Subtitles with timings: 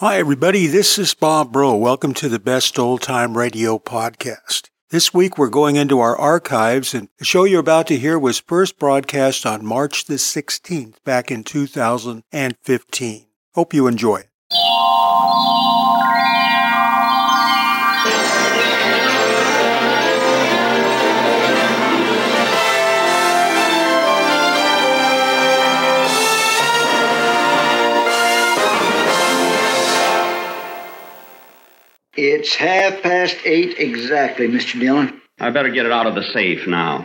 [0.00, 0.66] Hi, everybody.
[0.66, 1.76] This is Bob Bro.
[1.76, 4.68] Welcome to the Best Old Time Radio podcast.
[4.90, 8.40] This week, we're going into our archives, and the show you're about to hear was
[8.40, 13.26] first broadcast on March the 16th back in 2015.
[13.54, 14.28] Hope you enjoy it.
[32.16, 34.78] It's half past eight exactly, Mr.
[34.78, 35.20] Dillon.
[35.40, 37.04] I better get it out of the safe now.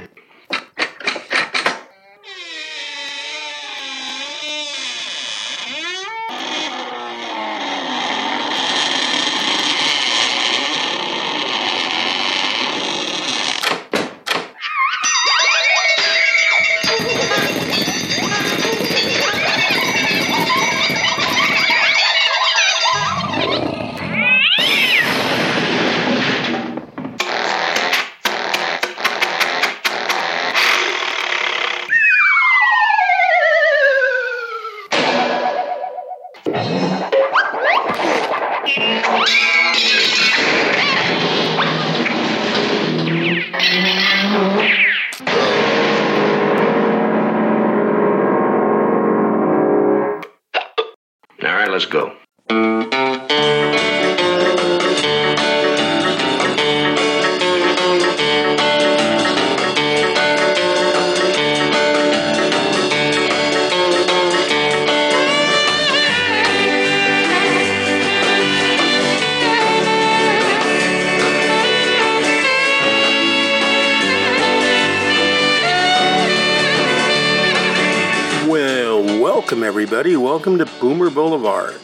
[80.40, 81.82] Welcome to Boomer Boulevard.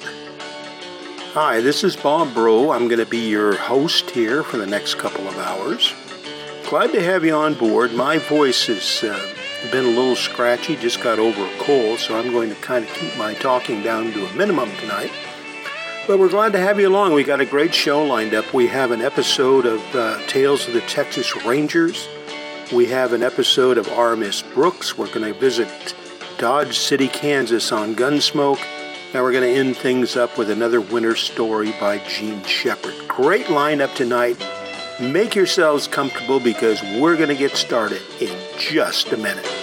[1.34, 2.72] Hi, this is Bob Bro.
[2.72, 5.94] I'm going to be your host here for the next couple of hours.
[6.70, 7.92] Glad to have you on board.
[7.92, 9.20] My voice has uh,
[9.74, 12.94] been a little scratchy, just got over a cold, so I'm going to kind of
[12.94, 15.12] keep my talking down to a minimum tonight.
[16.08, 17.12] But we're glad to have you along.
[17.12, 18.54] We got a great show lined up.
[18.54, 22.08] We have an episode of uh, Tales of the Texas Rangers.
[22.74, 24.98] We have an episode of Our Miss Brooks.
[24.98, 25.94] We're going to visit
[26.38, 28.60] Dodge City, Kansas on Gunsmoke.
[29.14, 32.94] Now we're going to end things up with another winter story by Jean Shepherd.
[33.08, 34.38] Great lineup tonight.
[35.00, 39.55] Make yourselves comfortable because we're going to get started in just a minute.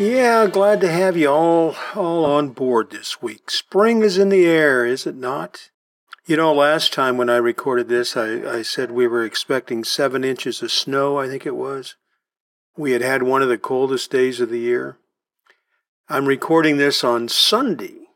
[0.00, 3.50] Yeah, glad to have you all all on board this week.
[3.50, 5.68] Spring is in the air, is it not?
[6.24, 10.24] You know, last time when I recorded this, I, I said we were expecting seven
[10.24, 11.96] inches of snow, I think it was.
[12.78, 14.96] We had had one of the coldest days of the year.
[16.08, 18.06] I'm recording this on Sunday,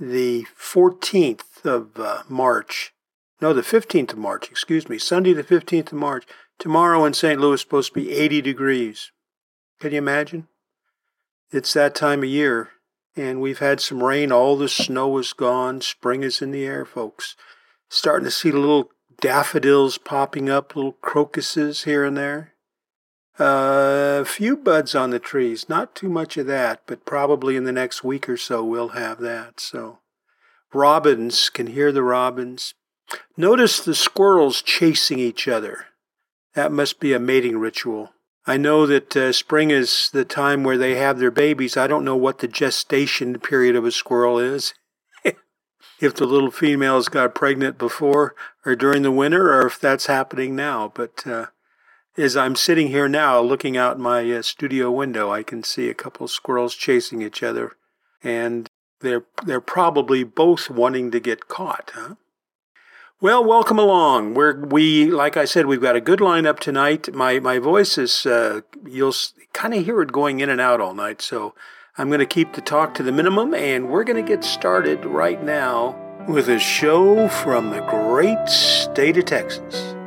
[0.00, 2.92] the 14th of uh, March.
[3.40, 4.98] No, the 15th of March, excuse me.
[4.98, 6.26] Sunday, the 15th of March.
[6.58, 7.40] Tomorrow in St.
[7.40, 9.12] Louis supposed to be 80 degrees.
[9.78, 10.48] Can you imagine?
[11.50, 12.70] It's that time of year,
[13.16, 14.30] and we've had some rain.
[14.30, 15.80] All the snow is gone.
[15.80, 17.36] Spring is in the air, folks.
[17.88, 18.90] Starting to see little
[19.20, 22.52] daffodils popping up, little crocuses here and there.
[23.40, 27.64] Uh, a few buds on the trees, not too much of that, but probably in
[27.64, 29.60] the next week or so we'll have that.
[29.60, 30.00] So,
[30.74, 32.74] robins can hear the robins.
[33.36, 35.86] Notice the squirrels chasing each other.
[36.54, 38.10] That must be a mating ritual.
[38.48, 41.76] I know that uh, spring is the time where they have their babies.
[41.76, 44.72] I don't know what the gestation period of a squirrel is.
[46.00, 48.34] if the little females got pregnant before
[48.64, 50.90] or during the winter, or if that's happening now.
[50.94, 51.48] But uh,
[52.16, 55.94] as I'm sitting here now looking out my uh, studio window, I can see a
[55.94, 57.72] couple of squirrels chasing each other,
[58.22, 58.66] and
[59.00, 62.14] they're they're probably both wanting to get caught, huh?
[63.20, 64.34] Well, welcome along.
[64.34, 67.12] We're we like I said, we've got a good lineup tonight.
[67.12, 69.14] My my voice is uh, you'll
[69.52, 71.52] kind of hear it going in and out all night, so
[71.96, 75.04] I'm going to keep the talk to the minimum, and we're going to get started
[75.04, 75.96] right now
[76.28, 79.97] with a show from the great state of Texas.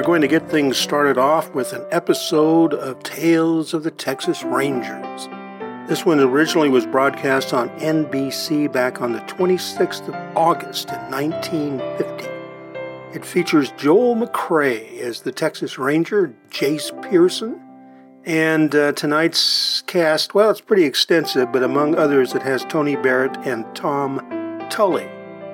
[0.00, 4.42] Are going to get things started off with an episode of Tales of the Texas
[4.42, 5.28] Rangers.
[5.90, 12.24] This one originally was broadcast on NBC back on the 26th of August in 1950.
[13.14, 17.60] It features Joel McCrea as the Texas Ranger, Jace Pearson,
[18.24, 23.36] and uh, tonight's cast, well, it's pretty extensive, but among others, it has Tony Barrett
[23.46, 24.18] and Tom
[24.70, 25.06] Tully.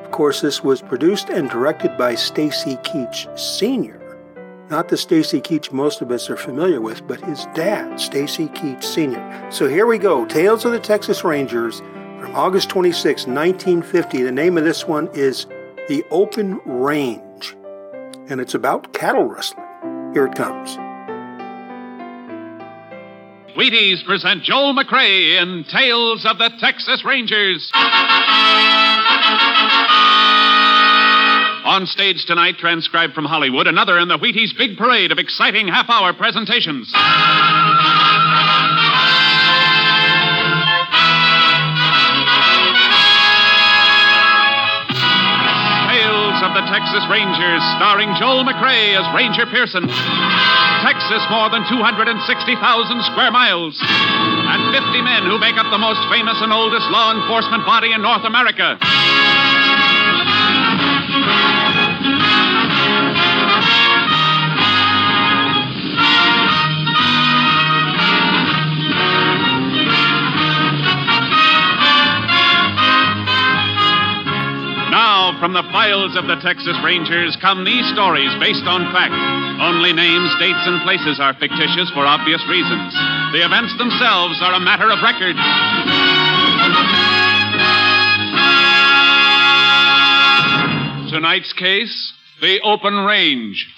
[0.04, 4.06] Of course, this was produced and directed by Stacy Keach Sr.
[4.68, 8.82] Not the Stacy Keach most of us are familiar with, but his dad, Stacy Keach
[8.82, 9.48] Sr.
[9.52, 11.78] So here we go Tales of the Texas Rangers
[12.18, 14.22] from August 26, 1950.
[14.22, 15.46] The name of this one is
[15.88, 17.56] The Open Range,
[18.28, 19.64] and it's about cattle rustling.
[20.12, 20.76] Here it comes.
[23.56, 27.70] Wheaties present Joel McCrea in Tales of the Texas Rangers.
[31.66, 35.90] On stage tonight, transcribed from Hollywood, another in the Wheaties big parade of exciting half
[35.90, 36.86] hour presentations.
[45.90, 49.90] Tales of the Texas Rangers, starring Joel McCrea as Ranger Pearson.
[50.86, 52.14] Texas, more than 260,000
[53.10, 53.74] square miles.
[53.82, 58.06] And 50 men who make up the most famous and oldest law enforcement body in
[58.06, 58.78] North America.
[75.38, 79.14] From the files of the Texas Rangers come these stories based on fact.
[79.62, 82.91] Only names, dates, and places are fictitious for obvious reasons.
[83.31, 85.38] The events themselves are a matter of record.
[91.14, 93.75] Tonight's case The Open Range.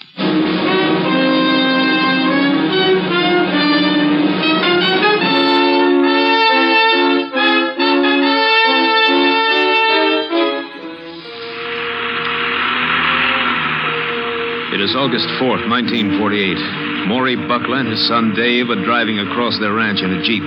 [14.79, 17.11] It is August 4th, 1948.
[17.11, 20.39] Maury Buckler and his son Dave are driving across their ranch in a Jeep,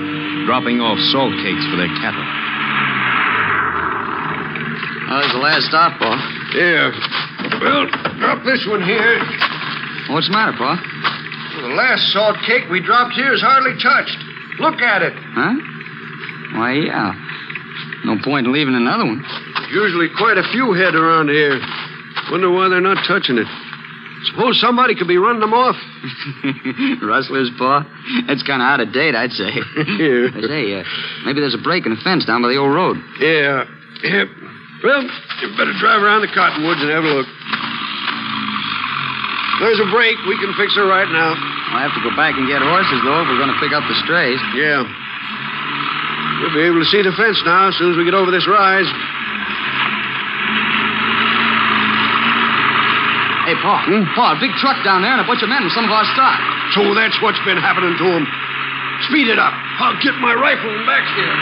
[0.48, 2.24] dropping off salt cakes for their cattle.
[5.12, 6.16] There's the last stop, Pa.
[6.56, 6.96] Yeah.
[7.60, 7.84] Well,
[8.24, 9.20] drop this one here.
[10.08, 10.80] What's the matter, Pa?
[10.80, 14.16] Well, the last salt cake we dropped here is hardly touched.
[14.56, 15.12] Look at it.
[15.12, 15.60] Huh?
[16.56, 17.12] Why, yeah.
[18.08, 19.20] No point in leaving another one.
[19.20, 21.60] There's usually quite a few head around here.
[22.32, 23.44] Wonder why they're not touching it.
[24.30, 25.74] Suppose somebody could be running them off.
[27.02, 27.82] Rustlers, Pa?
[28.26, 29.50] That's kind of out of date, I'd say.
[29.98, 30.30] yeah.
[30.30, 30.84] I say, uh,
[31.26, 33.02] maybe there's a break in the fence down by the old road.
[33.18, 33.66] Yeah.
[34.06, 34.24] Yeah.
[34.82, 35.02] Well,
[35.42, 37.28] you better drive around the cottonwoods and have a look.
[39.62, 40.18] There's a break.
[40.26, 41.34] We can fix her right now.
[41.74, 43.86] I'll have to go back and get horses, though, if we're going to pick up
[43.86, 44.38] the strays.
[44.58, 44.82] Yeah.
[46.42, 48.46] We'll be able to see the fence now as soon as we get over this
[48.50, 48.90] rise.
[53.52, 53.84] Hey, Pa.
[53.84, 54.08] Hmm?
[54.16, 56.08] Pa, a big truck down there and a bunch of men with some of our
[56.16, 56.40] stock.
[56.72, 58.24] So that's what's been happening to them.
[59.12, 59.52] Speed it up.
[59.76, 61.36] I'll get my rifle and back here.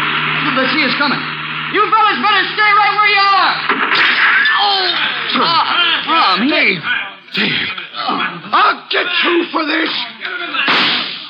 [0.58, 1.22] They see us coming.
[1.70, 3.54] You fellas better stay right where you are.
[4.58, 4.90] Oh!
[5.38, 5.54] Pa,
[6.02, 6.82] Pa, me.
[7.30, 7.70] Dave.
[7.94, 9.92] I'll get you for this.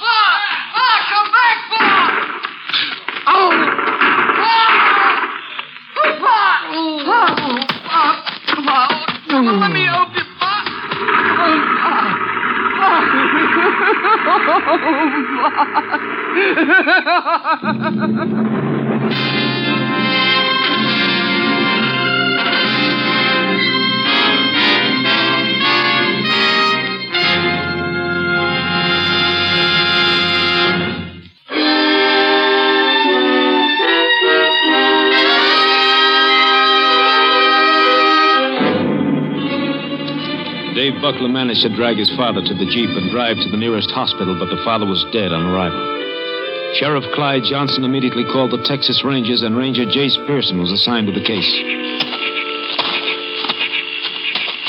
[0.01, 0.17] Pa!
[0.81, 1.93] Pa, come back, Pa!
[3.29, 3.53] Oh!
[4.33, 4.65] Pa!
[6.25, 6.41] Pa!
[7.05, 7.21] Pa!
[7.85, 8.03] Pa!
[8.65, 8.79] Pa!
[9.29, 10.30] Let me help you,
[11.43, 12.13] Oh, my.
[12.83, 13.09] Oh,
[18.63, 18.77] my.
[40.91, 43.95] Dave Buckler managed to drag his father to the Jeep and drive to the nearest
[43.95, 45.79] hospital, but the father was dead on arrival.
[46.83, 51.15] Sheriff Clyde Johnson immediately called the Texas Rangers, and Ranger Jace Pearson was assigned to
[51.15, 51.47] the case.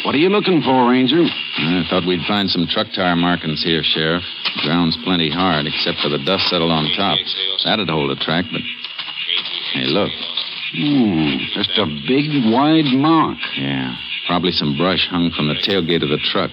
[0.06, 1.26] What are you looking for, Ranger?
[1.26, 4.22] I thought we'd find some truck tire markings here, Sheriff.
[4.62, 7.18] Ground's plenty hard, except for the dust settled on top.
[7.66, 8.62] That'd hold a track, but.
[9.74, 10.12] Hey, look.
[10.78, 13.40] Hmm, just a big, wide mark.
[13.58, 13.96] Yeah.
[14.32, 16.52] Probably some brush hung from the tailgate of the truck.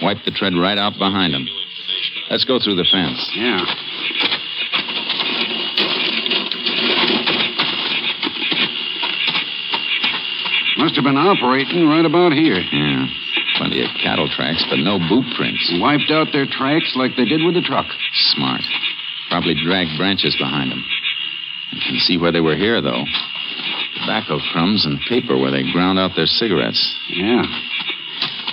[0.00, 1.48] Wiped the tread right out behind him.
[2.30, 3.18] Let's go through the fence.
[3.34, 3.66] Yeah.
[10.78, 12.62] Must have been operating right about here.
[12.62, 13.10] Yeah.
[13.58, 15.66] Plenty of cattle tracks, but no boot prints.
[15.82, 17.86] Wiped out their tracks like they did with the truck.
[18.38, 18.62] Smart.
[19.30, 20.86] Probably dragged branches behind them.
[21.72, 23.02] You can see where they were here, though.
[24.00, 26.80] Tobacco crumbs and paper where they ground out their cigarettes.
[27.10, 27.42] Yeah.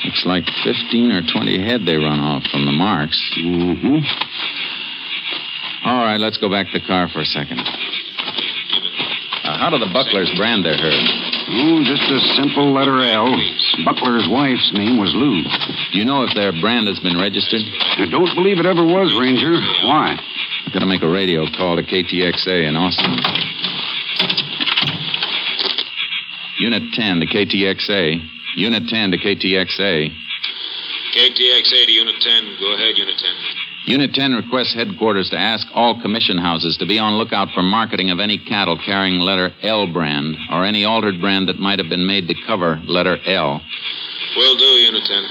[0.05, 3.19] Looks like 15 or 20 head they run off from the marks.
[3.39, 4.03] Mm-hmm.
[5.85, 7.59] All right, let's go back to the car for a second.
[9.43, 11.03] Uh, how do the Bucklers brand their herd?
[11.55, 13.27] Oh, just a simple letter L.
[13.83, 15.43] Buckler's wife's name was Lou.
[15.91, 17.61] Do you know if their brand has been registered?
[17.99, 19.59] I don't believe it ever was, Ranger.
[19.83, 20.15] Why?
[20.65, 23.52] I've got to make a radio call to KTXA in Austin.
[26.63, 28.23] Unit 10 to KTXA.
[28.55, 30.15] Unit 10 to KTXA.
[31.13, 32.57] KTXA to Unit 10.
[32.57, 33.31] Go ahead, Unit 10.
[33.87, 38.11] Unit 10 requests headquarters to ask all commission houses to be on lookout for marketing
[38.11, 42.07] of any cattle carrying letter L brand or any altered brand that might have been
[42.07, 43.59] made to cover letter L.
[44.37, 45.23] Will do, Unit 10.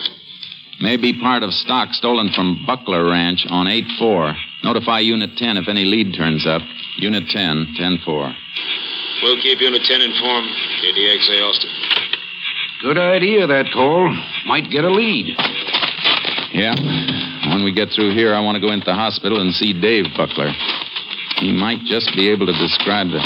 [0.83, 4.35] May be part of stock stolen from Buckler Ranch on 8 4.
[4.65, 6.61] Notify Unit 10 if any lead turns up.
[6.99, 8.35] Unit 10, 10 4.
[9.23, 10.51] We'll keep you Unit 10 informed.
[10.83, 11.71] KTXA Austin.
[12.83, 14.11] Good idea, that call.
[14.47, 15.37] Might get a lead.
[16.53, 16.75] Yeah.
[17.55, 20.07] When we get through here, I want to go into the hospital and see Dave
[20.17, 20.51] Buckler.
[21.37, 23.21] He might just be able to describe the.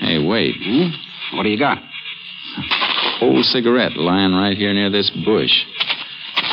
[0.00, 0.56] Hey, wait.
[0.56, 1.36] Hmm?
[1.36, 1.78] What do you got?
[3.20, 5.52] Old cigarette lying right here near this bush.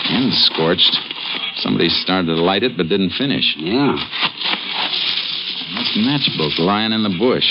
[0.09, 0.95] And scorched.
[1.57, 3.55] Somebody started to light it but didn't finish.
[3.57, 3.95] Yeah.
[5.77, 7.47] This matchbook lying in the bush.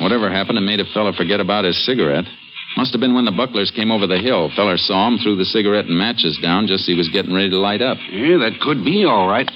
[0.00, 2.24] Whatever happened, it made a fella forget about his cigarette.
[2.76, 4.50] Must have been when the Bucklers came over the hill.
[4.56, 7.50] Feller saw him, threw the cigarette and matches down just as he was getting ready
[7.50, 7.98] to light up.
[8.10, 9.48] Yeah, that could be all right.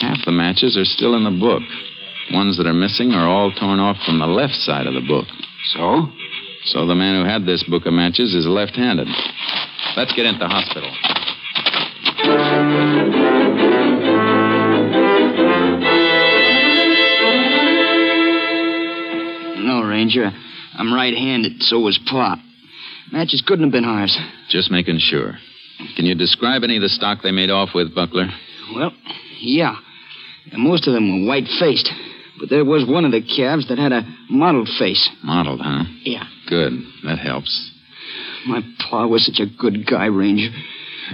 [0.00, 1.62] Half the matches are still in the book.
[2.32, 5.26] Ones that are missing are all torn off from the left side of the book.
[5.72, 6.08] So?
[6.64, 9.08] So the man who had this book of matches is left handed.
[9.96, 10.92] Let's get into the hospital.
[20.00, 20.32] Ranger.
[20.78, 22.38] I'm right handed, so was Pop.
[23.12, 24.18] Matches couldn't have been ours.
[24.48, 25.34] Just making sure.
[25.94, 28.28] Can you describe any of the stock they made off with, Buckler?
[28.74, 28.92] Well,
[29.40, 29.76] yeah.
[30.52, 31.90] And most of them were white faced.
[32.38, 35.06] But there was one of the calves that had a mottled face.
[35.22, 35.84] Mottled, huh?
[36.02, 36.24] Yeah.
[36.48, 36.72] Good.
[37.04, 37.70] That helps.
[38.46, 40.48] My pa was such a good guy, Ranger.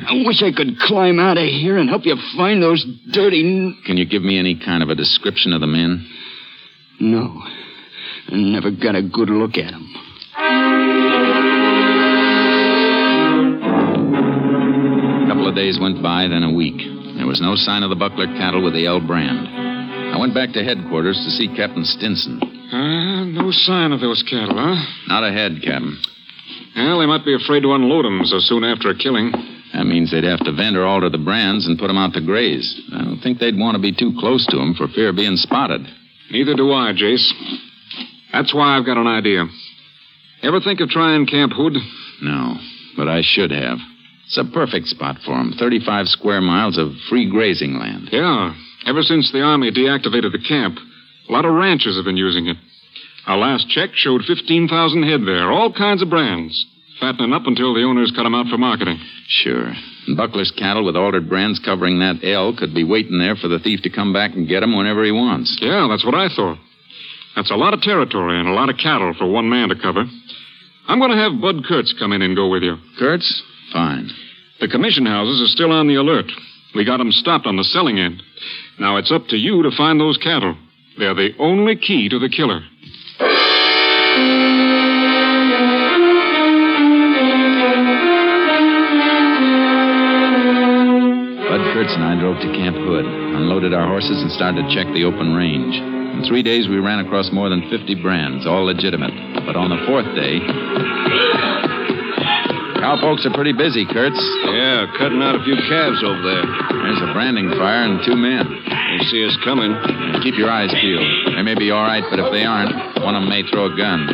[0.06, 3.74] I wish I could climb out of here and help you find those dirty.
[3.84, 6.08] Can you give me any kind of a description of the men?
[7.00, 7.42] No.
[8.28, 9.86] I never got a good look at them.
[15.24, 16.76] A couple of days went by, then a week.
[17.16, 19.48] There was no sign of the Buckler cattle with the L brand.
[20.14, 22.40] I went back to headquarters to see Captain Stinson.
[22.42, 24.76] Uh, no sign of those cattle, huh?
[25.08, 25.96] Not ahead, Captain.
[26.76, 29.32] Well, they might be afraid to unload them so soon after a killing.
[29.72, 32.20] That means they'd have to vent or alter the brands and put 'em out to
[32.20, 32.80] graze.
[32.92, 35.36] I don't think they'd want to be too close to 'em for fear of being
[35.36, 35.86] spotted.
[36.30, 37.32] Neither do I, Jace.
[38.36, 39.46] That's why I've got an idea.
[40.42, 41.72] Ever think of trying Camp Hood?
[42.20, 42.56] No,
[42.94, 43.78] but I should have.
[44.26, 45.52] It's a perfect spot for 'em.
[45.52, 48.10] 35 square miles of free grazing land.
[48.12, 48.52] Yeah.
[48.84, 50.78] Ever since the Army deactivated the camp,
[51.28, 52.58] a lot of ranchers have been using it.
[53.26, 56.66] Our last check showed 15,000 head there, all kinds of brands.
[57.00, 59.00] Fattening up until the owners cut 'em out for marketing.
[59.28, 59.74] Sure.
[60.06, 63.58] And Buckler's cattle with altered brands covering that L could be waiting there for the
[63.58, 65.58] thief to come back and get 'em whenever he wants.
[65.62, 66.58] Yeah, that's what I thought.
[67.36, 70.04] That's a lot of territory and a lot of cattle for one man to cover.
[70.88, 72.76] I'm going to have Bud Kurtz come in and go with you.
[72.98, 73.42] Kurtz?
[73.72, 74.10] Fine.
[74.60, 76.32] The commission houses are still on the alert.
[76.74, 78.22] We got 'em stopped on the selling end.
[78.78, 80.56] Now it's up to you to find those cattle.
[80.98, 82.62] They're the only key to the killer.
[91.48, 94.86] Bud Kurtz and I drove to Camp Hood, unloaded our horses, and started to check
[94.94, 95.95] the open range.
[96.16, 99.12] In three days, we ran across more than 50 brands, all legitimate.
[99.44, 100.40] But on the fourth day,
[102.80, 104.16] Cowpokes are pretty busy, Kurtz.
[104.48, 106.46] Yeah, cutting out a few calves over there.
[106.88, 108.48] There's a branding fire and two men.
[108.48, 109.76] They see us coming.
[110.24, 111.36] Keep your eyes peeled.
[111.36, 112.72] They may be all right, but if they aren't,
[113.04, 114.08] one of them may throw a gun.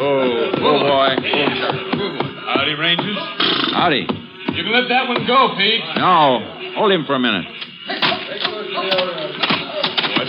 [0.00, 1.20] Oh, oh boy.
[2.48, 3.18] Howdy, Rangers.
[3.76, 4.08] Howdy.
[4.56, 5.84] You can let that one go, Pete.
[6.00, 7.44] No, hold him for a minute.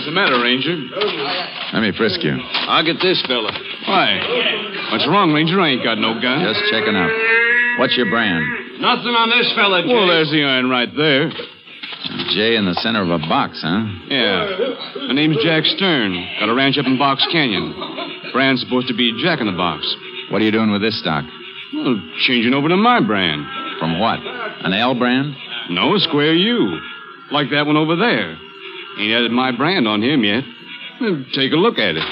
[0.08, 0.72] What's the matter, Ranger?
[1.76, 2.32] Let me frisk you.
[2.32, 3.52] I'll get this fella.
[3.84, 4.16] Why?
[4.88, 5.60] What's wrong, Ranger?
[5.60, 6.40] I ain't got no gun.
[6.48, 7.12] Just checking up.
[7.76, 8.80] What's your brand?
[8.80, 9.92] Nothing on this fella, Jay.
[9.92, 11.28] Well, there's the iron right there.
[12.32, 13.84] J in the center of a box, huh?
[14.08, 15.12] Yeah.
[15.12, 16.16] My name's Jack Stern.
[16.40, 17.76] Got a ranch up in Box Canyon.
[18.32, 19.84] Brand's supposed to be Jack in the Box.
[20.32, 21.28] What are you doing with this stock?
[21.76, 23.44] Well, changing over to my brand.
[23.76, 24.24] From what?
[24.24, 25.36] An L brand?
[25.68, 26.80] No, square U.
[27.28, 28.47] Like that one over there.
[28.98, 30.42] Ain't added my brand on him yet.
[31.00, 32.02] Well, take a look at it.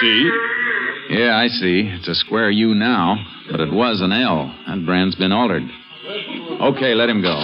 [0.00, 0.30] See?
[1.10, 1.90] Yeah, I see.
[1.92, 3.16] It's a square U now,
[3.50, 4.54] but it was an L.
[4.66, 5.64] That brand's been altered.
[6.60, 7.34] Okay, let him go.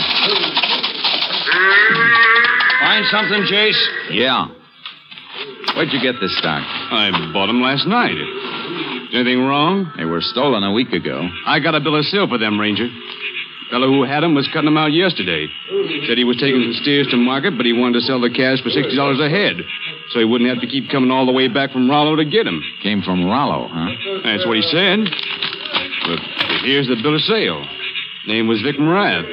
[2.81, 4.11] Find something, Jace?
[4.11, 4.47] Yeah.
[5.75, 6.63] Where'd you get this stock?
[6.63, 8.17] I bought them last night.
[9.13, 9.93] Anything wrong?
[9.97, 11.29] They were stolen a week ago.
[11.47, 12.89] I got a bill of sale for them, Ranger.
[13.71, 15.47] Fellow who had them was cutting them out yesterday.
[16.07, 18.61] Said he was taking some steers to market, but he wanted to sell the calves
[18.61, 19.63] for sixty dollars a head,
[20.11, 22.45] so he wouldn't have to keep coming all the way back from Rollo to get
[22.45, 22.61] them.
[22.83, 23.91] Came from Rollo, huh?
[24.25, 25.07] That's what he said.
[26.07, 26.19] But
[26.67, 27.65] here's the bill of sale.
[28.27, 29.29] Name was Vic Morath.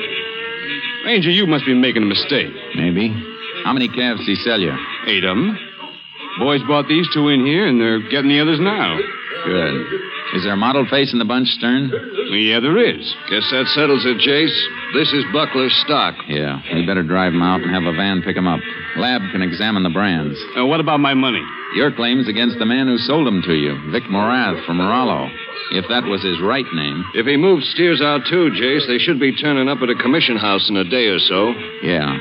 [1.05, 2.53] Ranger, you must be making a mistake.
[2.75, 3.09] Maybe.
[3.63, 4.73] How many calves did he sell you?
[5.07, 5.57] Eight of them.
[6.39, 8.99] Boys bought these two in here, and they're getting the others now.
[9.45, 9.73] Good.
[10.35, 11.91] Is there a mottled face in the bunch, Stern?
[12.31, 13.03] Yeah, there is.
[13.29, 14.55] Guess that settles it, Jace.
[14.93, 16.15] This is Buckler's stock.
[16.27, 16.61] Yeah.
[16.73, 18.59] We better drive him out and have a van pick him up.
[18.97, 20.37] Lab can examine the brands.
[20.57, 21.43] Uh, what about my money?
[21.75, 25.29] Your claim's against the man who sold them to you, Vic Morath from Rollo.
[25.71, 27.03] If that was his right name.
[27.13, 30.37] If he moved steers out too, Jace, they should be turning up at a commission
[30.37, 31.53] house in a day or so.
[31.83, 32.17] Yeah.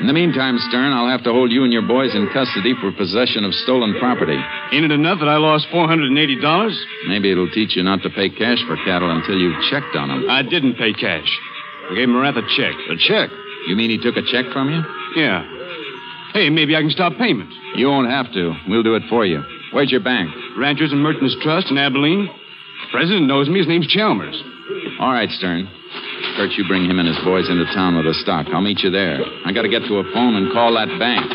[0.00, 2.90] In the meantime, Stern, I'll have to hold you and your boys in custody for
[2.90, 4.38] possession of stolen property.
[4.72, 6.08] Ain't it enough that I lost $480?
[7.06, 10.24] Maybe it'll teach you not to pay cash for cattle until you've checked on them.
[10.30, 11.28] I didn't pay cash.
[11.90, 12.72] I gave Morath a check.
[12.88, 13.28] A check?
[13.68, 14.80] You mean he took a check from you?
[15.20, 15.44] Yeah.
[16.32, 17.52] Hey, maybe I can stop payment.
[17.76, 18.54] You won't have to.
[18.68, 19.44] We'll do it for you.
[19.72, 20.30] Where's your bank?
[20.56, 22.24] Ranchers and Merchants Trust in Abilene.
[22.24, 23.58] The President knows me.
[23.58, 24.40] His name's Chalmers.
[24.98, 25.68] All right, Stern.
[26.36, 28.46] Kurt, you bring him and his boys into town with the stock.
[28.52, 29.20] I'll meet you there.
[29.44, 31.26] I got to get to a phone and call that bank.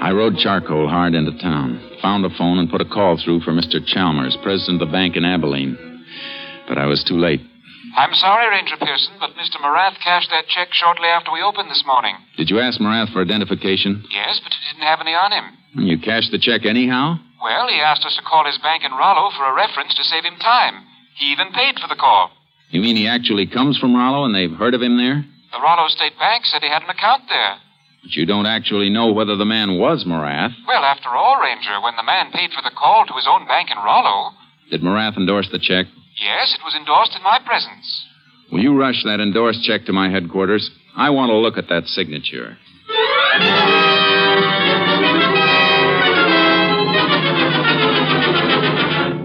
[0.00, 3.52] I rode charcoal hard into town, found a phone, and put a call through for
[3.52, 3.84] Mr.
[3.84, 5.76] Chalmers, president of the bank in Abilene.
[6.66, 7.40] But I was too late.
[7.96, 9.56] I'm sorry, Ranger Pearson, but Mr.
[9.60, 12.14] Morath cashed that check shortly after we opened this morning.
[12.36, 14.04] Did you ask Morath for identification?
[14.10, 15.56] Yes, but he didn't have any on him.
[15.74, 17.16] You cashed the check anyhow?
[17.42, 20.24] Well, he asked us to call his bank in Rollo for a reference to save
[20.24, 20.84] him time.
[21.16, 22.30] He even paid for the call.
[22.70, 25.24] You mean he actually comes from Rollo and they've heard of him there?
[25.52, 27.56] The Rollo State Bank said he had an account there.
[28.02, 30.54] But you don't actually know whether the man was Morath.
[30.66, 33.70] Well, after all, Ranger, when the man paid for the call to his own bank
[33.70, 34.30] in Rollo.
[34.70, 35.86] Did Morath endorse the check?
[36.20, 38.06] Yes, it was endorsed in my presence.
[38.50, 40.70] Will you rush that endorsed check to my headquarters?
[40.96, 42.56] I want to look at that signature.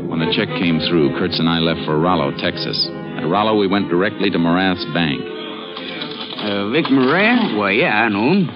[0.10, 2.88] When the check came through, Kurtz and I left for Rollo, Texas.
[3.18, 5.22] At Rollo, we went directly to Morath's bank.
[5.24, 7.58] Uh, Vic Moran?
[7.58, 8.48] Why, yeah, I know him.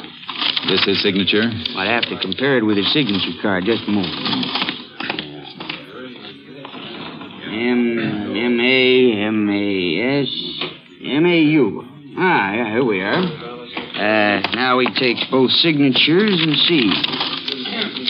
[0.68, 1.44] This his signature?
[1.78, 3.64] I'd have to compare it with his signature card.
[3.66, 4.67] Just a moment.
[7.58, 10.30] M M A M A S
[11.04, 11.84] M A U.
[12.18, 13.24] Ah, yeah, here we are.
[13.98, 16.92] Uh, now we take both signatures and see.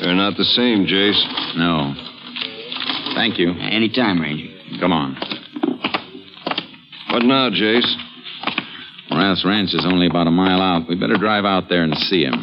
[0.01, 1.21] They're not the same, Jace.
[1.55, 1.95] No.
[3.15, 3.51] Thank you.
[3.51, 4.53] Any time, Ranger.
[4.79, 5.15] Come on.
[7.09, 7.89] What now, Jace?
[9.09, 10.87] Morath's ranch is only about a mile out.
[10.87, 12.33] We better drive out there and see him.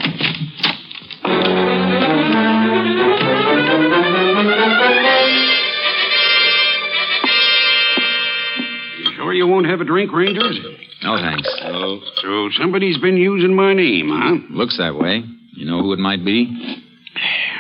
[9.45, 10.59] You won't have a drink, Rangers?
[11.03, 11.49] No, thanks.
[11.65, 12.01] Oh.
[12.23, 14.37] So somebody's been using my name, huh?
[14.51, 15.23] Looks that way.
[15.53, 16.83] You know who it might be?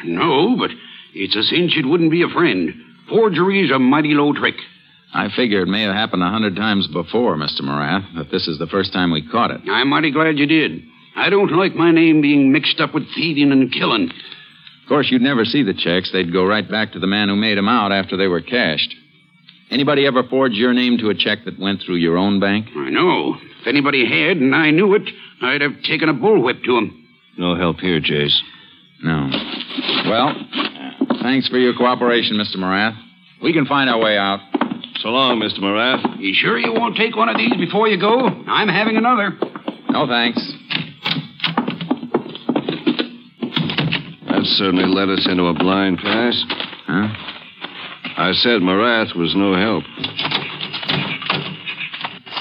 [0.04, 0.70] No, but
[1.14, 2.72] it's a cinch it wouldn't be a friend.
[3.08, 4.54] Forgery's a mighty low trick.
[5.12, 7.60] I figure it may have happened a hundred times before, Mr.
[7.60, 9.60] Morath, but this is the first time we caught it.
[9.70, 10.82] I'm mighty glad you did.
[11.14, 14.04] I don't like my name being mixed up with thieving and killing.
[14.10, 16.10] Of course, you'd never see the checks.
[16.12, 18.94] They'd go right back to the man who made 'em out after they were cashed.
[19.74, 22.68] Anybody ever forged your name to a check that went through your own bank?
[22.76, 23.34] I know.
[23.60, 25.02] If anybody had and I knew it,
[25.42, 27.08] I'd have taken a bullwhip to him.
[27.36, 28.38] No help here, Jace.
[29.02, 29.28] No.
[30.08, 30.32] Well,
[31.22, 32.56] thanks for your cooperation, Mr.
[32.56, 32.96] Morath.
[33.42, 34.38] We can find our way out.
[35.00, 35.58] So long, Mr.
[35.58, 36.20] Morath.
[36.20, 38.28] You sure you won't take one of these before you go?
[38.46, 39.36] I'm having another.
[39.90, 40.40] No, thanks.
[44.28, 46.44] That certainly led us into a blind pass.
[46.86, 47.08] Huh?
[48.16, 49.82] I said Morath was no help.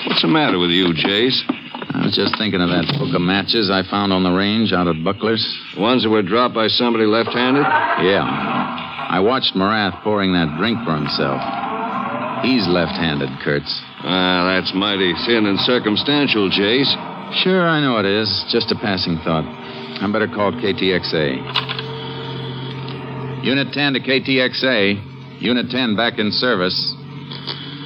[0.05, 1.41] What's the matter with you, Jace?
[1.97, 4.85] I was just thinking of that book of matches I found on the range out
[4.85, 5.41] at Buckler's.
[5.73, 7.65] The ones that were dropped by somebody left handed?
[8.05, 8.21] Yeah.
[8.21, 11.41] I watched Morath pouring that drink for himself.
[12.45, 13.73] He's left handed, Kurtz.
[14.05, 16.93] Ah, that's mighty thin and circumstantial, Jace.
[17.41, 18.29] Sure, I know it is.
[18.53, 19.45] Just a passing thought.
[19.45, 21.41] I better call KTXA.
[23.41, 25.12] Unit 10 to KTXA.
[25.43, 26.71] Unit 10 back in service.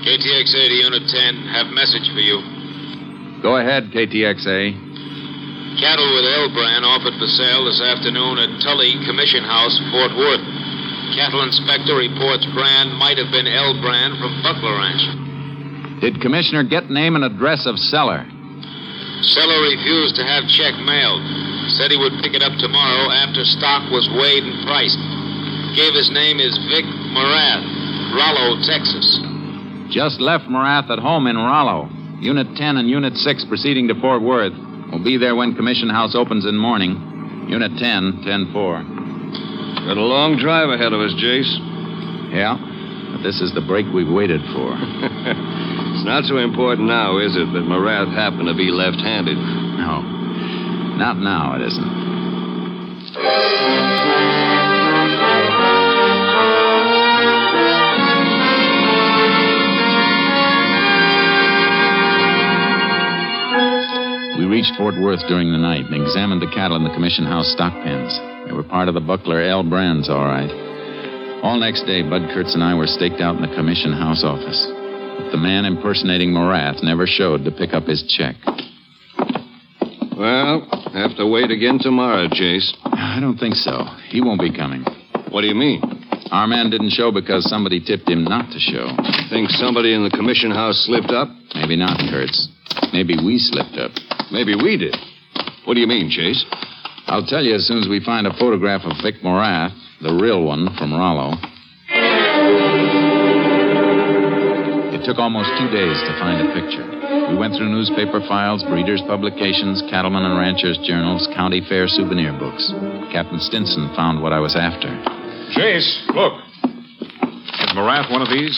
[0.06, 1.58] KTXA to Unit 10.
[1.58, 2.38] Have message for you.
[3.41, 4.78] Go ahead, KTXA.
[5.82, 10.46] Cattle with L brand offered for sale this afternoon at Tully Commission House, Fort Worth.
[11.17, 15.02] Cattle inspector reports brand might have been L brand from Buckler Ranch.
[15.98, 18.22] Did Commissioner get name and address of seller?
[19.34, 21.26] Seller refused to have check mailed.
[21.74, 25.16] Said he would pick it up tomorrow after stock was weighed and priced.
[25.78, 27.62] Gave his name is Vic Morath,
[28.18, 29.22] Rollo, Texas.
[29.94, 31.88] Just left Morath at home in Rollo.
[32.18, 34.58] Unit 10 and Unit 6 proceeding to Fort Worth.
[34.90, 37.46] We'll be there when Commission House opens in morning.
[37.48, 38.84] Unit 10, 10 4.
[39.86, 41.54] Got a long drive ahead of us, Jace.
[42.34, 42.58] Yeah,
[43.13, 44.74] but this is the break we've waited for.
[44.82, 49.38] it's not so important now, is it, that Morath happened to be left handed?
[49.38, 50.02] No.
[50.98, 53.87] Not now, it isn't.
[64.48, 67.74] Reached Fort Worth during the night and examined the cattle in the commission house stock
[67.84, 68.16] pens.
[68.48, 70.50] They were part of the Buckler L brands, all right.
[71.44, 74.66] All next day, Bud Kurtz and I were staked out in the commission house office.
[75.20, 78.36] But the man impersonating Morath never showed to pick up his check.
[80.18, 82.74] Well, have to wait again tomorrow, Jace.
[82.86, 83.86] I don't think so.
[84.10, 84.84] He won't be coming.
[85.30, 85.82] What do you mean?
[86.32, 88.88] Our man didn't show because somebody tipped him not to show.
[89.30, 91.30] Think somebody in the commission house slipped up?
[91.54, 92.50] Maybe not, Kurtz.
[92.94, 93.92] Maybe we slipped up.
[94.32, 94.96] Maybe we did.
[95.66, 96.44] What do you mean, Jace?
[97.08, 100.44] I'll tell you as soon as we find a photograph of Vic Morath, the real
[100.44, 101.34] one from Rollo.
[104.92, 106.84] It took almost two days to find a picture.
[107.32, 112.72] We went through newspaper files, breeders' publications, cattlemen and ranchers' journals, county fair souvenir books.
[113.12, 114.88] Captain Stinson found what I was after.
[115.56, 116.40] Jace, look.
[116.63, 118.56] Is Morath one of these?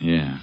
[0.00, 0.38] Yeah.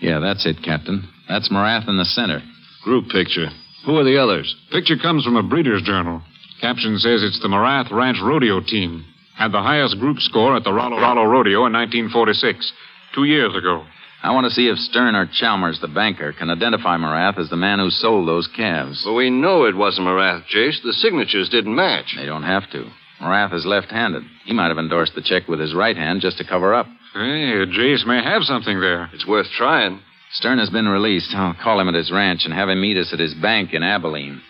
[0.00, 1.08] Yeah, that's it, Captain.
[1.28, 2.40] That's Morath in the center.
[2.84, 3.48] Group picture.
[3.86, 4.54] Who are the others?
[4.70, 6.22] Picture comes from a breeder's journal.
[6.60, 9.04] Caption says it's the Morath Ranch Rodeo team.
[9.36, 12.72] Had the highest group score at the Rollo, Rollo Rodeo in 1946,
[13.14, 13.84] two years ago.
[14.22, 17.56] I want to see if Stern or Chalmers, the banker, can identify Morath as the
[17.56, 19.02] man who sold those calves.
[19.04, 20.82] Well, we know it wasn't Morath, Jace.
[20.82, 22.14] The signatures didn't match.
[22.16, 22.90] They don't have to.
[23.20, 24.22] Morath is left handed.
[24.44, 26.86] He might have endorsed the check with his right hand just to cover up.
[27.12, 29.10] Hey, Jace may have something there.
[29.12, 30.00] It's worth trying.
[30.34, 31.32] Stern has been released.
[31.34, 33.82] I'll call him at his ranch and have him meet us at his bank in
[33.82, 34.40] Abilene.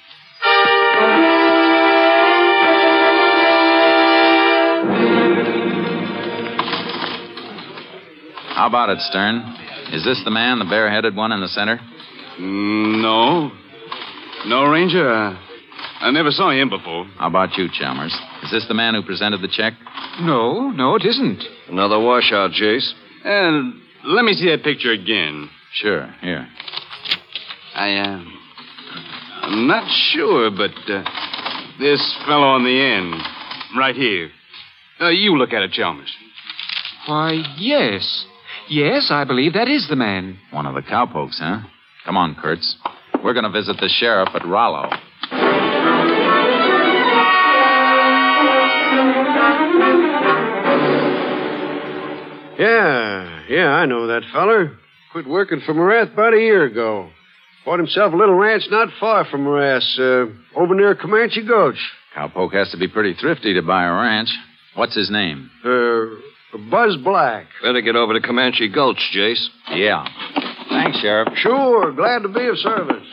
[8.55, 9.43] How about it, Stern?
[9.93, 11.79] Is this the man, the bareheaded one in the center?
[12.41, 13.51] Mm, no.
[14.47, 15.13] No, Ranger.
[15.13, 15.37] Uh,
[16.01, 17.05] I never saw him before.
[17.19, 18.15] How about you, Chalmers?
[18.43, 19.75] Is this the man who presented the check?
[20.21, 21.43] No, no, it isn't.
[21.69, 22.91] Another washout, Jace.
[23.25, 25.51] And let me see that picture again.
[25.75, 26.47] Sure, here.
[27.75, 28.25] I, uh,
[29.43, 31.03] I'm not sure, but uh,
[31.81, 33.21] this fellow on the end,
[33.77, 34.31] right here.
[35.01, 36.15] Uh, you look at it, Chalmers.
[37.09, 38.25] Why, yes.
[38.69, 40.39] Yes, I believe that is the man.
[40.53, 41.67] One of the cowpokes, huh?
[42.05, 42.77] Come on, Kurtz.
[43.25, 44.89] We're going to visit the sheriff at Rollo.
[52.57, 54.79] Yeah, yeah, I know that feller.
[55.15, 57.09] Quit working for Morath about a year ago.
[57.65, 61.79] Bought himself a little ranch not far from Morath, uh, over near Comanche Gulch.
[62.17, 64.29] Cowpoke has to be pretty thrifty to buy a ranch.
[64.75, 65.53] What's his name?
[65.65, 67.47] Uh, Buzz Black.
[67.63, 69.47] Better get over to Comanche Gulch, Jace.
[69.71, 70.05] Yeah.
[70.69, 71.29] Thanks, Sheriff.
[71.37, 73.07] Sure, glad to be of service.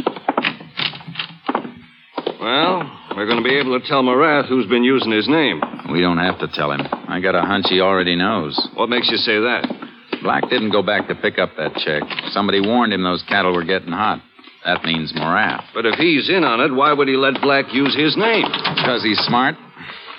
[2.42, 5.62] Well, we're going to be able to tell Morath who's been using his name.
[5.92, 6.82] We don't have to tell him.
[7.08, 8.60] I got a hunch he already knows.
[8.74, 9.82] What makes you say that?
[10.22, 12.04] Black didn't go back to pick up that check.
[12.32, 14.22] Somebody warned him those cattle were getting hot.
[14.66, 15.66] That means Morath.
[15.74, 18.46] But if he's in on it, why would he let Black use his name?
[18.76, 19.56] Because he's smart.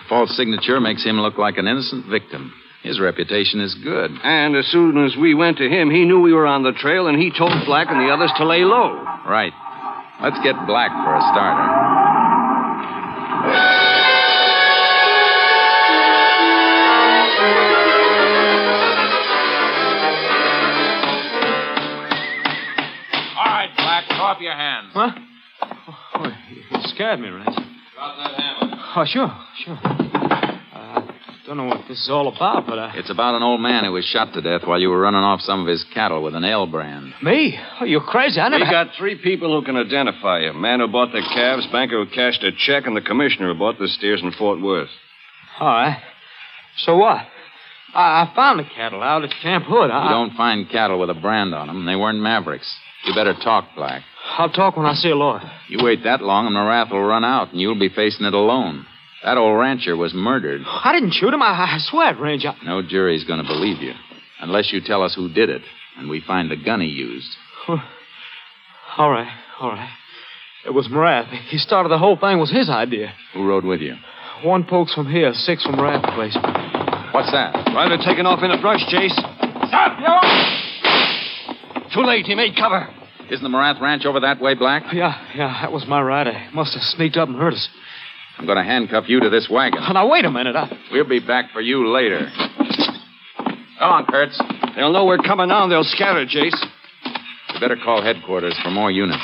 [0.09, 2.53] False signature makes him look like an innocent victim.
[2.83, 4.11] His reputation is good.
[4.25, 7.07] And as soon as we went to him, he knew we were on the trail,
[7.07, 8.99] and he told Black and the others to lay low.
[9.25, 9.53] Right.
[10.21, 11.93] Let's get Black for a starter.
[24.39, 24.91] Black, throw up your hands.
[24.93, 25.11] Huh?
[26.15, 26.33] Oh,
[26.75, 27.55] you scared me, Ranch.
[27.95, 28.77] Drop that hammer.
[28.97, 29.79] Oh, sure, sure.
[29.85, 32.93] I don't know what this is all about, but I.
[32.97, 35.41] It's about an old man who was shot to death while you were running off
[35.41, 37.13] some of his cattle with an L brand.
[37.23, 37.59] Me?
[37.81, 38.41] Oh, you're crazy.
[38.41, 38.65] I never.
[38.65, 40.51] We got three people who can identify you.
[40.51, 43.59] a Man who bought the calves, banker who cashed a check, and the commissioner who
[43.59, 44.89] bought the steers in Fort Worth.
[45.61, 46.01] All right.
[46.79, 47.27] So what?
[47.95, 49.91] I, I found the cattle out at Camp Hood.
[49.91, 51.85] I, You don't find cattle with a brand on them.
[51.85, 52.73] They weren't Mavericks.
[53.05, 54.03] You better talk, Black.
[54.39, 55.43] I'll talk when I see a lawyer.
[55.69, 58.87] You wait that long, and Morath will run out, and you'll be facing it alone.
[59.25, 60.63] That old rancher was murdered.
[60.67, 61.43] I didn't shoot him.
[61.43, 62.55] I, I swear, Ranger.
[62.65, 63.93] No jury's going to believe you,
[64.41, 65.63] unless you tell us who did it,
[65.99, 67.29] and we find the gun he used.
[68.97, 69.31] All right,
[69.61, 69.91] all right.
[70.65, 71.29] It was Morath.
[71.49, 72.37] He started the whole thing.
[72.39, 73.13] It was his idea.
[73.35, 73.97] Who rode with you?
[74.45, 76.37] One pokes from here, six from Morath's place.
[77.13, 77.55] What's that?
[77.75, 79.15] Rider taken off in a brush, chase.
[79.69, 81.91] Stop, you!
[81.95, 82.27] Too late.
[82.27, 82.89] He made cover.
[83.31, 84.93] Isn't the Morath ranch over that way, Black?
[84.93, 86.33] Yeah, yeah, that was my rider.
[86.33, 87.69] He must have sneaked up and hurt us.
[88.39, 89.81] I'm going to handcuff you to this wagon.
[89.93, 90.57] Now, wait a minute.
[90.57, 90.71] I...
[90.91, 92.31] We'll be back for you later.
[93.79, 94.41] Come on, Kurtz.
[94.77, 96.57] They'll know we're coming now, and they'll scatter, Jace.
[97.55, 99.23] You better call headquarters for more units.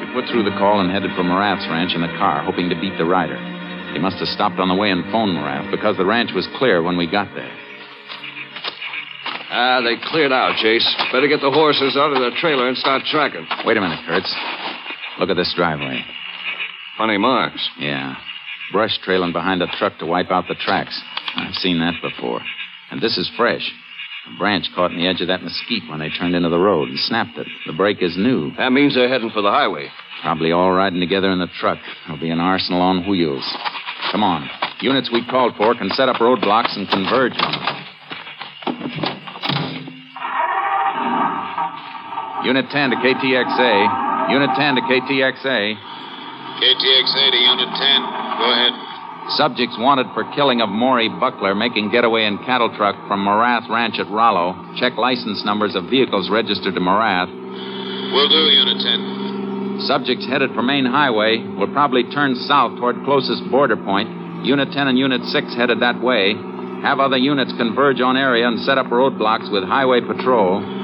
[0.00, 2.80] We put through the call and headed for Morath's ranch in the car, hoping to
[2.80, 3.38] beat the rider.
[3.92, 6.82] He must have stopped on the way and phoned Morath because the ranch was clear
[6.82, 7.52] when we got there.
[9.56, 10.82] Ah, they cleared out, Jace.
[11.12, 13.46] Better get the horses out of the trailer and start tracking.
[13.64, 14.34] Wait a minute, Kurtz.
[15.20, 16.02] Look at this driveway.
[16.98, 17.70] Funny marks.
[17.78, 18.16] Yeah.
[18.72, 21.00] Brush trailing behind a truck to wipe out the tracks.
[21.36, 22.40] I've seen that before.
[22.90, 23.62] And this is fresh.
[24.26, 26.88] A branch caught in the edge of that mesquite when they turned into the road
[26.88, 27.46] and snapped it.
[27.68, 28.50] The brake is new.
[28.56, 29.88] That means they're heading for the highway.
[30.22, 31.78] Probably all riding together in the truck.
[32.06, 33.48] There'll be an arsenal on wheels.
[34.10, 34.50] Come on.
[34.80, 39.23] Units we called for can set up roadblocks and converge on them.
[42.44, 44.30] Unit 10 to KTXA.
[44.30, 45.60] Unit 10 to KTXA.
[46.60, 48.00] KTXA to Unit 10.
[48.36, 48.72] Go ahead.
[49.40, 53.96] Subjects wanted for killing of Maury Buckler making getaway in cattle truck from Morath Ranch
[53.98, 54.52] at Rollo.
[54.76, 57.32] Check license numbers of vehicles registered to Morath.
[58.12, 59.80] Will do, Unit 10.
[59.88, 64.44] Subjects headed for main highway will probably turn south toward closest border point.
[64.44, 66.36] Unit 10 and Unit 6 headed that way.
[66.84, 70.83] Have other units converge on area and set up roadblocks with highway patrol.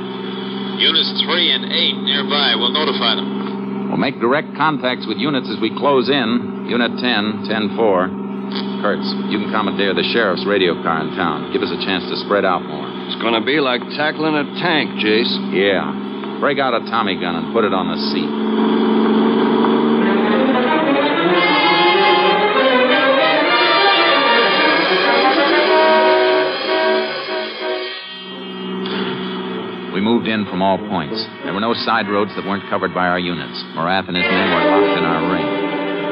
[0.80, 2.56] Units 3 and 8 nearby.
[2.56, 3.92] We'll notify them.
[3.92, 6.66] We'll make direct contacts with units as we close in.
[6.72, 8.80] Unit 10, 10 4.
[8.80, 11.52] Kurtz, you can commandeer the sheriff's radio car in town.
[11.52, 12.88] Give us a chance to spread out more.
[13.12, 15.30] It's going to be like tackling a tank, Jace.
[15.52, 16.40] Yeah.
[16.40, 19.29] Break out a Tommy gun and put it on the seat.
[30.10, 31.14] Moved in from all points.
[31.46, 33.54] There were no side roads that weren't covered by our units.
[33.78, 35.48] Morath and his men were locked in our ring.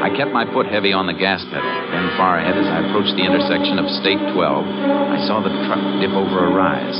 [0.06, 1.66] I kept my foot heavy on the gas pedal.
[1.66, 5.82] Then, far ahead, as I approached the intersection of State 12, I saw the truck
[5.98, 6.94] dip over a rise.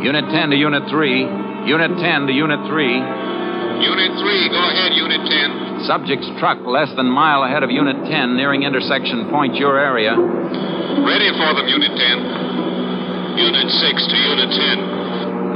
[0.00, 1.68] Unit 10 to Unit 3.
[1.68, 3.84] Unit 10 to Unit 3.
[3.84, 5.84] Unit 3, go ahead, Unit 10.
[5.84, 10.16] Subject's truck less than mile ahead of Unit 10, nearing intersection point your area.
[10.16, 13.36] Ready for them, Unit 10.
[13.36, 14.48] Unit 6 to Unit
[14.88, 14.95] 10.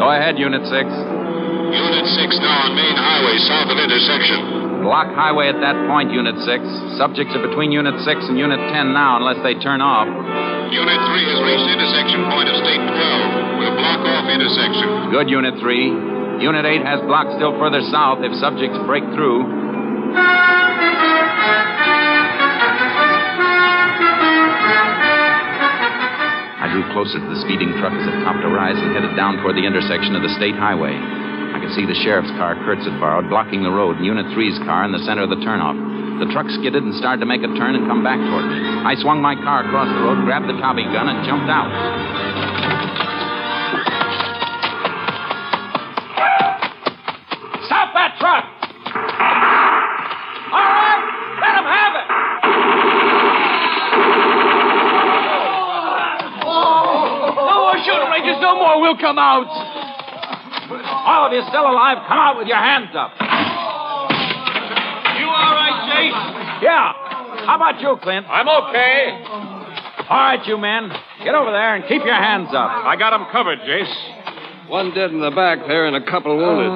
[0.01, 0.73] Go ahead, Unit 6.
[0.73, 4.81] Unit 6 now on main highway south of intersection.
[4.81, 6.97] Block highway at that point, Unit 6.
[6.97, 10.09] Subjects are between Unit 6 and Unit 10 now, unless they turn off.
[10.09, 13.61] Unit 3 has reached intersection point of State 12.
[13.61, 15.13] We'll block off intersection.
[15.13, 16.49] Good, Unit 3.
[16.49, 19.45] Unit 8 has blocked still further south if subjects break through.
[26.71, 29.43] I drew closer to the speeding truck as it topped a rise and headed down
[29.43, 30.95] toward the intersection of the state highway.
[30.95, 34.55] I could see the sheriff's car Kurtz had borrowed blocking the road and Unit 3's
[34.63, 35.75] car in the center of the turnoff.
[36.23, 38.63] The truck skidded and started to make a turn and come back toward me.
[38.87, 41.75] I swung my car across the road, grabbed the Tommy gun, and jumped out.
[58.11, 58.81] No more no more.
[58.81, 59.47] We'll come out?
[59.47, 63.13] All of you still alive, come out with your hands up.
[65.19, 66.63] You all right, Jace?
[66.63, 66.93] Yeah.
[67.47, 68.27] How about you, Clint?
[68.29, 69.25] I'm okay.
[70.09, 70.91] All right, you men.
[71.25, 72.71] Get over there and keep your hands up.
[72.71, 74.69] I got him covered, Jace.
[74.69, 76.71] One dead in the back there and a couple wounded.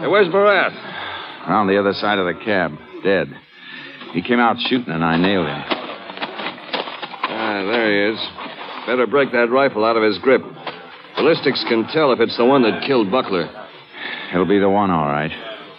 [0.00, 0.74] Hey, where's Barath?
[1.48, 3.28] Around the other side of the cab, dead.
[4.12, 5.62] He came out shooting and I nailed him.
[7.32, 8.49] Ah, there he is.
[8.90, 10.42] Better break that rifle out of his grip.
[11.14, 13.48] Ballistics can tell if it's the one that killed Buckler.
[14.32, 15.30] He'll be the one, all right.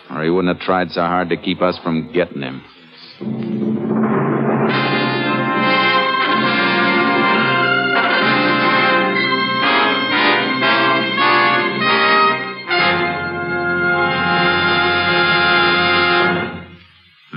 [0.10, 2.64] Or he wouldn't have tried so hard to keep us from getting him.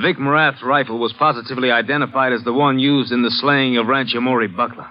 [0.01, 4.21] Vic Morath's rifle was positively identified as the one used in the slaying of Rancher
[4.21, 4.87] Maury Buckler.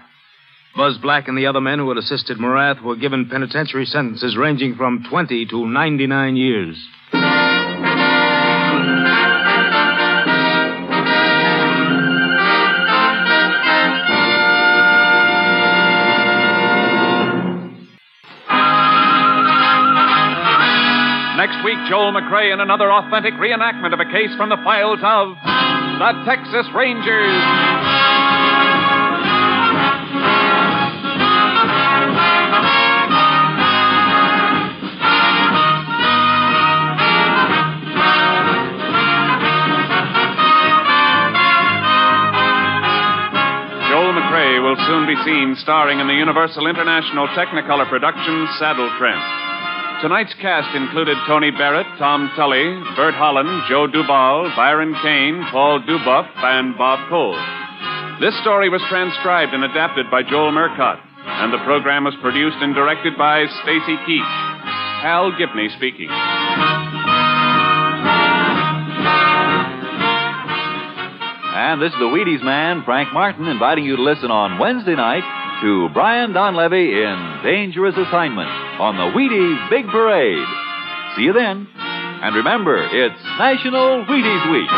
[0.75, 4.73] Buzz Black and the other men who had assisted Morath were given penitentiary sentences ranging
[4.75, 6.75] from 20 to 99 years.
[21.37, 25.35] Next week, Joel McCrea in another authentic reenactment of a case from the files of
[25.99, 27.72] the Texas Rangers.
[44.63, 49.19] Will soon be seen starring in the Universal International Technicolor production Saddle Tramp.
[50.01, 56.31] Tonight's cast included Tony Barrett, Tom Tully, Bert Holland, Joe Duval, Byron Kane, Paul Dubov,
[56.47, 57.35] and Bob Cole.
[58.21, 62.73] This story was transcribed and adapted by Joel Murcott, and the program was produced and
[62.73, 64.33] directed by Stacy Keach.
[65.03, 66.07] Hal Gibney speaking.
[71.63, 75.23] And this is the Wheaties man, Frank Martin, inviting you to listen on Wednesday night
[75.61, 78.49] to Brian Donlevy in Dangerous Assignment
[78.81, 80.45] on the Wheaties Big Parade.
[81.15, 81.65] See you then.
[81.77, 84.69] And remember, it's National Wheaties Week.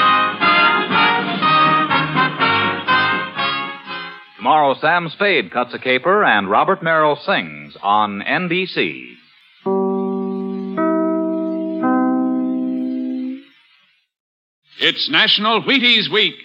[4.37, 9.15] Tomorrow, Sam Spade cuts a caper and Robert Merrill sings on NBC.
[14.79, 16.35] It's National Wheaties Week.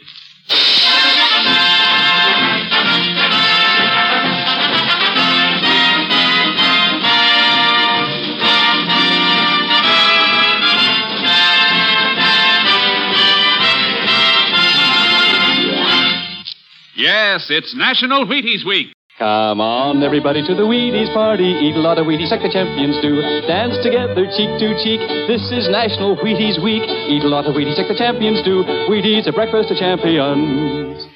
[17.40, 18.92] Yes, it's National Wheaties Week.
[19.20, 21.44] Come on, everybody, to the Wheaties party.
[21.44, 23.20] Eat a lot of Wheaties like the champions do.
[23.44, 24.96] Dance together, cheek to cheek.
[25.28, 26.80] This is National Wheaties Week.
[26.88, 28.64] Eat a lot of Wheaties like the champions do.
[28.88, 31.06] Wheaties, a breakfast of champions.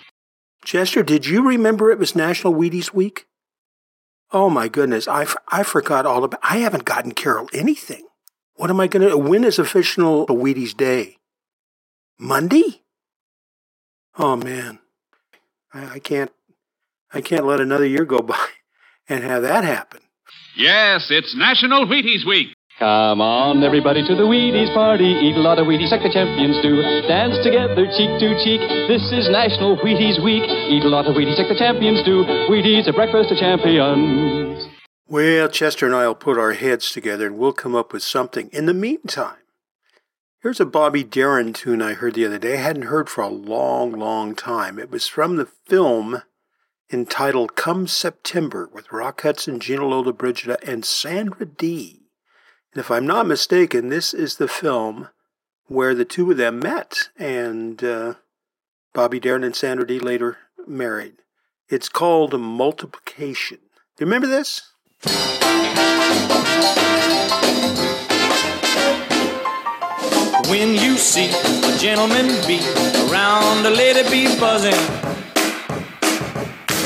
[0.66, 3.24] Chester, did you remember it was National Wheaties Week?
[4.32, 6.40] Oh my goodness, I, I forgot all about.
[6.42, 8.06] I haven't gotten Carol anything.
[8.56, 9.16] What am I going to?
[9.16, 11.16] When is official Wheaties Day?
[12.18, 12.82] Monday?
[14.18, 14.78] Oh man,
[15.72, 16.30] I, I can't.
[17.14, 18.46] I can't let another year go by
[19.08, 20.00] and have that happen.
[20.56, 22.48] Yes, it's National Wheaties Week.
[22.78, 25.06] Come on, everybody, to the Wheaties party.
[25.06, 26.82] Eat a lot of Wheaties like the champions do.
[27.06, 28.58] Dance together, cheek to cheek.
[28.90, 30.42] This is National Wheaties Week.
[30.42, 32.26] Eat a lot of Wheaties like the champions do.
[32.50, 34.66] Wheaties, a breakfast of champions.
[35.06, 38.50] Well, Chester and I will put our heads together and we'll come up with something.
[38.50, 39.46] In the meantime,
[40.42, 42.54] here's a Bobby Darin tune I heard the other day.
[42.54, 44.80] I hadn't heard for a long, long time.
[44.80, 46.22] It was from the film
[46.92, 52.02] entitled Come September with Rock Hudson, Gina Lollobrigida, and Sandra Dee.
[52.72, 55.08] And if I'm not mistaken, this is the film
[55.66, 58.14] where the two of them met and uh,
[58.92, 61.14] Bobby Darin and Sandra Dee later married.
[61.68, 63.58] It's called Multiplication.
[63.96, 64.72] Do you remember this?
[70.50, 72.60] When you see a gentleman be
[73.08, 75.13] around a lady be buzzing,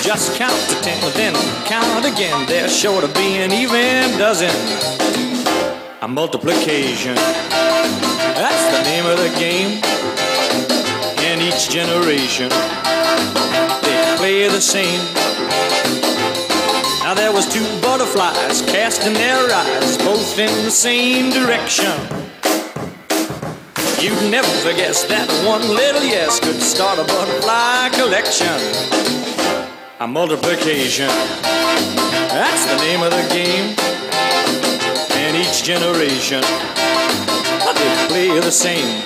[0.08, 1.34] just count to ten, then
[1.66, 2.46] count again.
[2.46, 4.48] They're sure to be an even dozen.
[6.00, 9.82] A multiplication, that's the name of the game.
[11.28, 12.48] And each generation,
[13.82, 14.98] they play the same.
[17.04, 21.92] Now there was two butterflies casting their eyes both in the same direction.
[24.00, 29.27] You'd never guess that one little yes could start a butterfly collection.
[30.00, 33.74] A multiplication, that's the name of the game.
[35.18, 36.40] And each generation.
[37.74, 39.02] They play the same.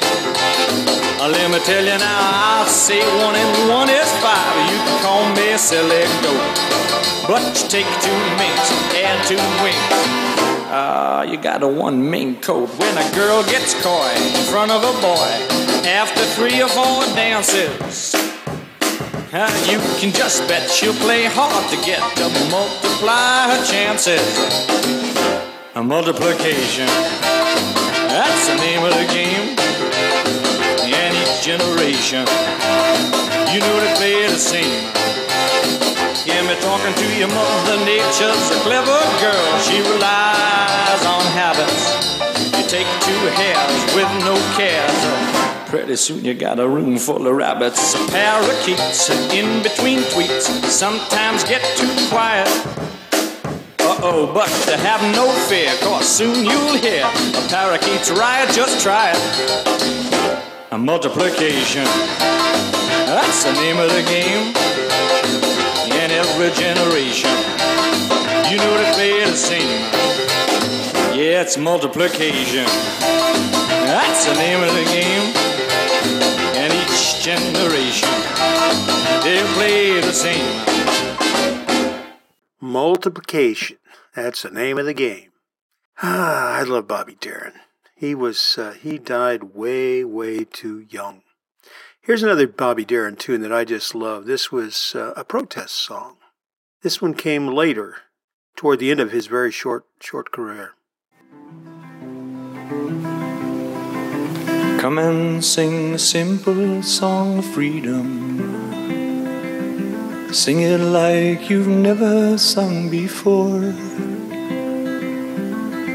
[1.18, 4.54] Uh, let me tell you now, I'll say one and one is five.
[4.70, 6.60] You can call me silly goat.
[7.26, 9.78] But you take two minks, add two wings.
[10.68, 12.68] Ah, you got a one mink coat.
[12.78, 15.32] When a girl gets coy in front of a boy
[15.88, 18.31] after three or four dances,
[19.32, 24.20] you can just bet she'll play hard to get to multiply her chances.
[25.74, 26.84] A multiplication,
[28.12, 29.56] that's the name of the game.
[30.84, 32.28] And each generation,
[33.48, 34.84] you know they play the same.
[36.28, 39.58] Yeah, me talking to your mother nature's a clever girl.
[39.64, 41.88] She relies on habits.
[42.52, 45.51] You take two hairs with no cares.
[45.72, 47.94] Pretty soon you got a room full of rabbits.
[48.10, 52.46] Parakeets and in between tweets sometimes get too quiet.
[53.80, 58.82] Uh oh, but to have no fear, cause soon you'll hear a parakeet's riot, just
[58.82, 60.72] try it.
[60.72, 61.84] A multiplication,
[63.08, 64.52] that's the name of the game.
[65.88, 67.32] In every generation,
[68.52, 69.80] you know they play the same.
[71.16, 72.66] Yeah, it's multiplication,
[73.88, 75.21] that's the name of the game.
[82.72, 83.76] Multiplication.
[84.16, 85.32] That's the name of the game.
[86.02, 87.52] Ah, I love Bobby Darin.
[87.94, 91.20] He was uh, he died way way too young.
[92.00, 94.24] Here's another Bobby Darin tune that I just love.
[94.24, 96.16] This was uh, a protest song.
[96.82, 97.98] This one came later,
[98.56, 100.72] toward the end of his very short short career.
[104.80, 108.31] Come and sing a simple song of freedom.
[110.32, 113.74] Sing it like you've never sung before.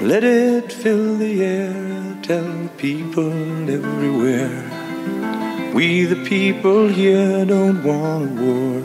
[0.06, 3.34] Let it fill the air, tell people
[3.68, 4.62] everywhere.
[5.74, 8.82] We, the people here, don't want a war.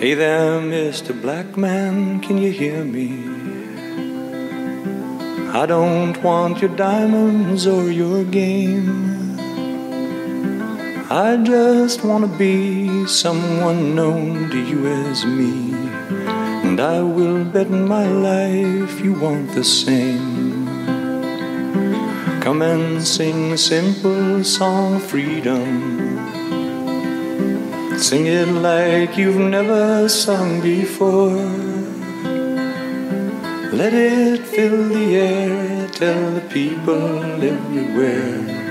[0.00, 1.12] Hey there, Mr.
[1.20, 3.22] Black Man, can you hear me?
[5.50, 9.23] I don't want your diamonds or your game.
[11.14, 15.72] I just want to be someone known to you as me.
[16.66, 20.66] And I will bet my life you want the same.
[22.40, 26.18] Come and sing a simple song of freedom.
[27.96, 31.46] Sing it like you've never sung before.
[33.70, 38.63] Let it fill the air, tell the people everywhere.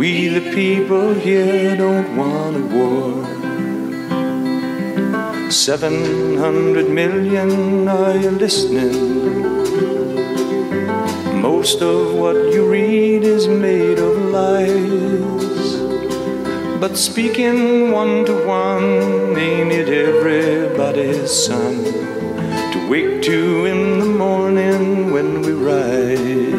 [0.00, 3.22] We, the people here, don't want a war.
[5.50, 8.94] Seven hundred million, are you listening?
[11.42, 15.76] Most of what you read is made of lies.
[16.80, 21.84] But speaking one to one, ain't it everybody's son?
[22.72, 26.49] To wake to in the morning when we rise.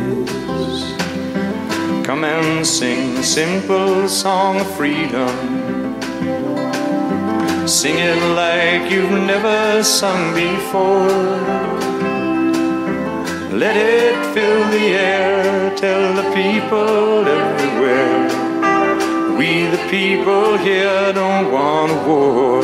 [2.11, 5.29] Come and sing the simple song of freedom.
[7.65, 11.07] Sing it like you've never sung before.
[13.57, 18.27] Let it fill the air, tell the people everywhere.
[19.37, 22.61] We, the people here, don't want war.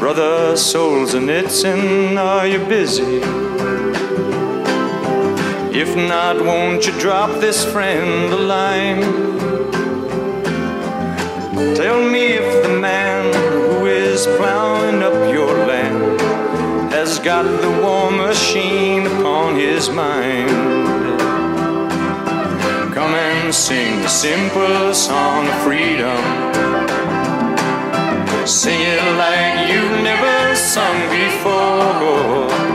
[0.00, 3.47] Brother souls and Solzhenitsyn, are you busy?
[5.80, 9.00] If not, won't you drop this friend a line?
[11.76, 16.20] Tell me if the man who is plowing up your land
[16.90, 20.50] has got the war machine upon his mind.
[22.92, 26.22] Come and sing a simple song of freedom.
[28.48, 32.67] Sing it like you've never sung before.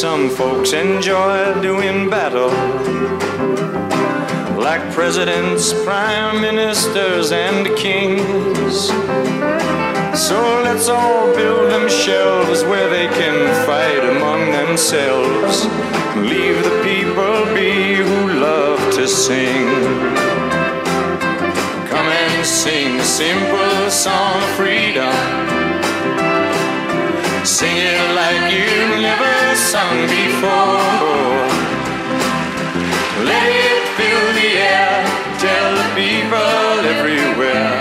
[0.00, 2.48] Some folks enjoy doing battle.
[4.56, 8.86] Like presidents, prime ministers, and kings.
[10.18, 15.66] So let's all build them shelves where they can fight among themselves.
[16.16, 19.66] Leave the people be who love to sing.
[21.90, 25.12] Come and sing a simple song of freedom.
[27.44, 31.44] Sing it like you've never sung before.
[33.28, 35.04] Let it fill the air,
[35.38, 37.79] tell the people everywhere.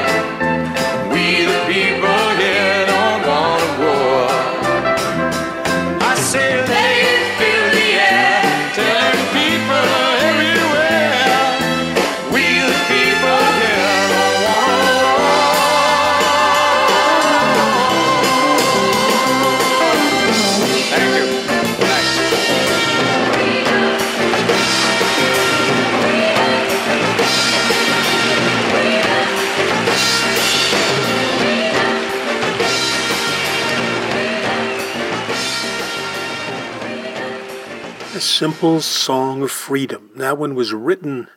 [38.40, 40.12] Simple song of freedom.
[40.16, 41.28] That one was written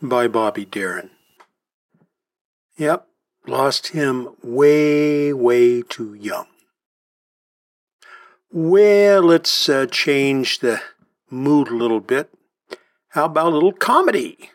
[0.00, 1.10] by Bobby Darin.
[2.78, 3.06] Yep,
[3.46, 6.46] lost him way, way too young.
[8.50, 10.80] Well, let's uh, change the
[11.28, 12.32] mood a little bit.
[13.08, 14.48] How about a little comedy?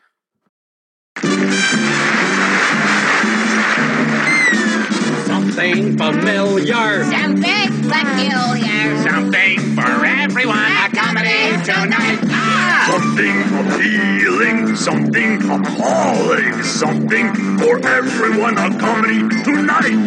[5.28, 7.04] Something familiar.
[7.12, 8.71] Something peculiar.
[13.02, 18.60] Something appealing, something appalling, something for everyone.
[18.60, 19.98] A comedy tonight.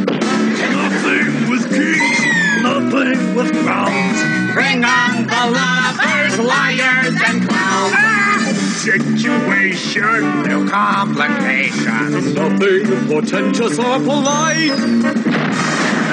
[0.70, 2.20] Nothing with kings,
[2.62, 4.18] nothing with crowns.
[4.54, 7.96] Bring on the lovers, liars, and clowns.
[8.80, 12.32] Situation, No complications.
[12.32, 14.78] nothing portentous or polite.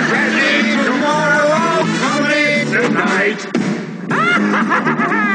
[0.09, 3.45] Ready tomorrow, comedy tonight.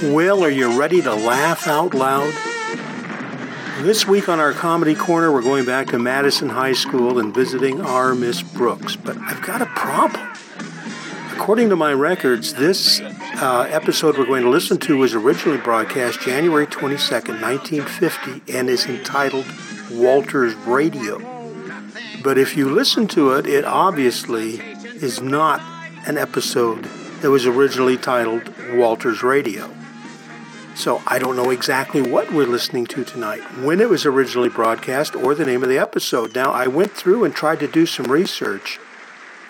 [0.00, 2.32] Well, are you ready to laugh out loud?
[3.82, 7.80] This week on our Comedy Corner, we're going back to Madison High School and visiting
[7.80, 8.94] our Miss Brooks.
[8.94, 10.24] But I've got a problem.
[11.32, 16.20] According to my records, this uh, episode we're going to listen to was originally broadcast
[16.20, 19.46] January 22nd, 1950, and is entitled
[19.90, 21.18] Walter's Radio.
[22.22, 25.60] But if you listen to it, it obviously is not
[26.06, 26.84] an episode
[27.20, 29.68] that was originally titled Walter's Radio.
[30.78, 35.16] So I don't know exactly what we're listening to tonight, when it was originally broadcast,
[35.16, 36.36] or the name of the episode.
[36.36, 38.78] Now, I went through and tried to do some research.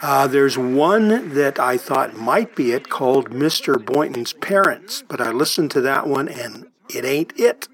[0.01, 3.85] Uh, there's one that I thought might be it called Mr.
[3.85, 7.69] Boynton's Parents, but I listened to that one and it ain't it.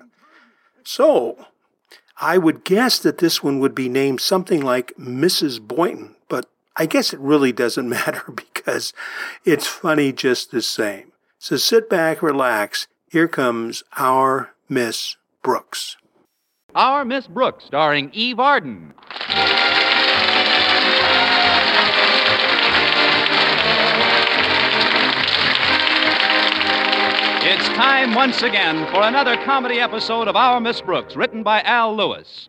[0.83, 1.47] So
[2.21, 5.61] I would guess that this one would be named something like Mrs.
[5.61, 8.93] Boynton, but I guess it really doesn't matter because
[9.45, 11.13] it's funny just the same.
[11.39, 12.89] So sit back, relax.
[13.15, 15.97] Here comes our Miss Brooks.
[16.75, 18.93] Our Miss Brooks, starring Eve Arden.
[27.41, 31.97] It's time once again for another comedy episode of Our Miss Brooks, written by Al
[31.97, 32.49] Lewis.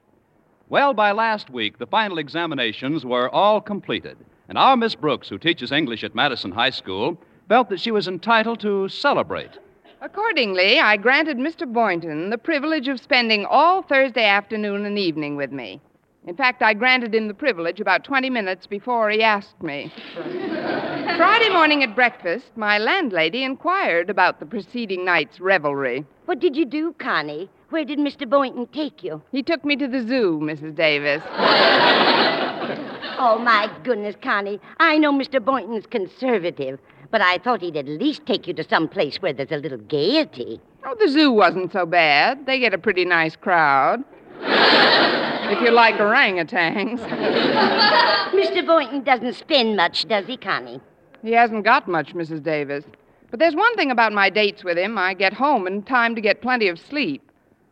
[0.69, 4.17] Well, by last week, the final examinations were all completed,
[4.49, 8.07] and our Miss Brooks, who teaches English at Madison High School, felt that she was
[8.07, 9.59] entitled to celebrate.
[10.05, 11.65] Accordingly, I granted Mr.
[11.65, 15.81] Boynton the privilege of spending all Thursday afternoon and evening with me.
[16.27, 19.91] In fact, I granted him the privilege about 20 minutes before he asked me.
[20.13, 26.05] Friday morning at breakfast, my landlady inquired about the preceding night's revelry.
[26.25, 27.49] What did you do, Connie?
[27.71, 28.29] Where did Mr.
[28.29, 29.23] Boynton take you?
[29.31, 30.75] He took me to the zoo, Mrs.
[30.75, 31.23] Davis.
[33.17, 34.59] Oh, my goodness, Connie.
[34.77, 35.43] I know Mr.
[35.43, 36.79] Boynton's conservative,
[37.15, 39.77] but I thought he'd at least take you to some place where there's a little
[39.77, 40.59] gaiety.
[40.85, 42.45] Oh, the zoo wasn't so bad.
[42.45, 44.03] They get a pretty nice crowd.
[44.41, 46.99] if you like orangutans.
[48.31, 48.67] Mr.
[48.67, 50.81] Boynton doesn't spend much, does he, Connie?
[51.23, 52.43] He hasn't got much, Mrs.
[52.43, 52.83] Davis.
[53.31, 54.97] But there's one thing about my dates with him.
[54.97, 57.31] I get home in time to get plenty of sleep.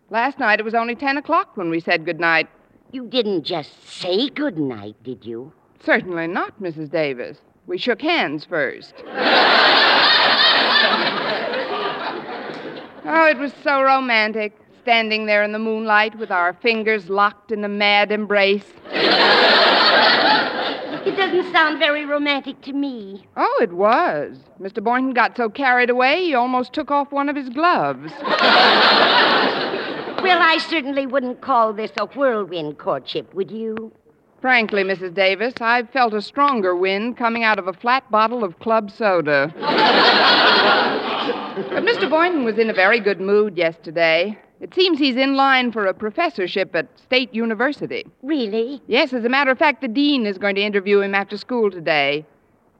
[0.10, 2.48] Last night it was only 10 o'clock when we said good night.
[2.94, 5.52] You didn't just say good night, did you?
[5.84, 6.90] Certainly not, Mrs.
[6.90, 7.40] Davis.
[7.68, 8.94] We shook hands first.
[13.06, 17.64] oh, it was so romantic, standing there in the moonlight with our fingers locked in
[17.64, 18.66] a mad embrace.
[21.06, 23.26] It doesn't sound very romantic to me.
[23.36, 24.38] Oh, it was.
[24.60, 24.84] Mr.
[24.84, 28.12] Boynton got so carried away, he almost took off one of his gloves.
[30.24, 33.92] Well, I certainly wouldn't call this a whirlwind courtship, would you?
[34.44, 35.14] Frankly, Mrs.
[35.14, 39.54] Davis, I've felt a stronger wind coming out of a flat bottle of club soda.
[39.56, 39.64] but
[41.86, 42.10] Mr.
[42.10, 44.38] Boynton was in a very good mood yesterday.
[44.60, 48.06] It seems he's in line for a professorship at State University.
[48.22, 48.82] Really?
[48.88, 51.72] Yes, as a matter of fact, the dean is going to interview him after school
[51.72, 52.26] today.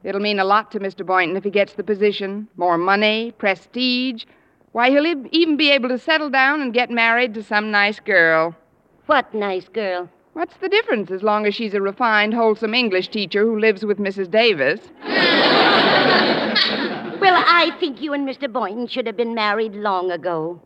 [0.02, 1.06] It'll mean a lot to Mr.
[1.06, 4.26] Boynton if he gets the position more money, prestige,
[4.72, 8.54] Why, he'll even be able to settle down and get married to some nice girl.
[9.06, 10.10] What nice girl?
[10.34, 13.98] What's the difference as long as she's a refined, wholesome English teacher who lives with
[13.98, 14.30] Mrs.
[14.30, 14.80] Davis?
[17.20, 18.52] Well, I think you and Mr.
[18.52, 20.60] Boynton should have been married long ago.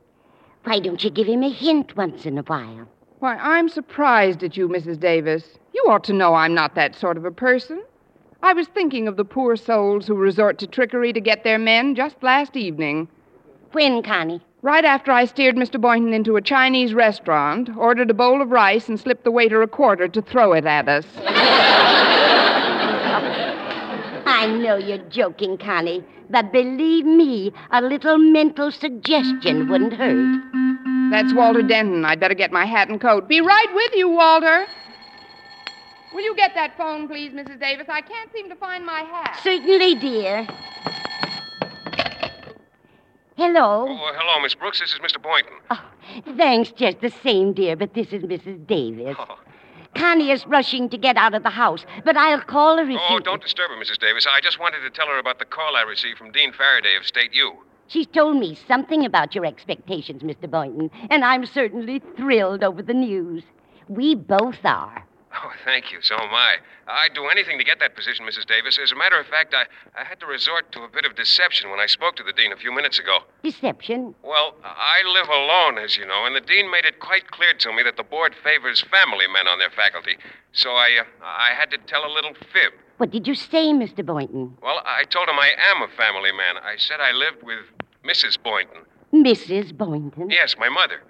[0.64, 2.88] Why don't you give him a hint once in a while?
[3.20, 4.98] Why, I'm surprised at you, Mrs.
[4.98, 5.56] Davis.
[5.72, 7.84] You ought to know I'm not that sort of a person.
[8.42, 11.94] I was thinking of the poor souls who resort to trickery to get their men
[11.94, 13.08] just last evening.
[13.70, 14.42] When, Connie?
[14.60, 15.80] Right after I steered Mr.
[15.80, 19.68] Boynton into a Chinese restaurant, ordered a bowl of rice, and slipped the waiter a
[19.68, 21.06] quarter to throw it at us.
[24.26, 30.42] I know you're joking, Connie, but believe me, a little mental suggestion wouldn't hurt.
[31.12, 32.04] That's Walter Denton.
[32.04, 33.28] I'd better get my hat and coat.
[33.28, 34.66] Be right with you, Walter.
[36.12, 37.60] Will you get that phone, please, Mrs.
[37.60, 37.86] Davis?
[37.88, 39.38] I can't seem to find my hat.
[39.40, 40.48] Certainly, dear.
[43.42, 43.86] Hello.
[43.88, 44.80] Oh, hello, Miss Brooks.
[44.80, 45.22] This is Mr.
[45.22, 45.52] Boynton.
[45.70, 45.80] Oh,
[46.36, 48.66] Thanks, just the same, dear, but this is Mrs.
[48.66, 49.14] Davis.
[49.16, 49.38] Oh.
[49.94, 53.14] Connie is rushing to get out of the house, but I'll call her if Oh,
[53.14, 53.20] you...
[53.20, 53.98] don't disturb her, Mrs.
[54.00, 54.26] Davis.
[54.28, 57.06] I just wanted to tell her about the call I received from Dean Faraday of
[57.06, 57.52] State U.
[57.86, 60.50] She's told me something about your expectations, Mr.
[60.50, 63.44] Boynton, and I'm certainly thrilled over the news.
[63.88, 65.06] We both are.
[65.34, 65.98] Oh, thank you.
[66.00, 66.56] So am I.
[66.86, 68.46] I'd do anything to get that position, Mrs.
[68.46, 68.78] Davis.
[68.82, 69.64] As a matter of fact, I,
[69.98, 72.52] I had to resort to a bit of deception when I spoke to the dean
[72.52, 73.18] a few minutes ago.
[73.42, 74.14] Deception?
[74.22, 77.72] Well, I live alone, as you know, and the dean made it quite clear to
[77.72, 80.16] me that the board favors family men on their faculty.
[80.52, 82.72] So I, uh, I had to tell a little fib.
[82.96, 84.04] What did you say, Mr.
[84.04, 84.56] Boynton?
[84.62, 86.56] Well, I told him I am a family man.
[86.56, 87.64] I said I lived with
[88.04, 88.42] Mrs.
[88.42, 88.82] Boynton.
[89.12, 89.76] Mrs.
[89.76, 90.30] Boynton?
[90.30, 91.02] Yes, my mother.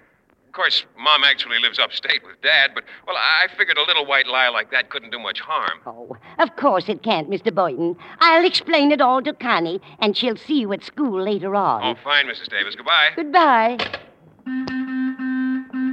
[0.49, 4.25] Of course, Mom actually lives upstate with Dad, but, well, I figured a little white
[4.25, 5.79] lie like that couldn't do much harm.
[5.85, 7.53] Oh, of course it can't, Mr.
[7.53, 7.95] Boynton.
[8.19, 11.83] I'll explain it all to Connie, and she'll see you at school later on.
[11.83, 12.49] Oh, fine, Mrs.
[12.49, 12.73] Davis.
[12.73, 13.11] Goodbye.
[13.15, 13.77] Goodbye.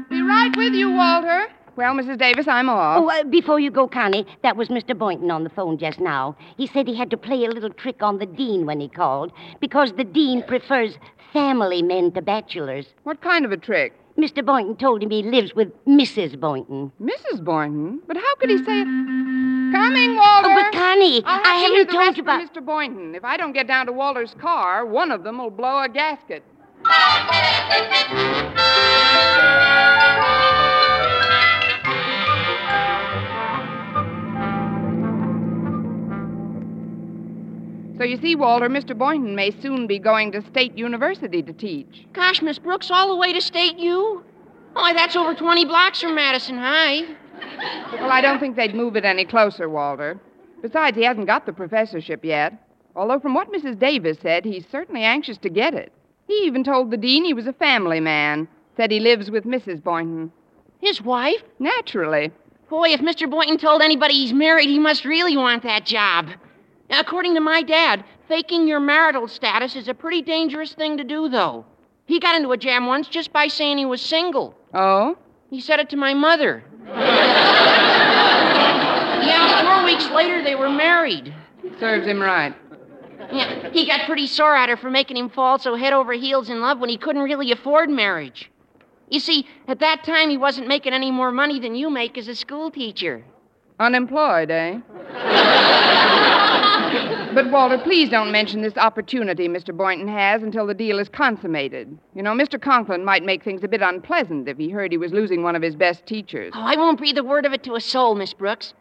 [0.09, 1.49] Be right with you, Walter.
[1.77, 2.17] Well, Mrs.
[2.17, 3.03] Davis, I'm off.
[3.03, 4.97] Oh, uh, before you go, Connie, that was Mr.
[4.97, 6.35] Boynton on the phone just now.
[6.57, 9.33] He said he had to play a little trick on the dean when he called,
[9.61, 10.97] because the dean prefers
[11.35, 12.87] family men to bachelors.
[13.03, 13.93] What kind of a trick?
[14.19, 14.45] Mr.
[14.45, 16.41] Boynton told him he lives with Mrs.
[16.41, 16.91] Boynton.
[17.01, 17.45] Mrs.
[17.45, 18.01] Boynton?
[18.07, 18.85] But how could he say it?
[19.73, 20.49] Coming, Walter.
[20.51, 22.64] Oh, but Connie, I'll have I to haven't told you about- Mr.
[22.64, 23.14] Boynton.
[23.14, 26.43] If I don't get down to Walter's car, one of them will blow a gasket.
[37.99, 38.97] So you see, Walter, Mr.
[38.97, 42.07] Boynton may soon be going to State University to teach.
[42.12, 44.22] Gosh, Miss Brooks, all the way to State U?
[44.74, 47.03] Why, that's over 20 blocks from Madison High.
[47.92, 50.20] Well, I don't think they'd move it any closer, Walter.
[50.61, 52.53] Besides, he hasn't got the professorship yet.
[52.94, 53.78] Although, from what Mrs.
[53.78, 55.90] Davis said, he's certainly anxious to get it.
[56.26, 58.49] He even told the dean he was a family man.
[58.76, 59.82] Said he lives with Mrs.
[59.82, 60.30] Boynton.
[60.80, 61.42] His wife?
[61.59, 62.30] Naturally.
[62.68, 63.30] Boy, if Mr.
[63.30, 66.30] Boynton told anybody he's married, he must really want that job.
[66.89, 71.05] Now, according to my dad, faking your marital status is a pretty dangerous thing to
[71.05, 71.64] do, though.
[72.07, 74.55] He got into a jam once just by saying he was single.
[74.72, 75.16] Oh?
[75.51, 76.62] He said it to my mother.
[79.24, 81.34] yeah, four weeks later, they were married.
[81.80, 82.55] Serves him right.
[83.32, 86.49] Yeah, he got pretty sore at her for making him fall so head over heels
[86.49, 88.53] in love when he couldn't really afford marriage.
[89.09, 92.28] You see, at that time, he wasn't making any more money than you make as
[92.28, 93.24] a school teacher.
[93.80, 94.80] Unemployed, eh?
[97.35, 99.77] But, Walter, please don't mention this opportunity Mr.
[99.77, 101.99] Boynton has until the deal is consummated.
[102.14, 102.61] You know, Mr.
[102.61, 105.62] Conklin might make things a bit unpleasant if he heard he was losing one of
[105.62, 106.53] his best teachers.
[106.55, 108.74] Oh, I won't breathe a word of it to a soul, Miss Brooks.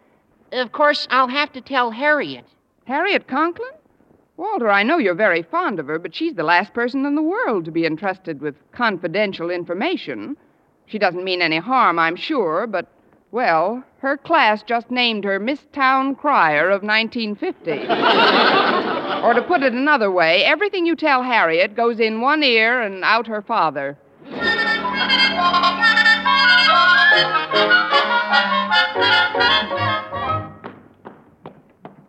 [0.51, 2.45] Of course, I'll have to tell Harriet.
[2.85, 3.71] Harriet Conklin?
[4.37, 7.21] Walter, I know you're very fond of her, but she's the last person in the
[7.21, 10.35] world to be entrusted with confidential information.
[10.85, 12.87] She doesn't mean any harm, I'm sure, but,
[13.31, 17.71] well, her class just named her Miss Town Crier of 1950.
[17.71, 23.03] or to put it another way, everything you tell Harriet goes in one ear and
[23.03, 23.97] out her father.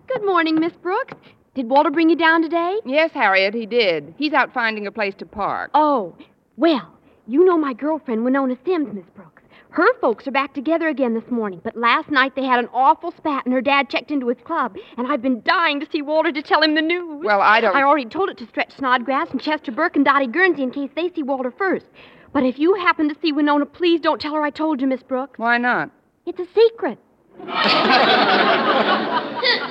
[0.06, 1.14] Good morning, Miss Brooks.
[1.54, 2.78] Did Walter bring you down today?
[2.84, 4.14] Yes, Harriet, he did.
[4.18, 5.70] He's out finding a place to park.
[5.72, 6.14] Oh,
[6.58, 6.92] well,
[7.26, 9.35] you know my girlfriend, Winona Sims, Miss Brooks.
[9.70, 13.10] Her folks are back together again this morning, but last night they had an awful
[13.10, 16.32] spat and her dad checked into his club, and I've been dying to see Walter
[16.32, 17.24] to tell him the news.
[17.24, 20.28] Well, I don't- I already told it to Stretch Snodgrass and Chester Burke and Dottie
[20.28, 21.86] Guernsey in case they see Walter first.
[22.32, 25.02] But if you happen to see Winona, please don't tell her I told you, Miss
[25.02, 25.38] Brooks.
[25.38, 25.90] Why not?
[26.24, 26.98] It's a secret.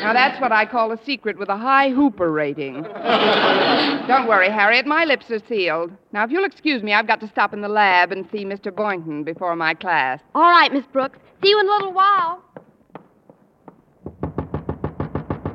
[0.01, 2.84] Now, that's what I call a secret with a high Hooper rating.
[2.84, 4.86] Don't worry, Harriet.
[4.86, 5.91] My lips are sealed.
[6.11, 8.74] Now, if you'll excuse me, I've got to stop in the lab and see Mr.
[8.76, 10.22] Boynton before my class.
[10.36, 11.20] All right, Miss Brooks.
[11.43, 12.43] See you in a little while.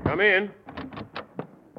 [0.05, 0.51] Come in.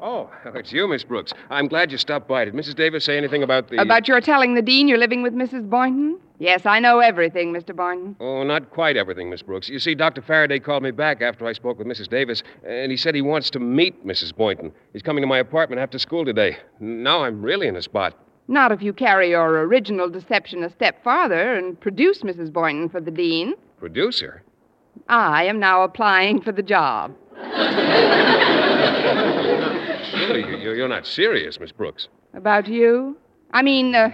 [0.02, 1.32] Oh, it's you, Miss Brooks.
[1.48, 2.44] I'm glad you stopped by.
[2.44, 2.74] Did Mrs.
[2.74, 3.80] Davis say anything about the.
[3.80, 5.70] About your telling the dean you're living with Mrs.
[5.70, 6.18] Boynton?
[6.40, 7.74] Yes, I know everything, Mr.
[7.74, 8.16] Boynton.
[8.18, 9.68] Oh, not quite everything, Miss Brooks.
[9.68, 10.20] You see, Dr.
[10.20, 12.08] Faraday called me back after I spoke with Mrs.
[12.08, 14.34] Davis, and he said he wants to meet Mrs.
[14.34, 14.72] Boynton.
[14.92, 16.56] He's coming to my apartment after school today.
[16.80, 18.18] Now I'm really in a spot.
[18.48, 22.52] Not if you carry your original deception a step farther and produce Mrs.
[22.52, 23.54] Boynton for the dean.
[23.78, 24.42] Producer?
[25.08, 27.14] I am now applying for the job.
[30.32, 32.08] Surely you- you- you're not serious, Miss Brooks.
[32.34, 33.16] About you?
[33.52, 34.10] I mean, uh,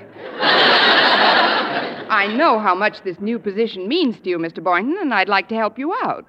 [2.10, 4.62] I know how much this new position means to you, Mr.
[4.62, 6.24] Boynton, and I'd like to help you out.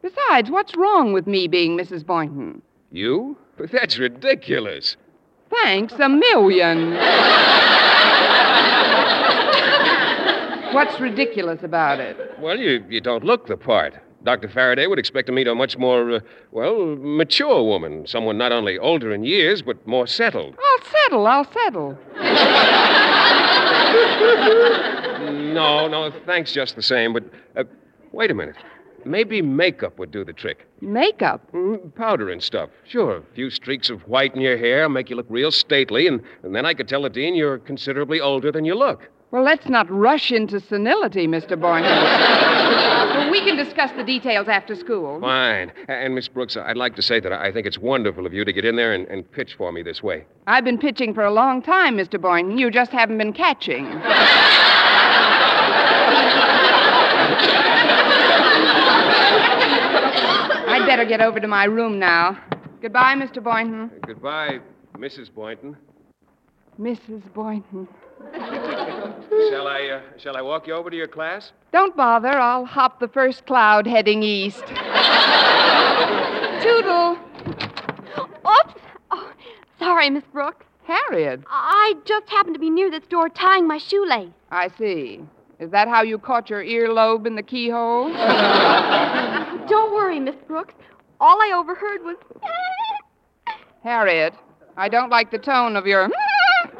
[0.00, 2.06] Besides, what's wrong with me being Mrs.
[2.06, 2.62] Boynton?
[2.90, 3.36] You?
[3.58, 4.96] But that's ridiculous.
[5.50, 6.94] Thanks a million.
[10.72, 12.16] What's ridiculous about it?
[12.38, 13.94] Well, you, you don't look the part.
[14.24, 14.48] Dr.
[14.48, 18.06] Faraday would expect to meet a much more, uh, well, mature woman.
[18.06, 20.56] Someone not only older in years, but more settled.
[20.58, 21.98] I'll settle, I'll settle.
[25.54, 27.12] No, no, thanks just the same.
[27.12, 27.24] But
[27.56, 27.64] uh,
[28.12, 28.56] wait a minute.
[29.04, 30.66] Maybe makeup would do the trick.
[30.80, 31.40] Makeup?
[31.52, 32.70] Mm, powder and stuff.
[32.86, 36.20] Sure, a few streaks of white in your hair make you look real stately, and,
[36.42, 39.08] and then I could tell the dean you're considerably older than you look.
[39.30, 41.60] Well, let's not rush into senility, Mr.
[41.60, 41.92] Boynton.
[43.30, 45.20] we can discuss the details after school.
[45.20, 45.70] Fine.
[45.86, 48.52] And, Miss Brooks, I'd like to say that I think it's wonderful of you to
[48.54, 50.24] get in there and, and pitch for me this way.
[50.46, 52.18] I've been pitching for a long time, Mr.
[52.18, 52.56] Boynton.
[52.56, 53.86] You just haven't been catching.
[60.70, 62.38] I'd better get over to my room now.
[62.80, 63.42] Goodbye, Mr.
[63.42, 63.90] Boynton.
[64.06, 64.60] Goodbye,
[64.96, 65.32] Mrs.
[65.34, 65.76] Boynton.
[66.80, 67.22] Mrs.
[67.34, 67.88] Boynton.
[69.50, 71.52] Shall I, uh, shall I walk you over to your class?
[71.72, 72.28] Don't bother.
[72.28, 74.64] I'll hop the first cloud heading east.
[76.62, 77.18] Toodle.
[78.18, 78.74] Oops.
[79.10, 79.32] Oh,
[79.78, 80.66] sorry, Miss Brooks.
[80.84, 81.40] Harriet.
[81.48, 84.30] I just happened to be near this door tying my shoelace.
[84.50, 85.20] I see.
[85.60, 88.08] Is that how you caught your earlobe in the keyhole?
[89.68, 90.74] Don't worry, Miss Brooks.
[91.20, 92.16] All I overheard was.
[93.82, 94.34] Harriet,
[94.76, 96.08] I don't like the tone of your.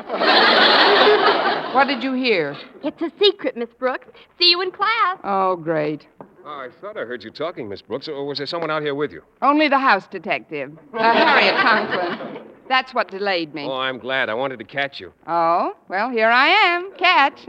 [1.75, 2.57] what did you hear?
[2.83, 4.09] It's a secret, Miss Brooks.
[4.39, 5.19] See you in class.
[5.25, 6.07] Oh, great.
[6.45, 8.09] Oh, I thought I heard you talking, Miss Brooks.
[8.09, 9.23] Or was there someone out here with you?
[9.43, 12.43] Only the house detective, uh, Harriet Conklin.
[12.69, 13.65] That's what delayed me.
[13.65, 14.29] Oh, I'm glad.
[14.29, 15.13] I wanted to catch you.
[15.27, 16.93] Oh, well, here I am.
[16.97, 17.47] Catch.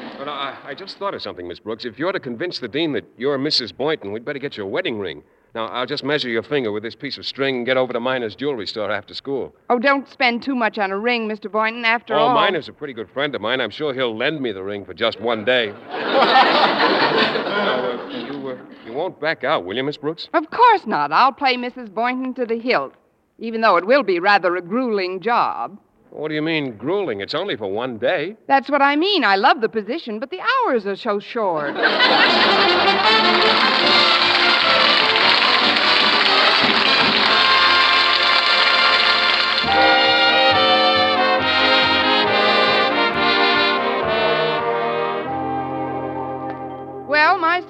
[0.18, 1.84] But I, I just thought of something, Miss Brooks.
[1.84, 3.76] If you're to convince the dean that you're Mrs.
[3.76, 5.22] Boynton, we'd better get your wedding ring.
[5.56, 7.98] Now, I'll just measure your finger with this piece of string and get over to
[7.98, 9.54] Miner's jewelry store after school.
[9.70, 11.50] Oh, don't spend too much on a ring, Mr.
[11.50, 11.86] Boynton.
[11.86, 12.26] After all.
[12.26, 12.34] oh, all.
[12.34, 13.62] Miner's a pretty good friend of mine.
[13.62, 15.72] I'm sure he'll lend me the ring for just one day.
[15.88, 20.28] now, uh, you, uh, you won't back out, will you, Miss Brooks?
[20.34, 21.10] Of course not.
[21.10, 21.88] I'll play Mrs.
[21.88, 22.92] Boynton to the hilt,
[23.38, 25.80] even though it will be rather a grueling job.
[26.10, 27.22] What do you mean, grueling?
[27.22, 28.36] It's only for one day.
[28.46, 29.24] That's what I mean.
[29.24, 31.74] I love the position, but the hours are so short.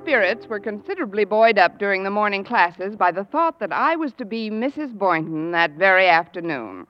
[0.06, 4.12] spirits were considerably buoyed up during the morning classes by the thought that I was
[4.18, 4.96] to be Mrs.
[4.96, 6.86] Boynton that very afternoon.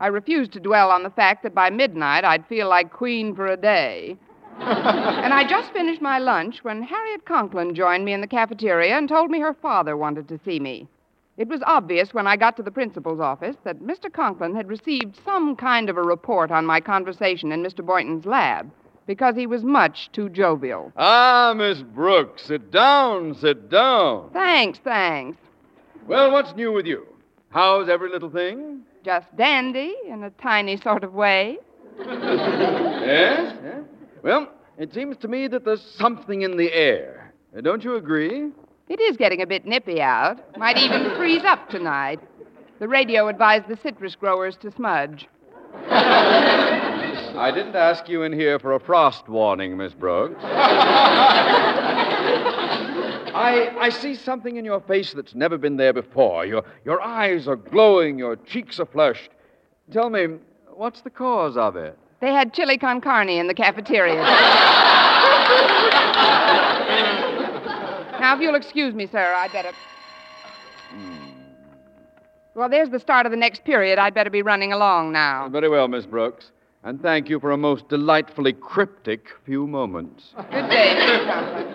[0.00, 3.46] I refused to dwell on the fact that by midnight I'd feel like queen for
[3.46, 4.18] a day.
[4.58, 9.08] and I just finished my lunch when Harriet Conklin joined me in the cafeteria and
[9.08, 10.86] told me her father wanted to see me.
[11.38, 14.12] It was obvious when I got to the principal's office that Mr.
[14.12, 17.82] Conklin had received some kind of a report on my conversation in Mr.
[17.82, 18.70] Boynton's lab
[19.08, 20.92] because he was much too jovial.
[20.96, 24.28] Ah, Miss Brooks, sit down, sit down.
[24.32, 25.38] Thanks, thanks.
[26.06, 27.06] Well, what's new with you?
[27.48, 28.82] How's every little thing?
[29.04, 31.58] Just dandy in a tiny sort of way.
[31.98, 33.56] Yes?
[33.64, 33.80] yes?
[34.22, 37.32] Well, it seems to me that there's something in the air.
[37.56, 38.50] Uh, Don't you agree?
[38.90, 40.38] It is getting a bit nippy out.
[40.58, 42.20] Might even freeze up tonight.
[42.80, 45.26] The radio advised the citrus growers to smudge.
[47.38, 50.34] I didn't ask you in here for a frost warning, Miss Brooks.
[53.34, 56.44] I, I see something in your face that's never been there before.
[56.44, 59.30] Your, your eyes are glowing, your cheeks are flushed.
[59.92, 60.26] Tell me,
[60.74, 61.96] what's the cause of it?
[62.20, 64.24] They had chili con carne in the cafeteria.
[68.20, 69.70] Now, if you'll excuse me, sir, I'd better.
[70.90, 71.16] Hmm.
[72.56, 73.98] Well, there's the start of the next period.
[73.98, 75.48] I'd better be running along now.
[75.48, 76.50] Very well, Miss Brooks.
[76.88, 80.32] And thank you for a most delightfully cryptic few moments.
[80.50, 81.26] Good day, Mr.
[81.26, 81.74] Conklin.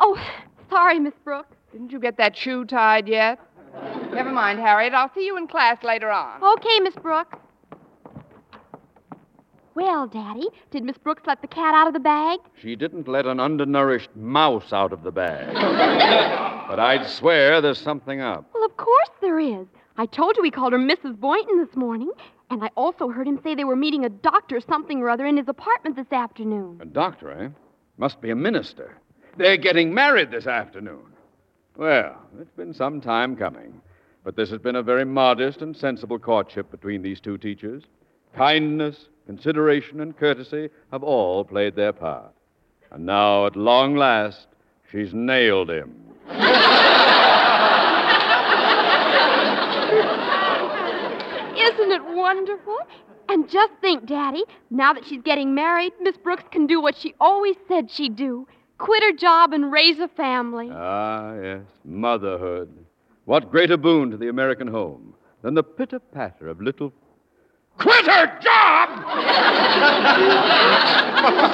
[0.00, 0.18] Oh,
[0.68, 1.54] sorry, Miss Brooks.
[1.70, 3.38] Didn't you get that shoe tied yet?
[4.12, 4.94] Never mind, Harriet.
[4.94, 6.42] I'll see you in class later on.
[6.42, 7.38] Okay, Miss Brooks.
[9.76, 12.40] Well, Daddy, did Miss Brooks let the cat out of the bag?
[12.60, 15.54] She didn't let an undernourished mouse out of the bag.
[16.68, 18.50] but I'd swear there's something up.
[18.52, 19.68] Well, of course there is.
[19.96, 21.18] I told you he called her Mrs.
[21.18, 22.10] Boynton this morning.
[22.50, 25.36] And I also heard him say they were meeting a doctor something or other in
[25.36, 26.78] his apartment this afternoon.
[26.80, 27.48] A doctor, eh?
[27.96, 28.98] Must be a minister.
[29.36, 31.06] They're getting married this afternoon.
[31.76, 33.80] Well, it's been some time coming.
[34.24, 37.82] But this has been a very modest and sensible courtship between these two teachers.
[38.36, 42.32] Kindness, consideration, and courtesy have all played their part.
[42.90, 44.46] And now, at long last,
[44.90, 45.94] she's nailed him.
[51.56, 52.78] Isn't it wonderful?
[53.28, 57.14] And just think, Daddy, now that she's getting married, Miss Brooks can do what she
[57.20, 58.46] always said she'd do
[58.78, 60.68] quit her job and raise a family.
[60.72, 62.70] Ah, yes, motherhood.
[63.24, 66.92] What greater boon to the American home than the pitter patter of little.
[67.78, 68.88] Quit her job!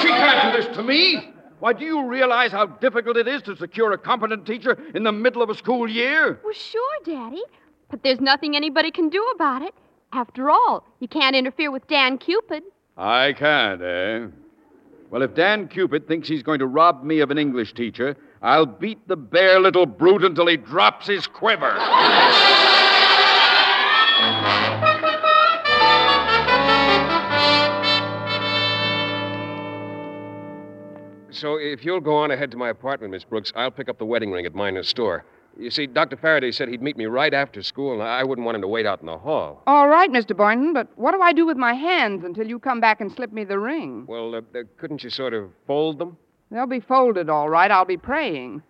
[0.00, 1.32] she can't do this to me.
[1.58, 5.12] Why, do you realize how difficult it is to secure a competent teacher in the
[5.12, 6.40] middle of a school year?
[6.42, 7.42] Well, sure, Daddy.
[7.90, 9.74] But there's nothing anybody can do about it.
[10.12, 12.64] After all, you can't interfere with Dan Cupid.
[12.96, 14.26] I can't, eh?
[15.10, 18.66] Well, if Dan Cupid thinks he's going to rob me of an English teacher, I'll
[18.66, 21.76] beat the bare little brute until he drops his quiver.
[31.32, 34.04] So if you'll go on ahead to my apartment, Miss Brooks, I'll pick up the
[34.04, 35.24] wedding ring at Miner's store.
[35.58, 36.16] You see, Dr.
[36.16, 38.86] Faraday said he'd meet me right after school, and I wouldn't want him to wait
[38.86, 39.62] out in the hall.
[39.66, 40.36] All right, Mr.
[40.36, 43.32] Boynton, but what do I do with my hands until you come back and slip
[43.32, 44.06] me the ring?
[44.08, 46.16] Well, uh, uh, couldn't you sort of fold them?
[46.50, 47.70] They'll be folded, all right.
[47.70, 48.62] I'll be praying.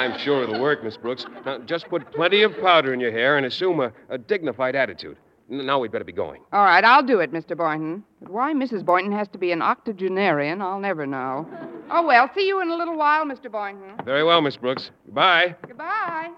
[0.00, 1.26] I'm sure it'll work, Miss Brooks.
[1.44, 5.18] Now, just put plenty of powder in your hair and assume a, a dignified attitude.
[5.50, 6.42] Now we'd better be going.
[6.52, 7.56] All right, I'll do it, Mr.
[7.56, 8.04] Boynton.
[8.22, 8.84] But why Mrs.
[8.84, 11.44] Boynton has to be an octogenarian, I'll never know.
[11.90, 13.50] Oh, well, see you in a little while, Mr.
[13.50, 13.96] Boynton.
[14.04, 14.92] Very well, Miss Brooks.
[15.06, 15.56] Goodbye.
[15.66, 16.30] Goodbye.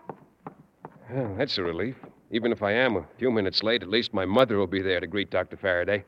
[1.10, 1.96] Well, that's a relief.
[2.30, 5.00] Even if I am a few minutes late, at least my mother will be there
[5.00, 5.58] to greet Dr.
[5.58, 6.04] Faraday.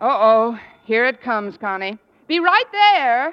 [0.00, 0.58] Uh oh.
[0.90, 1.96] Here it comes, Connie.
[2.26, 3.32] Be right there.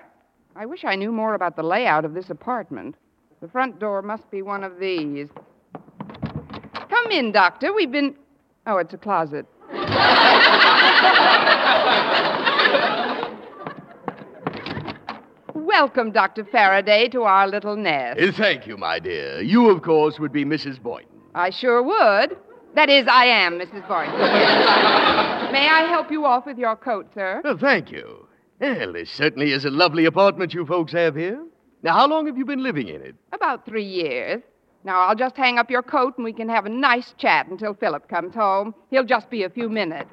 [0.56, 2.94] I wish I knew more about the layout of this apartment.
[3.42, 5.28] The front door must be one of these.
[6.88, 7.74] Come in, Doctor.
[7.74, 8.14] We've been.
[8.68, 9.48] Oh, it's a closet.
[15.56, 16.46] Welcome, Dr.
[16.46, 18.20] Faraday, to our little nest.
[18.20, 19.42] Uh, Thank you, my dear.
[19.42, 20.80] You, of course, would be Mrs.
[20.80, 21.10] Boynton.
[21.34, 22.38] I sure would.
[22.76, 23.88] That is, I am, Mrs.
[23.88, 25.37] Boynton.
[25.58, 27.42] May I help you off with your coat, sir?
[27.60, 28.28] Thank you.
[28.60, 31.44] Well, this certainly is a lovely apartment you folks have here.
[31.82, 33.16] Now, how long have you been living in it?
[33.34, 34.44] About three years.
[34.84, 37.74] Now, I'll just hang up your coat and we can have a nice chat until
[37.74, 38.76] Philip comes home.
[38.92, 40.12] He'll just be a few minutes.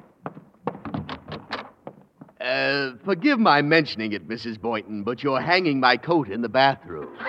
[2.41, 4.59] Uh, forgive my mentioning it, Mrs.
[4.59, 7.15] Boynton, but you're hanging my coat in the bathroom.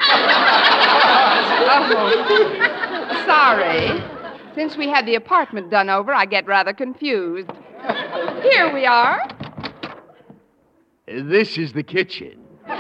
[1.68, 4.02] Oh, sorry.
[4.54, 7.50] Since we had the apartment done over, I get rather confused.
[8.43, 9.20] Here we are.
[11.07, 12.41] This is the kitchen.
[12.66, 12.74] Isn't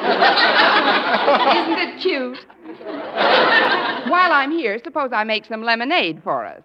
[1.78, 2.38] it cute?
[4.10, 6.62] While I'm here, suppose I make some lemonade for us.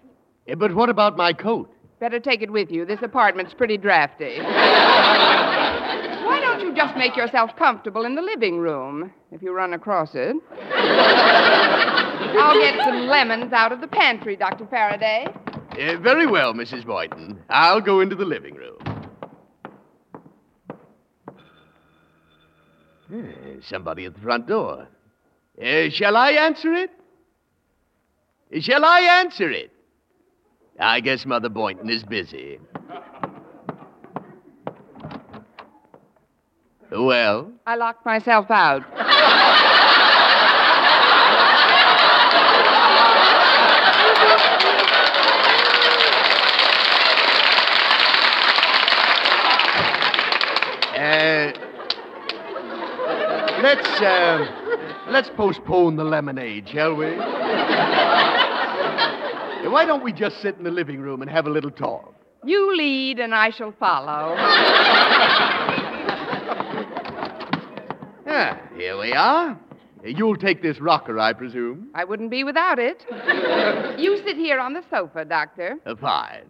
[0.49, 1.69] Uh, But what about my coat?
[1.99, 2.85] Better take it with you.
[2.85, 4.39] This apartment's pretty drafty.
[4.39, 10.15] Why don't you just make yourself comfortable in the living room if you run across
[10.15, 10.35] it?
[12.33, 14.65] I'll get some lemons out of the pantry, Dr.
[14.67, 15.27] Faraday.
[15.71, 16.85] Uh, very well, Mrs.
[16.85, 17.39] Boynton.
[17.49, 18.77] I'll go into the living room.
[23.13, 23.17] Uh,
[23.61, 24.87] somebody at the front door.
[25.61, 26.91] Uh, shall I answer it?
[28.61, 29.71] Shall I answer it?
[30.79, 32.59] I guess Mother Boynton is busy.
[36.91, 38.83] Well, I locked myself out.
[53.61, 54.61] let's uh,
[55.11, 57.05] Let's postpone the lemonade, shall we?
[59.67, 62.15] Why don't we just sit in the living room and have a little talk?
[62.45, 64.35] You lead, and I shall follow.
[68.27, 69.59] Ah, here we are.
[70.05, 71.89] You'll take this rocker, I presume.
[71.93, 73.05] I wouldn't be without it.
[73.99, 75.77] you sit here on the sofa, Doctor.
[75.85, 76.45] Uh, fine.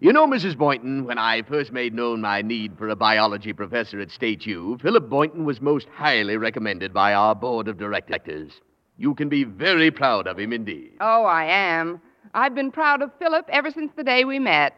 [0.00, 0.56] You know, Mrs.
[0.56, 4.78] Boynton, when I first made known my need for a biology professor at State U,
[4.80, 8.52] Philip Boynton was most highly recommended by our board of directors.
[8.96, 10.92] You can be very proud of him indeed.
[11.00, 12.00] Oh, I am.
[12.32, 14.74] I've been proud of Philip ever since the day we met.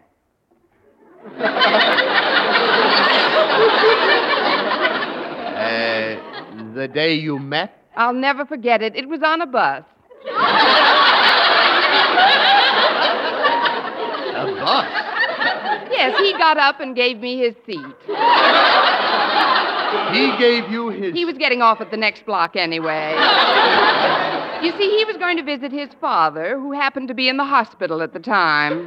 [5.60, 6.16] Uh,
[6.74, 7.84] the day you met?
[7.94, 8.96] I'll never forget it.
[8.96, 9.84] It was on a bus.
[14.36, 14.99] A bus?
[16.00, 17.94] Yes, he got up and gave me his seat.
[20.14, 21.12] He gave you his.
[21.14, 23.12] He was getting off at the next block anyway.
[24.62, 27.44] You see, he was going to visit his father, who happened to be in the
[27.44, 28.86] hospital at the time.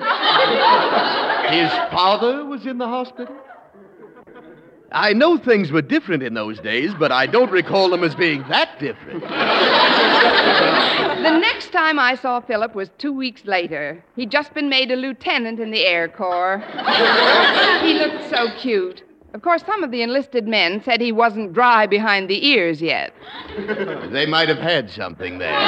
[1.51, 3.35] His father was in the hospital?
[4.93, 8.43] I know things were different in those days, but I don't recall them as being
[8.49, 9.21] that different.
[11.23, 14.03] The next time I saw Philip was two weeks later.
[14.15, 16.59] He'd just been made a lieutenant in the Air Corps.
[17.81, 19.03] he looked so cute.
[19.33, 23.15] Of course, some of the enlisted men said he wasn't dry behind the ears yet.
[24.11, 25.59] They might have had something there.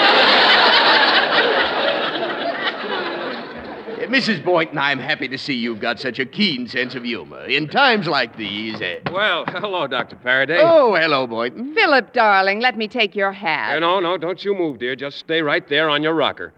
[4.10, 4.44] Mrs.
[4.44, 7.46] Boynton, I'm happy to see you've got such a keen sense of humor.
[7.46, 8.82] In times like these.
[8.82, 9.00] Uh...
[9.12, 10.18] Well, hello, Dr.
[10.22, 10.60] Faraday.
[10.62, 11.74] Oh, hello, Boynton.
[11.74, 13.78] Philip, darling, let me take your hat.
[13.78, 14.96] Uh, no, no, don't you move, dear.
[14.96, 16.54] Just stay right there on your rocker.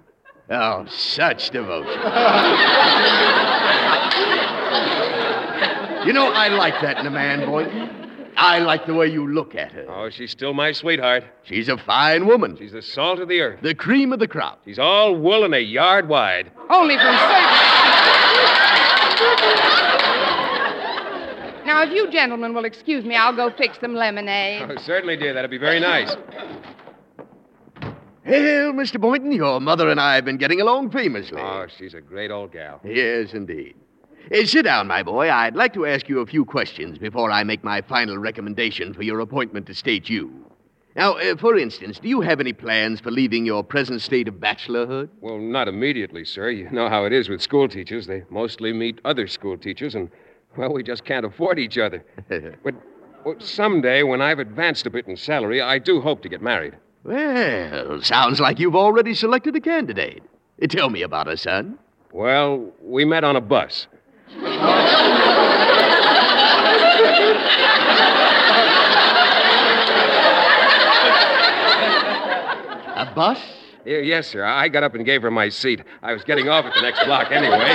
[0.50, 1.92] Oh, such devotion.
[6.06, 7.97] you know, I like that in a man, Boynton.
[8.38, 9.86] I like the way you look at her.
[9.90, 11.24] Oh, she's still my sweetheart.
[11.44, 12.56] She's a fine woman.
[12.56, 13.62] She's the salt of the earth.
[13.64, 14.62] The cream of the crop.
[14.64, 16.52] She's all wool and a yard wide.
[16.70, 17.58] Only from service.
[21.66, 24.70] Now, if you gentlemen will excuse me, I'll go fix some lemonade.
[24.70, 25.34] Oh, certainly, dear.
[25.34, 26.16] That'll be very nice.
[28.26, 29.02] Well, Mr.
[29.02, 31.42] Boynton, your mother and I have been getting along famously.
[31.42, 32.82] Oh, she's a great old gal.
[32.84, 33.76] Yes, indeed.
[34.44, 35.32] Sit down, my boy.
[35.32, 39.04] I'd like to ask you a few questions before I make my final recommendation for
[39.04, 40.46] your appointment to State U.
[40.98, 44.36] Now, uh, for instance, do you have any plans for leaving your present state of
[44.36, 45.10] bachelorhood?
[45.22, 46.50] Well, not immediately, sir.
[46.50, 48.08] You know how it is with school teachers.
[48.08, 50.10] They mostly meet other school teachers, and,
[50.58, 52.04] well, we just can't afford each other.
[52.64, 52.76] but
[53.24, 56.76] well, someday, when I've advanced a bit in salary, I do hope to get married.
[57.04, 60.24] Well, sounds like you've already selected a candidate.
[60.62, 61.78] Uh, tell me about her, son.
[62.12, 63.88] Well, we met on a bus.
[72.98, 73.40] A bus?
[73.86, 74.44] Yeah, yes, sir.
[74.44, 75.82] I got up and gave her my seat.
[76.04, 77.72] I was getting off at the next block anyway.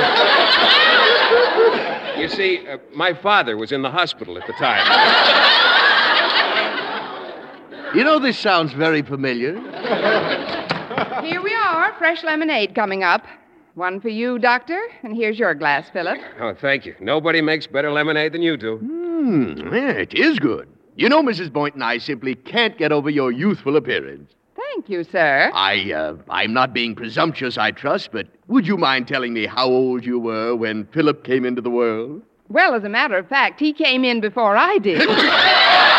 [2.21, 4.87] You see, uh, my father was in the hospital at the time.
[7.95, 9.59] You know, this sounds very familiar.
[11.23, 13.27] Here we are, fresh lemonade coming up.
[13.75, 16.19] One for you, Doctor, and here's your glass, Philip.
[16.41, 16.95] Oh, thank you.
[17.01, 18.77] Nobody makes better lemonade than you do.
[18.77, 20.69] Hmm, yeah, it is good.
[20.95, 21.51] You know, Mrs.
[21.51, 24.31] Boynton, I simply can't get over your youthful appearance.
[24.55, 25.51] Thank you, sir.
[25.55, 29.67] I, uh, I'm not being presumptuous, I trust, but would you mind telling me how
[29.67, 32.21] old you were when Philip came into the world?
[32.51, 35.09] Well, as a matter of fact, he came in before I did.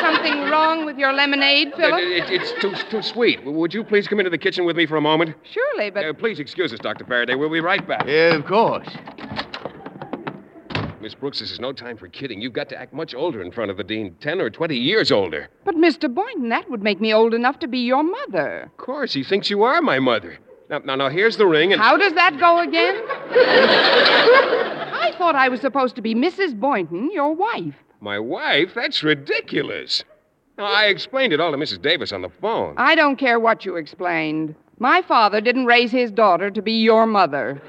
[0.00, 2.00] Something wrong with your lemonade, Philip?
[2.02, 3.42] It- it- it's too, too sweet.
[3.44, 5.34] Would you please come into the kitchen with me for a moment?
[5.42, 6.04] Surely, but.
[6.04, 7.04] Uh, please excuse us, Dr.
[7.04, 7.34] Faraday.
[7.34, 8.04] We'll be right back.
[8.06, 8.86] Yeah, of course.
[11.00, 12.40] Miss Brooks, this is no time for kidding.
[12.40, 15.12] You've got to act much older in front of the dean, 10 or 20 years
[15.12, 15.48] older.
[15.64, 16.12] But, Mr.
[16.12, 18.62] Boynton, that would make me old enough to be your mother.
[18.62, 20.38] Of course, he thinks you are my mother.
[20.70, 21.82] Now, now, now here's the ring, and.
[21.82, 23.02] How does that go again?
[24.96, 26.58] I thought I was supposed to be Mrs.
[26.58, 27.74] Boynton, your wife.
[28.00, 28.72] My wife?
[28.74, 30.04] That's ridiculous.
[30.56, 31.82] Now, I explained it all to Mrs.
[31.82, 32.74] Davis on the phone.
[32.76, 34.54] I don't care what you explained.
[34.78, 37.60] My father didn't raise his daughter to be your mother.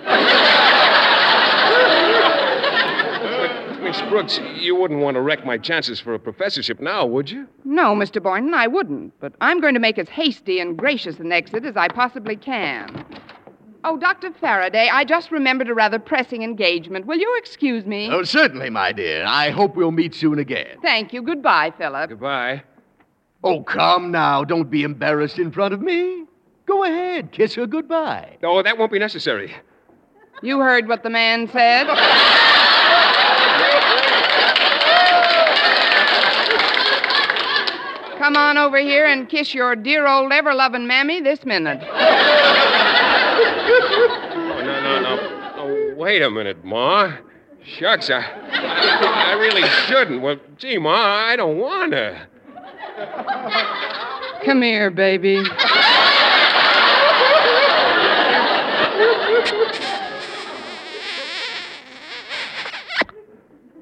[3.81, 7.47] Miss Brooks, you wouldn't want to wreck my chances for a professorship now, would you?
[7.63, 8.21] No, Mr.
[8.21, 9.13] Boynton, I wouldn't.
[9.19, 13.05] But I'm going to make as hasty and gracious an exit as I possibly can.
[13.83, 14.31] Oh, Dr.
[14.33, 17.05] Faraday, I just remembered a rather pressing engagement.
[17.05, 18.09] Will you excuse me?
[18.11, 19.23] Oh, certainly, my dear.
[19.27, 20.77] I hope we'll meet soon again.
[20.81, 21.21] Thank you.
[21.21, 22.09] Goodbye, Philip.
[22.09, 22.63] Goodbye.
[23.45, 24.43] Oh, come now.
[24.43, 26.25] Don't be embarrassed in front of me.
[26.65, 27.31] Go ahead.
[27.31, 28.37] Kiss her goodbye.
[28.43, 29.53] Oh, that won't be necessary.
[30.41, 31.85] You heard what the man said.
[38.17, 41.83] Come on over here and kiss your dear old ever loving mammy this minute.
[41.87, 42.11] Oh,
[44.65, 45.19] no, no, no.
[45.57, 47.13] Oh, wait a minute, Ma.
[47.63, 50.23] Shucks, I, I really shouldn't.
[50.23, 52.27] Well, gee, Ma, I don't want to.
[54.45, 55.43] Come here, baby.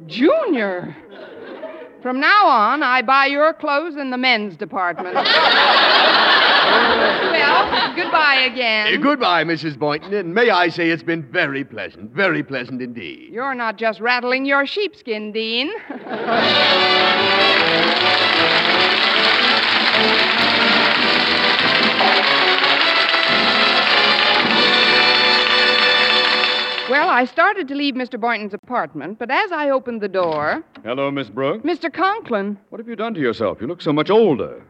[0.08, 0.96] Junior.
[2.04, 5.16] From now on, I buy your clothes in the men's department.
[5.16, 5.24] well,
[7.96, 8.94] goodbye again.
[8.94, 9.80] Uh, goodbye, Mrs.
[9.80, 13.32] Boynton, and may I say it's been very pleasant, very pleasant indeed.
[13.32, 15.72] You're not just rattling your sheepskin, Dean.
[26.94, 28.20] Well, I started to leave Mr.
[28.20, 31.66] Boynton's apartment, but as I opened the door, Hello, Miss Brooks.
[31.66, 31.92] Mr.
[31.92, 33.60] Conklin, What have you done to yourself?
[33.60, 34.62] You look so much older.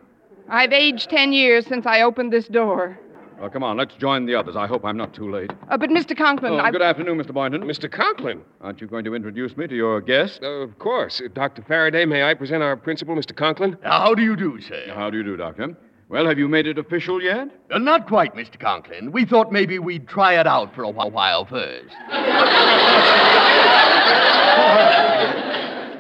[0.47, 2.97] I've aged ten years since I opened this door.
[3.41, 4.55] Well, come on, let's join the others.
[4.55, 5.51] I hope I'm not too late.
[5.67, 6.15] Uh, but, Mr.
[6.17, 6.71] Conklin, Oh, I...
[6.71, 7.33] good afternoon, Mr.
[7.33, 7.61] Boynton.
[7.63, 7.91] Mr.
[7.91, 8.41] Conklin.
[8.61, 10.39] Aren't you going to introduce me to your guest?
[10.41, 11.19] Uh, of course.
[11.19, 11.61] Uh, Dr.
[11.63, 13.35] Faraday, may I present our principal, Mr.
[13.35, 13.75] Conklin?
[13.83, 14.93] How do you do, sir?
[14.95, 15.75] How do you do, Doctor?
[16.13, 17.49] Well, have you made it official yet?
[17.71, 18.59] Uh, not quite, Mr.
[18.59, 19.11] Conklin.
[19.11, 21.95] We thought maybe we'd try it out for a while first.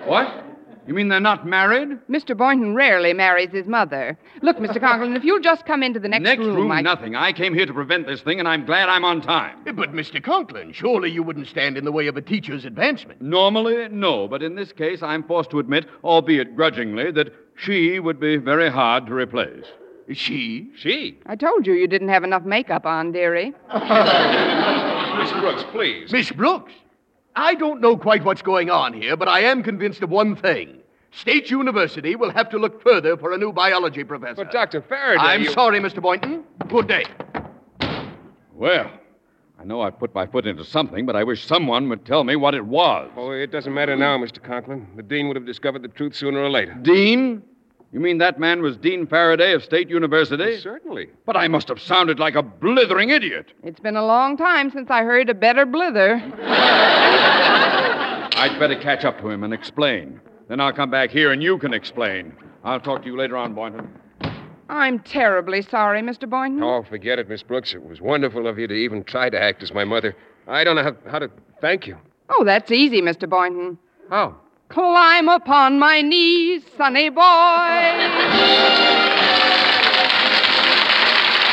[0.05, 0.43] What?
[0.85, 1.97] You mean they're not married?
[2.09, 2.35] Mr.
[2.37, 4.19] Boynton rarely marries his mother.
[4.41, 4.81] Look, Mr.
[4.81, 6.39] Conklin, if you'll just come into the next, room.
[6.39, 6.81] Next room, I...
[6.81, 7.15] nothing.
[7.15, 9.59] I came here to prevent this thing, and I'm glad I'm on time.
[9.63, 10.21] But, Mr.
[10.21, 13.21] Conklin, surely you wouldn't stand in the way of a teacher's advancement.
[13.21, 18.19] Normally, no, but in this case, I'm forced to admit, albeit grudgingly, that she would
[18.19, 19.65] be very hard to replace.
[20.11, 20.69] She?
[20.75, 21.17] She?
[21.25, 23.53] I told you you didn't have enough makeup on, dearie.
[23.73, 26.11] Miss Brooks, please.
[26.11, 26.73] Miss Brooks?
[27.35, 30.79] I don't know quite what's going on here, but I am convinced of one thing.
[31.11, 34.43] State University will have to look further for a new biology professor.
[34.43, 34.81] But, Dr.
[34.81, 35.21] Faraday.
[35.21, 36.01] I'm you- sorry, Mr.
[36.01, 36.43] Boynton.
[36.67, 37.05] Good day.
[38.53, 38.89] Well,
[39.59, 42.35] I know I've put my foot into something, but I wish someone would tell me
[42.35, 43.09] what it was.
[43.15, 44.41] Oh, it doesn't matter now, Mr.
[44.43, 44.87] Conklin.
[44.95, 46.73] The dean would have discovered the truth sooner or later.
[46.81, 47.43] Dean?
[47.93, 50.59] You mean that man was Dean Faraday of State University?
[50.59, 51.09] certainly.
[51.27, 53.53] But I must have sounded like a blithering idiot.
[53.63, 56.15] It's been a long time since I heard a better blither.
[58.35, 60.19] I'd better catch up to him and explain.
[60.47, 62.35] Then I'll come back here and you can explain.
[62.63, 63.87] I'll talk to you later on, Boynton.
[64.69, 66.27] I'm terribly sorry, Mr.
[66.27, 66.63] Boynton.
[66.63, 67.75] Oh, forget it, Miss Brooks.
[67.75, 70.15] It was wonderful of you to even try to act as my mother.
[70.47, 71.29] I don't know how, how to
[71.61, 71.95] thank you.
[72.29, 73.29] Oh, that's easy, Mr.
[73.29, 73.77] Boynton.
[74.09, 74.35] How?
[74.73, 77.21] Climb upon my knees, sonny boy.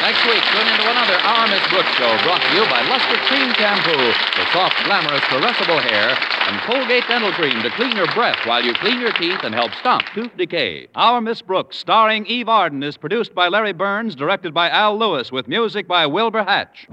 [0.01, 3.53] Next week, tune into another Our Miss Brooks show brought to you by Luster Cream
[3.53, 6.17] Shampoo for soft, glamorous, caressable hair
[6.49, 9.75] and Colgate Dental Cream to clean your breath while you clean your teeth and help
[9.75, 10.89] stop tooth decay.
[10.95, 15.31] Our Miss Brooks, starring Eve Arden, is produced by Larry Burns, directed by Al Lewis,
[15.31, 16.89] with music by Wilbur Hatch.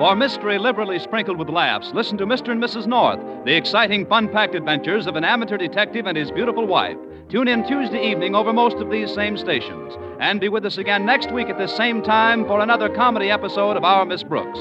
[0.00, 2.52] For mystery liberally sprinkled with laughs, listen to Mr.
[2.52, 2.86] and Mrs.
[2.86, 6.96] North, the exciting, fun packed adventures of an amateur detective and his beautiful wife.
[7.28, 9.92] Tune in Tuesday evening over most of these same stations.
[10.18, 13.76] And be with us again next week at the same time for another comedy episode
[13.76, 14.58] of Our Miss Brooks.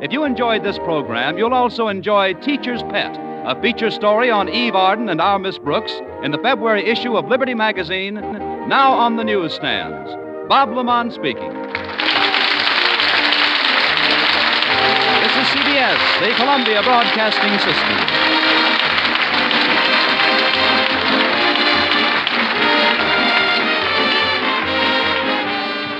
[0.00, 3.14] If you enjoyed this program, you'll also enjoy Teacher's Pet,
[3.44, 5.92] a feature story on Eve Arden and Our Miss Brooks
[6.22, 10.10] in the February issue of Liberty Magazine, now on the newsstands.
[10.48, 12.07] Bob LeMond speaking.
[15.20, 17.96] This is CBS, the Columbia Broadcasting System.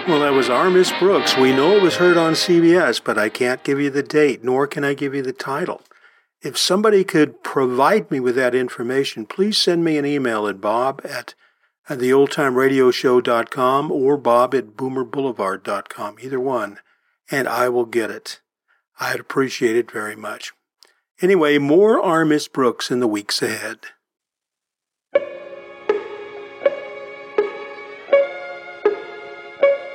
[0.06, 1.36] Well, that was our Miss Brooks.
[1.36, 4.68] We know it was heard on CBS, but I can't give you the date, nor
[4.68, 5.82] can I give you the title.
[6.40, 11.00] If somebody could provide me with that information, please send me an email at bob
[11.04, 11.34] at,
[11.90, 16.78] theoldtimeradioshow.com or bob at boomerboulevard.com, either one,
[17.32, 18.38] and I will get it.
[19.00, 20.52] I'd appreciate it very much.
[21.22, 23.78] Anyway, more Miss Brooks in the weeks ahead.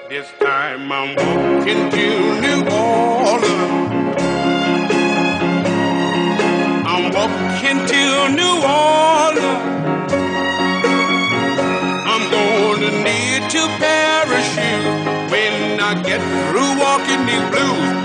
[0.10, 4.22] This time I'm walking to New Orleans.
[6.86, 10.14] I'm walking to New Orleans.
[12.06, 16.22] I'm gonna need to parachute when I get
[16.52, 18.03] through walking these blues.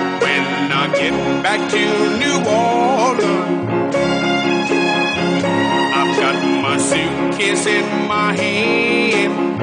[0.78, 1.84] Now get back to
[2.22, 3.96] New Orleans.
[5.98, 9.59] I've got my suitcase in my hand.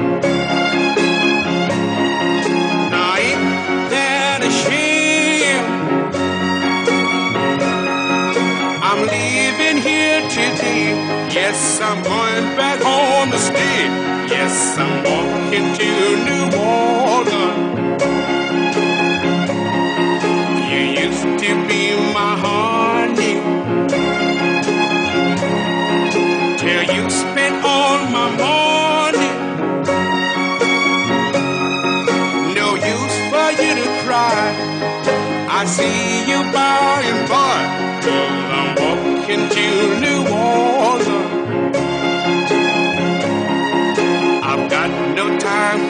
[2.92, 5.64] Now ain't that a shame?
[8.88, 10.92] I'm leaving here today.
[11.32, 13.88] Yes, I'm going back home to stay.
[14.28, 15.88] Yes, I'm walking to
[16.26, 17.05] New Orleans.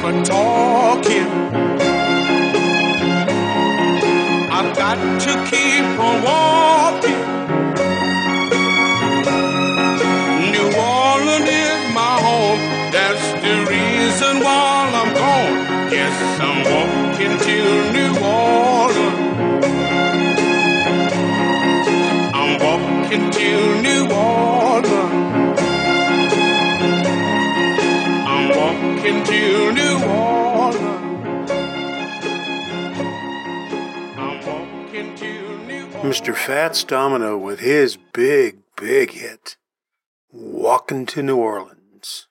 [0.07, 1.27] For talking.
[4.57, 7.23] I've got to keep on walking.
[10.55, 12.61] New Orleans is my home.
[12.93, 15.57] That's the reason why I'm gone.
[15.91, 16.15] Yes,
[16.49, 17.57] I'm walking to
[17.97, 19.21] New Orleans.
[22.41, 25.16] I'm walking to New Orleans.
[29.07, 31.51] To New Orleans.
[36.03, 36.35] Mr.
[36.35, 39.57] Fats Domino with his big, big hit,
[40.33, 42.27] Walking to New Orleans.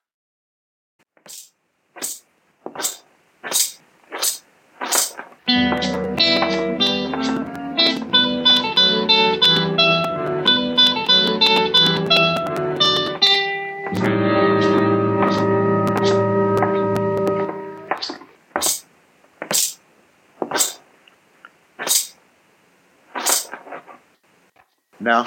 [25.06, 25.24] Yeah,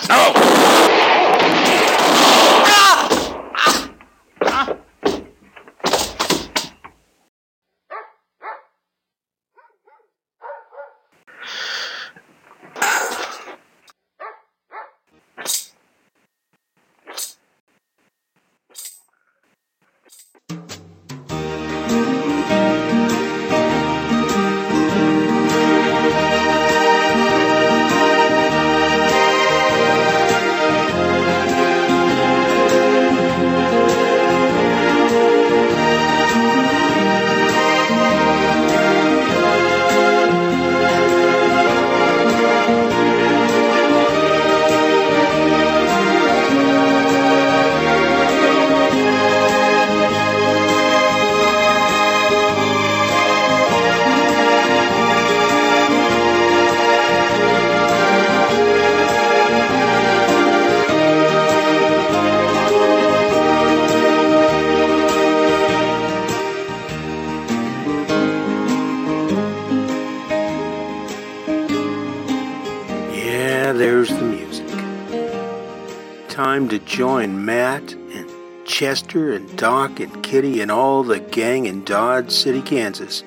[76.59, 78.29] Time to join Matt and
[78.65, 83.23] Chester and Doc and Kitty and all the gang in Dodge City, Kansas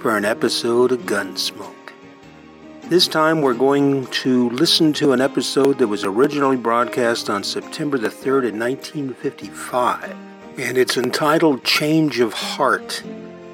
[0.00, 1.92] for an episode of Gunsmoke.
[2.84, 7.98] This time we're going to listen to an episode that was originally broadcast on September
[7.98, 10.16] the 3rd in 1955,
[10.56, 13.02] and it's entitled Change of Heart.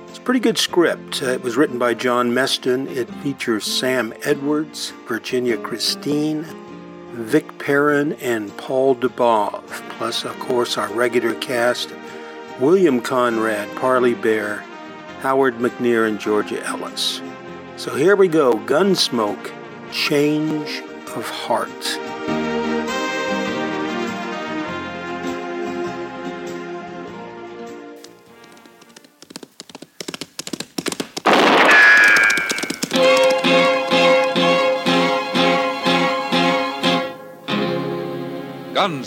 [0.07, 1.25] It's a pretty good script.
[1.25, 2.87] Uh, it was written by John Meston.
[2.87, 6.45] It features Sam Edwards, Virginia Christine,
[7.19, 9.63] Vic Perrin, and Paul Dubov,
[9.99, 11.93] plus, of course, our regular cast
[12.61, 14.65] William Conrad, Parley Baer,
[15.21, 17.21] Howard McNear, and Georgia Ellis.
[17.77, 19.53] So here we go Gunsmoke,
[19.91, 20.83] Change
[21.17, 22.08] of Heart.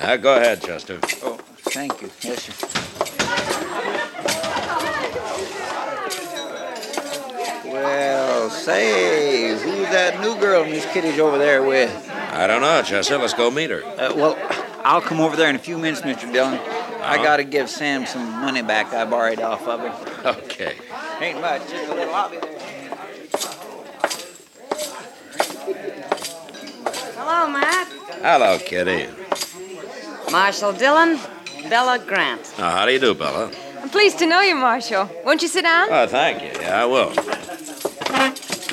[0.00, 0.98] Uh, go ahead, Chester.
[1.22, 2.10] Oh, thank you.
[2.22, 3.70] Yes, sir.
[7.64, 11.90] Well, say, who's that new girl Miss Kitty's over there with?
[12.32, 13.18] I don't know, Chester.
[13.18, 13.84] Let's go meet her.
[13.84, 14.38] Uh, well,
[14.84, 16.30] I'll come over there in a few minutes, Mr.
[16.32, 16.54] Dillon.
[16.54, 17.22] I Uh-huh.
[17.24, 19.92] gotta give Sam some money back I borrowed off of him.
[20.26, 20.74] Okay.
[21.20, 22.14] Ain't much, just a little.
[22.14, 22.58] I'll be there.
[27.16, 27.86] Hello, Matt.
[28.22, 29.06] Hello, Kitty.
[30.30, 31.18] Marshall Dillon,
[31.68, 32.54] Bella Grant.
[32.58, 33.50] Uh, how do you do, Bella?
[33.80, 35.10] I'm pleased to know you, Marshall.
[35.24, 35.88] Won't you sit down?
[35.90, 36.60] Oh, thank you.
[36.60, 37.12] Yeah, I will.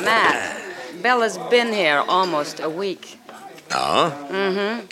[0.03, 0.61] Matt,
[1.01, 3.17] Bella's been here almost a week.
[3.71, 4.27] Oh?
[4.29, 4.85] Mm-hmm.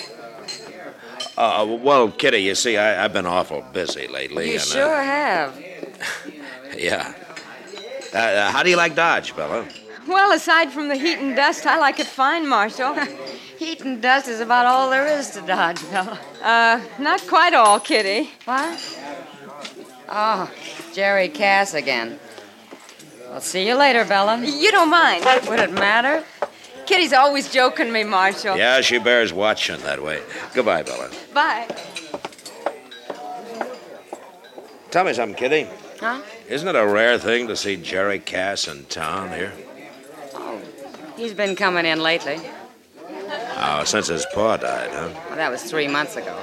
[1.37, 4.47] Uh, well, Kitty, you see, I, I've been awful busy lately.
[4.47, 5.63] You and, uh, sure have.
[6.77, 7.13] yeah.
[8.13, 9.67] Uh, uh, how do you like Dodge, Bella?
[10.07, 12.95] Well, aside from the heat and dust, I like it fine, Marshall.
[13.65, 16.19] heat and dust is about all there is to Dodge, Bella.
[16.41, 18.29] Uh, not quite all, Kitty.
[18.45, 18.99] What?
[20.07, 20.51] Oh,
[20.93, 22.19] Jerry Cass again.
[23.31, 24.39] I'll see you later, Bella.
[24.39, 25.25] You don't mind.
[25.49, 26.23] Would it matter?
[26.85, 28.55] Kitty's always joking me, Marshall.
[28.55, 30.21] Yeah, she bears watching that way.
[30.53, 31.09] Goodbye, Bella.
[31.33, 31.67] Bye.
[34.91, 35.67] Tell me something, Kitty.
[35.99, 36.21] Huh?
[36.47, 39.53] Isn't it a rare thing to see Jerry Cass in town here?
[40.35, 40.61] Oh,
[41.17, 42.39] He's been coming in lately.
[43.57, 45.10] Oh, since his pa died, huh?
[45.27, 46.38] Well, that was three months ago.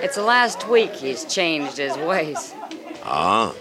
[0.00, 2.54] It's the last week he's changed his ways.
[3.02, 3.54] Ah.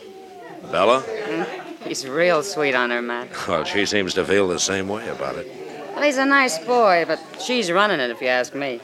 [0.72, 1.02] Bella?
[1.02, 1.88] Hmm?
[1.88, 3.30] He's real sweet on her, Matt.
[3.48, 5.48] Well, she seems to feel the same way about it.
[5.94, 8.82] Well, he's a nice boy, but she's running it, if you ask me.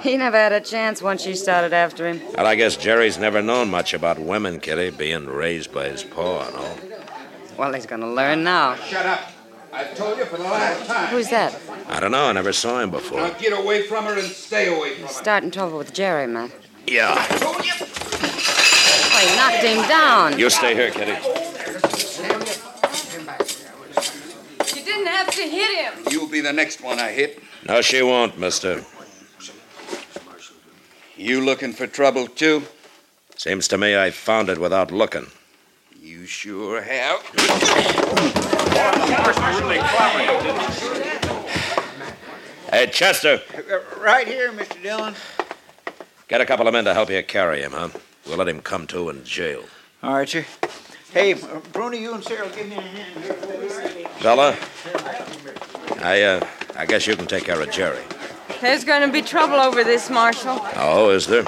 [0.00, 2.20] He never had a chance once she started after him.
[2.36, 6.46] Well, I guess Jerry's never known much about women, Kitty, being raised by his pa
[6.46, 6.78] and all.
[7.56, 8.74] Well, he's gonna learn now.
[8.74, 9.20] Shut up.
[9.72, 11.08] I've told you for the last time.
[11.08, 11.58] Who's that?
[11.88, 12.26] I don't know.
[12.26, 13.18] I never saw him before.
[13.20, 15.12] Now get away from her and stay away from her.
[15.12, 16.50] Starting trouble with Jerry, Matt.
[16.86, 17.14] Yeah.
[17.40, 17.58] Oh,
[19.18, 20.38] he knocked him down.
[20.38, 21.12] You stay here, Kitty.
[24.76, 26.04] You didn't have to hit him.
[26.10, 27.42] You'll be the next one I hit.
[27.66, 28.84] No, she won't, mister.
[31.16, 32.64] You looking for trouble, too?
[33.36, 35.28] Seems to me I found it without looking.
[36.00, 38.51] You sure have.
[42.70, 43.40] Hey, Chester,
[44.00, 44.82] Right here, Mr.
[44.82, 45.14] Dillon.
[46.28, 47.90] get a couple of men to help you carry him, huh?
[48.26, 49.64] We'll let him come to in jail.
[50.02, 50.46] All right, sir.
[51.12, 51.34] Hey,
[51.72, 54.08] Bruni, you and Cyril, give me a hand here.
[54.22, 54.56] Bella,
[56.02, 56.46] I, uh,
[56.76, 58.02] I guess you can take care of Jerry.
[58.62, 60.58] There's gonna be trouble over this, Marshal.
[60.76, 61.44] Oh, is there?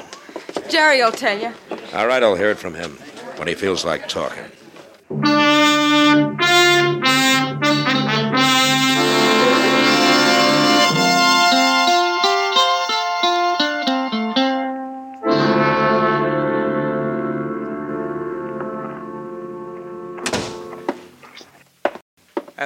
[0.68, 1.52] Jerry'll tell you.
[1.94, 2.90] All right, I'll hear it from him
[3.36, 4.44] when he feels like talking.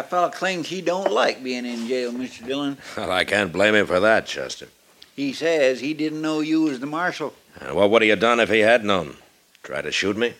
[0.09, 2.47] That fella claims he don't like being in jail, Mr.
[2.47, 2.79] Dillon.
[2.97, 4.69] Well, I can't blame him for that, Chester.
[5.15, 7.35] He says he didn't know you was the marshal.
[7.61, 9.17] Uh, what would he have done if he had known?
[9.63, 10.33] Try to shoot me?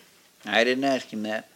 [0.43, 1.49] I didn't ask him that.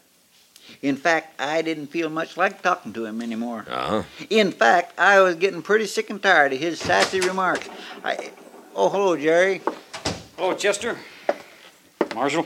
[0.84, 3.66] In fact, I didn't feel much like talking to him anymore.
[3.68, 4.04] Uh-huh.
[4.30, 7.68] In fact, I was getting pretty sick and tired of his sassy remarks.
[8.04, 8.30] I.
[8.76, 9.62] Oh, hello, Jerry.
[10.38, 10.98] Hello, Chester.
[12.14, 12.46] Marshal.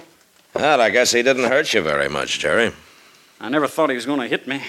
[0.54, 2.72] Well, I guess he didn't hurt you very much, Jerry.
[3.42, 4.62] I never thought he was going to hit me.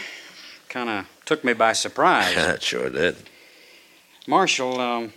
[0.68, 2.34] Kind of took me by surprise.
[2.34, 3.16] That sure did.
[4.26, 5.12] Marshal, um,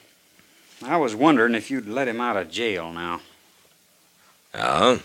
[0.84, 3.20] I was wondering if you'd let him out of jail now.
[4.54, 5.02] Oh?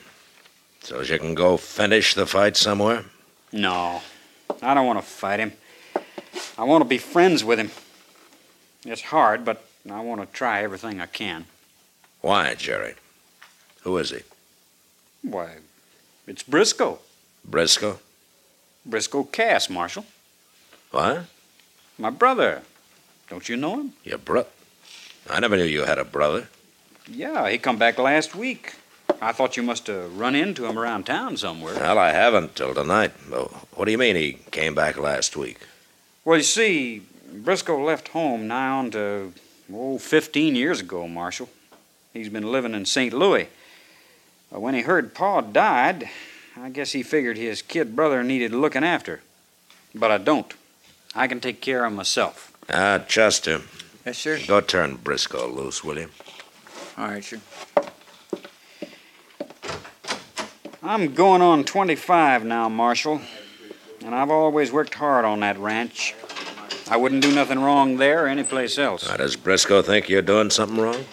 [0.81, 3.05] So you can go finish the fight somewhere?
[3.53, 4.03] No,
[4.63, 5.53] I don't want to fight him.
[6.57, 7.71] I want to be friends with him.
[8.85, 11.47] It's hard, but I want to try everything I can.
[12.21, 12.95] Why, Jerry?
[13.83, 14.21] Who is he?
[15.23, 15.57] Why,
[16.27, 17.01] it's Briscoe.
[17.45, 17.99] Briscoe?
[18.85, 20.05] Briscoe Cass, Marshal.
[20.91, 21.25] What?
[21.99, 22.63] My brother.
[23.29, 23.93] Don't you know him?
[24.05, 24.47] Your bro?
[25.29, 26.49] I never knew you had a brother.
[27.09, 28.75] Yeah, he come back last week.
[29.21, 31.75] I thought you must have run into him around town somewhere.
[31.75, 33.13] Well, I haven't till tonight.
[33.75, 35.59] What do you mean he came back last week?
[36.25, 37.03] Well, you see,
[37.33, 39.33] Briscoe left home nigh on to,
[39.73, 41.49] oh, 15 years ago, Marshal.
[42.13, 43.13] He's been living in St.
[43.13, 43.49] Louis.
[44.51, 46.09] When he heard Pa died,
[46.57, 49.21] I guess he figured his kid brother needed looking after.
[49.95, 50.53] But I don't.
[51.17, 52.53] I can take care of myself.
[52.69, 53.63] Ah, Chester.
[54.05, 54.39] Yes, sir.
[54.47, 56.11] Go turn Briscoe loose, will you?
[56.99, 57.41] All right, sir.
[60.83, 63.23] I'm going on 25 now, Marshal.
[64.05, 66.15] And I've always worked hard on that ranch.
[66.89, 69.09] I wouldn't do nothing wrong there or anyplace else.
[69.09, 71.05] Now, does Briscoe think you're doing something wrong?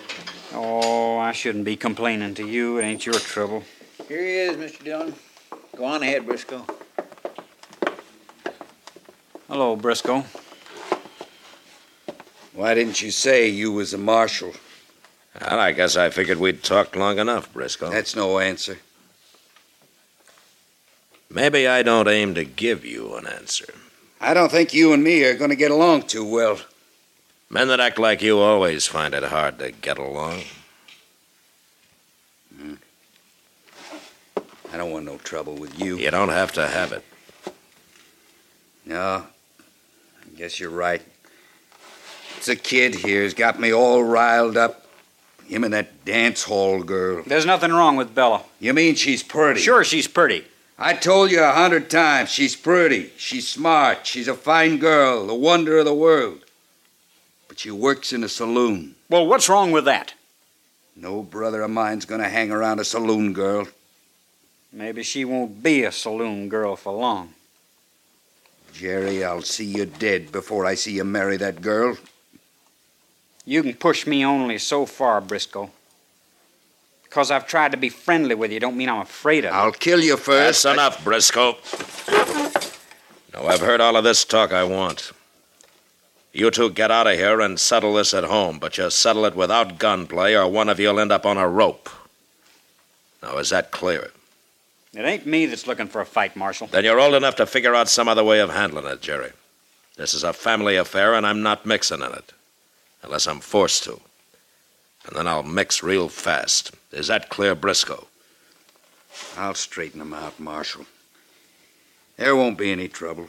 [0.53, 2.77] Oh, I shouldn't be complaining to you.
[2.77, 3.63] It ain't your trouble.
[4.09, 4.83] Here he is, Mr.
[4.83, 5.15] Dillon.
[5.77, 6.65] Go on ahead, Briscoe.
[9.47, 10.23] Hello, Briscoe.
[12.53, 14.53] Why didn't you say you was a marshal?
[15.39, 17.89] Well, I guess I figured we'd talked long enough, Briscoe.
[17.89, 18.77] That's no answer.
[21.29, 23.73] Maybe I don't aim to give you an answer.
[24.21, 26.59] I don't think you and me are going to get along too well.
[27.49, 30.43] Men that act like you always find it hard to get along.
[32.55, 32.75] Hmm.
[34.71, 35.97] I don't want no trouble with you.
[35.97, 37.03] You don't have to have it.
[38.85, 39.32] No, I
[40.35, 41.01] guess you're right.
[42.37, 44.85] It's a kid here's got me all riled up.
[45.47, 47.23] Him and that dance hall girl.
[47.25, 48.43] There's nothing wrong with Bella.
[48.59, 49.59] You mean she's pretty?
[49.59, 50.45] Sure, she's pretty.
[50.77, 53.11] I told you a hundred times she's pretty.
[53.17, 54.07] She's smart.
[54.07, 56.43] She's a fine girl, the wonder of the world.
[57.47, 58.95] But she works in a saloon.
[59.09, 60.13] Well, what's wrong with that?
[60.95, 63.67] No brother of mine's gonna hang around a saloon girl.
[64.71, 67.33] Maybe she won't be a saloon girl for long.
[68.73, 71.95] Jerry, I'll see you dead before I see you marry that girl.
[73.45, 75.69] You can push me only so far, Briscoe.
[77.03, 79.59] Because I've tried to be friendly with you don't mean I'm afraid of you.
[79.59, 80.63] I'll kill you first.
[80.63, 81.57] That's enough, Briscoe.
[83.33, 85.11] Now, I've heard all of this talk I want.
[86.31, 89.35] You two get out of here and settle this at home, but you settle it
[89.35, 91.89] without gunplay, or one of you'll end up on a rope.
[93.21, 94.09] Now, is that clear?
[94.95, 96.67] It ain't me that's looking for a fight, Marshal.
[96.67, 99.31] Then you're old enough to figure out some other way of handling it, Jerry.
[99.97, 102.31] This is a family affair, and I'm not mixing in it.
[103.01, 103.99] Unless I'm forced to.
[105.07, 106.71] And then I'll mix real fast.
[106.91, 108.07] Is that clear, Briscoe?
[109.37, 110.85] I'll straighten them out, Marshal.
[112.17, 113.27] There won't be any trouble.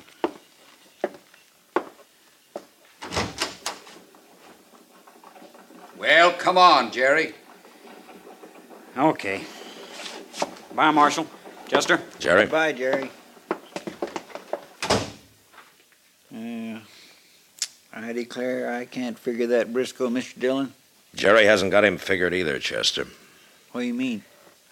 [5.97, 7.35] Well, come on, Jerry.
[8.97, 9.43] Okay.
[10.75, 11.27] Bye, Marshal.
[11.69, 12.01] Chester?
[12.19, 12.47] Jerry?
[12.47, 13.11] Bye, Jerry.
[16.31, 16.81] Yeah.
[17.93, 20.39] I declare I can't figure that Briscoe, Mr.
[20.39, 20.73] Dillon.
[21.15, 23.07] Jerry hasn't got him figured either, Chester.
[23.73, 24.23] What do you mean?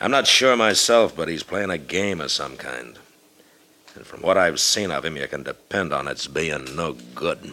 [0.01, 2.99] I'm not sure myself, but he's playing a game of some kind.
[3.95, 7.53] And from what I've seen of him, you can depend on its being no good.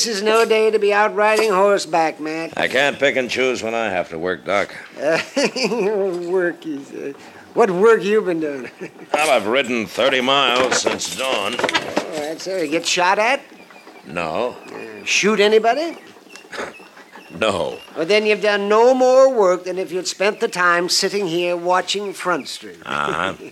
[0.00, 2.56] This is no day to be out riding horseback, Matt.
[2.56, 4.74] I can't pick and choose when I have to work, Doc.
[4.98, 5.20] Uh,
[6.30, 7.16] work, he said.
[7.52, 8.70] What work you been doing?
[9.12, 11.54] Well, I've ridden 30 miles since dawn.
[11.60, 12.70] All right, it.
[12.70, 13.42] Get shot at?
[14.06, 14.56] No.
[14.72, 15.98] Uh, shoot anybody?
[17.38, 17.78] No.
[17.96, 21.56] Well, then you've done no more work than if you'd spent the time sitting here
[21.56, 22.78] watching Front Street.
[22.84, 23.50] Uh huh.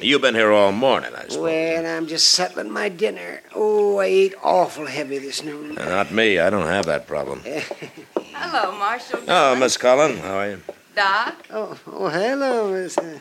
[0.00, 1.38] You've been here all morning, I suppose.
[1.38, 3.40] Well, I'm just settling my dinner.
[3.54, 5.76] Oh, I ate awful heavy this noon.
[5.76, 6.38] Uh, Not me.
[6.38, 7.42] I don't have that problem.
[8.32, 9.20] Hello, Marshal.
[9.26, 10.62] Oh, Miss Cullen, how are you?
[10.94, 11.34] Doc.
[11.50, 12.96] Oh, oh hello, Miss.
[12.96, 13.18] Uh,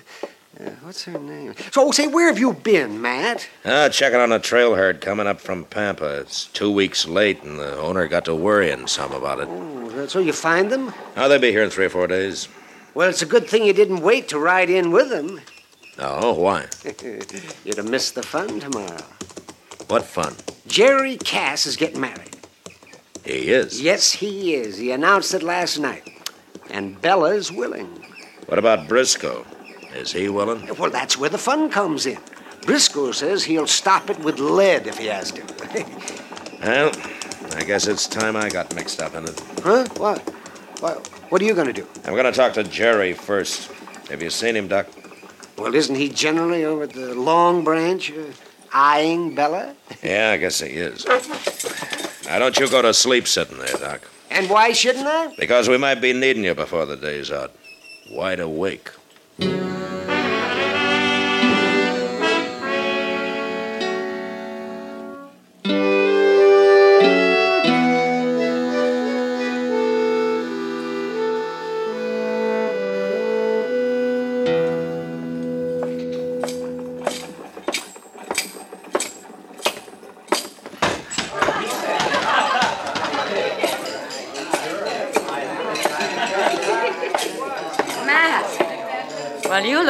[0.60, 1.56] uh, what's her name?
[1.72, 3.48] So, say, where have you been, Matt?
[3.66, 6.20] Uh, checking on a trail herd coming up from Pampa.
[6.20, 9.48] It's two weeks late, and the owner got to worrying some about it.
[9.49, 10.94] Oh, so you find them?
[11.16, 12.48] Oh, they'll be here in three or four days.
[12.94, 15.41] Well, it's a good thing you didn't wait to ride in with them.
[15.99, 16.65] Oh, why?
[17.65, 19.03] You'd have missed the fun tomorrow.
[19.88, 20.36] What fun?
[20.68, 22.36] Jerry Cass is getting married.
[23.24, 23.82] He is.
[23.82, 24.78] Yes, he is.
[24.78, 26.07] He announced it last night.
[26.69, 27.88] And Bella's willing.
[28.48, 29.45] What about Briscoe?
[29.95, 30.68] Is he willing?
[30.78, 32.19] Well, that's where the fun comes in.
[32.65, 35.41] Briscoe says he'll stop it with lead if he has to.
[36.60, 36.91] Well,
[37.56, 39.40] I guess it's time I got mixed up in it.
[39.61, 39.86] huh?
[39.98, 40.19] What?
[40.80, 41.07] What?
[41.30, 41.88] What are you going to do?
[42.03, 43.72] I'm going to talk to Jerry first.
[44.10, 44.88] Have you seen him, Doc?
[45.58, 48.16] Well, isn't he generally over at the Long Branch uh,
[48.72, 49.76] eyeing Bella?
[50.04, 51.06] Yeah, I guess he is.
[52.26, 54.08] Now, don't you go to sleep sitting there, Doc.
[54.30, 55.34] And why shouldn't I?
[55.38, 57.54] Because we might be needing you before the day's out.
[58.12, 58.92] Wide awake.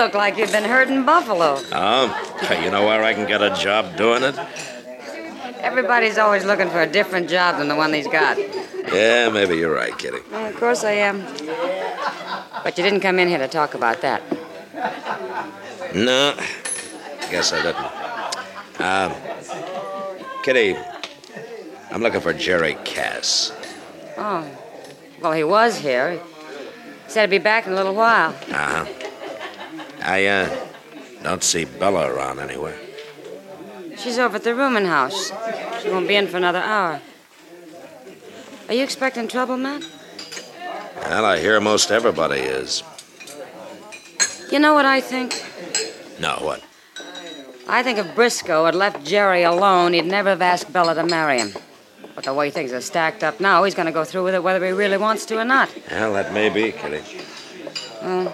[0.07, 1.59] Look like you've been herding buffalo.
[1.73, 4.39] Oh, you know where I can get a job doing it?
[5.59, 8.37] Everybody's always looking for a different job than the one he's got.
[8.37, 10.19] Yeah, maybe you're right, Kitty.
[10.31, 11.25] Well, of course I am.
[12.63, 14.21] But you didn't come in here to talk about that.
[15.93, 16.33] No,
[17.29, 18.79] guess I didn't.
[18.79, 20.77] Um, Kitty,
[21.91, 23.51] I'm looking for Jerry Cass.
[24.17, 24.49] Oh,
[25.21, 26.13] well, he was here.
[26.13, 26.19] He
[27.09, 28.29] said he'd be back in a little while.
[28.49, 29.06] Uh huh.
[30.07, 30.57] I, uh,
[31.21, 32.79] don't see Bella around anywhere.
[33.97, 35.33] She's over at the rooming house.
[35.83, 37.01] She won't be in for another hour.
[38.69, 39.83] Are you expecting trouble, Matt?
[40.95, 42.83] Well, I hear most everybody is.
[44.49, 45.43] You know what I think?
[46.21, 46.63] No, what?
[47.67, 51.39] I think if Briscoe had left Jerry alone, he'd never have asked Bella to marry
[51.39, 51.51] him.
[52.15, 54.41] But the way things are stacked up now, he's going to go through with it
[54.41, 55.69] whether he really wants to or not.
[55.91, 57.03] Well, that may be, Kitty.
[58.01, 58.33] Well,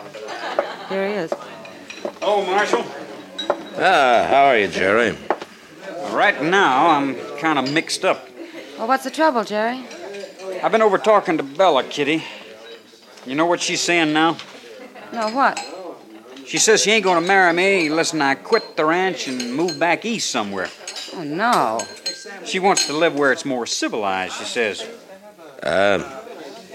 [0.88, 1.34] here he is.
[2.36, 2.84] Oh, Marshal.
[3.78, 5.16] Ah, how are you, Jerry?
[6.10, 8.28] Right now, I'm kind of mixed up.
[8.76, 9.86] Well, what's the trouble, Jerry?
[10.64, 12.24] I've been over talking to Bella, Kitty.
[13.28, 14.38] You know what she's saying now?
[15.12, 15.64] No, what?
[16.48, 20.04] She says she ain't gonna marry me unless I quit the ranch and move back
[20.04, 20.70] east somewhere.
[21.14, 21.86] Oh, no.
[22.46, 24.90] She wants to live where it's more civilized, she says.
[25.62, 26.24] Uh,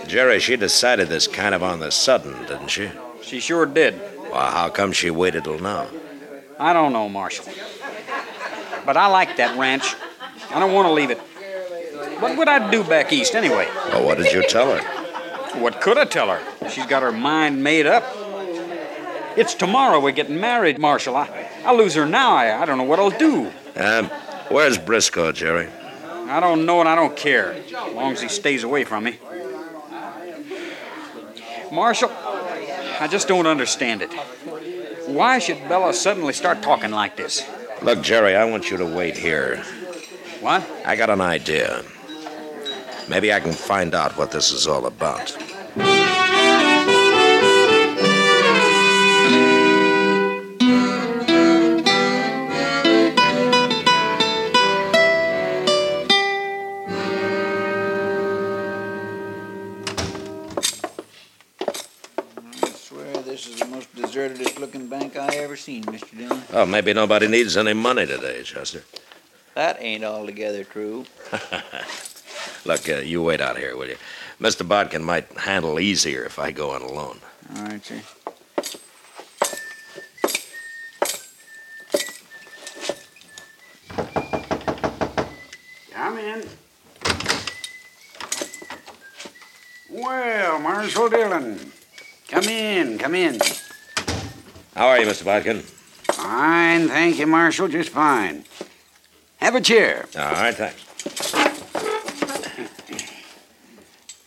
[0.07, 2.93] Jerry, she decided this kind of on the sudden, didn't she?
[3.23, 4.01] She sure did.
[4.31, 5.89] Well, how come she waited till now?
[6.59, 7.47] I don't know, Marshal.
[8.85, 9.95] But I like that ranch.
[10.51, 11.19] I don't want to leave it.
[12.21, 13.69] What would I do back east anyway?
[13.89, 15.61] Well, what did you tell her?
[15.61, 16.69] What could I tell her?
[16.69, 18.05] She's got her mind made up.
[19.37, 21.17] It's tomorrow we're getting married, Marshal.
[21.17, 22.35] I, I lose her now.
[22.35, 23.53] I, I don't know what I'll do.
[23.77, 24.07] Um,
[24.49, 25.69] where's Briscoe, Jerry?
[26.05, 29.19] I don't know and I don't care, as long as he stays away from me.
[31.71, 32.11] Marshal,
[33.01, 34.12] I just don't understand it.
[35.07, 37.49] Why should Bella suddenly start talking like this?
[37.81, 39.62] Look, Jerry, I want you to wait here.
[40.41, 40.69] What?
[40.85, 41.85] I got an idea.
[43.09, 45.37] Maybe I can find out what this is all about.
[65.49, 66.15] Ever seen, Mr.
[66.15, 66.43] Dillon.
[66.53, 68.83] Oh, maybe nobody needs any money today, Chester.
[69.55, 71.07] That ain't altogether true.
[72.66, 73.97] Look, uh, you wait out here, will you?
[74.39, 74.69] Mr.
[74.69, 77.20] Bodkin might handle easier if I go on alone.
[77.57, 78.03] All right, sir.
[85.95, 86.47] Come in.
[89.89, 91.73] Well, Marshal Dillon.
[92.29, 93.41] Come in, come in.
[94.74, 95.24] How are you, Mr.
[95.24, 95.61] Bodkin?
[95.61, 98.45] Fine, thank you, Marshal, just fine.
[99.39, 100.07] Have a chair.
[100.16, 100.85] All right, thanks.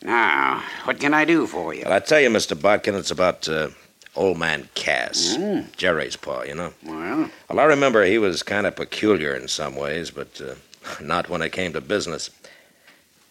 [0.04, 1.84] Now, what can I do for you?
[1.86, 2.60] Well, I tell you, Mr.
[2.60, 3.70] Bodkin, it's about uh,
[4.16, 5.38] old man Cass.
[5.78, 6.74] Jerry's pa, you know?
[6.84, 7.30] Well?
[7.50, 10.56] Well, I remember he was kind of peculiar in some ways, but uh,
[11.02, 12.30] not when it came to business.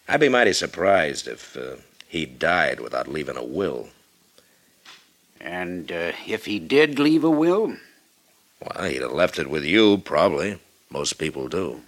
[0.07, 1.75] I'd be mighty surprised if uh,
[2.07, 3.89] he died without leaving a will.
[5.41, 7.75] And uh, if he did leave a will?
[8.61, 10.59] Well, he'd have left it with you, probably.
[10.89, 11.81] Most people do.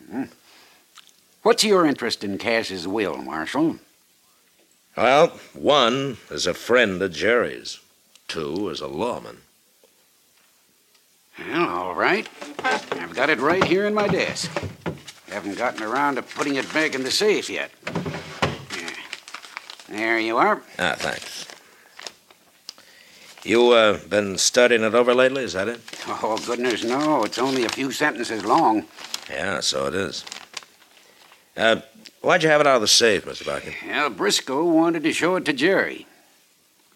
[1.44, 3.78] What's your interest in Cass's will, Marshal?
[4.98, 7.80] Well, one is a friend of Jerry's.
[8.28, 9.38] Two is a lawman.
[11.38, 12.28] Well, all right.
[12.64, 14.52] I've got it right here in my desk.
[15.30, 17.72] Haven't gotten around to putting it back in the safe yet.
[19.90, 20.62] There you are.
[20.80, 21.53] Ah, thanks.
[23.44, 25.82] You, uh, been studying it over lately, is that it?
[26.08, 27.24] Oh, goodness, no.
[27.24, 28.86] It's only a few sentences long.
[29.30, 30.24] Yeah, so it is.
[31.58, 31.82] Uh,
[32.22, 33.46] why'd you have it out of the safe, Mr.
[33.46, 33.74] Bodkin?
[33.86, 36.08] Well, Briscoe wanted to show it to Jerry.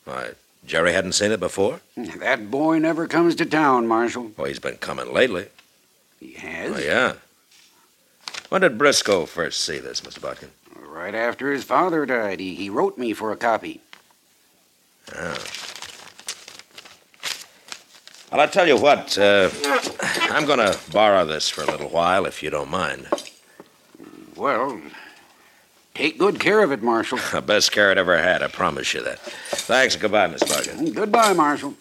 [0.05, 0.31] Why,
[0.65, 1.81] Jerry hadn't seen it before?
[1.97, 4.31] That boy never comes to town, Marshal.
[4.37, 5.47] Well, he's been coming lately.
[6.21, 6.77] He has?
[6.77, 7.13] Oh, yeah.
[8.47, 10.21] When did Briscoe first see this, Mr.
[10.21, 10.51] Bodkin?
[10.79, 13.81] Right after his father died, he, he wrote me for a copy.
[15.13, 15.35] Oh.
[18.31, 19.17] Well, I'll tell you what.
[19.17, 19.49] Uh,
[20.29, 23.07] I'm going to borrow this for a little while, if you don't mind.
[24.35, 24.81] Well,
[25.93, 27.19] take good care of it, Marshal.
[27.31, 29.19] The best care it ever had, I promise you that.
[29.19, 30.93] Thanks and goodbye, Miss Bodkin.
[30.93, 31.73] Goodbye, Marshal.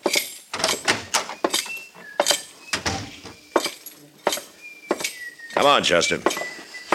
[5.54, 6.20] Come on, Chester.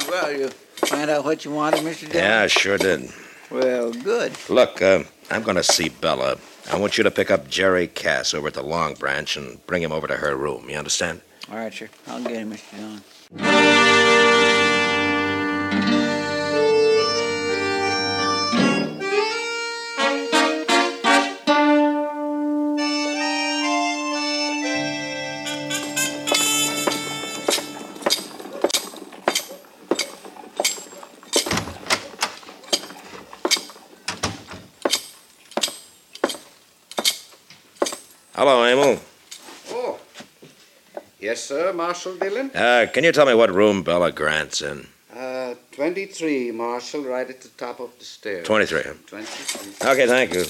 [0.09, 2.09] Well, you find out what you wanted, Mr.
[2.09, 2.15] Dillon?
[2.15, 3.09] Yeah, I sure did.
[3.49, 4.31] Well, good.
[4.49, 6.37] Look, uh, I'm going to see Bella.
[6.69, 9.81] I want you to pick up Jerry Cass over at the Long Branch and bring
[9.81, 10.69] him over to her room.
[10.69, 11.21] You understand?
[11.49, 11.89] All right, sir.
[12.07, 12.77] I'll get him, Mr.
[12.77, 14.30] Dillon.
[41.71, 42.51] Sir, Marshal Dillon.
[42.53, 44.87] Uh, can you tell me what room Bella Grant's in?
[45.15, 48.45] Uh, 23, Marshal, right at the top of the stairs.
[48.45, 48.93] 23, huh?
[49.07, 49.89] 23.
[49.89, 50.45] Okay, thank you.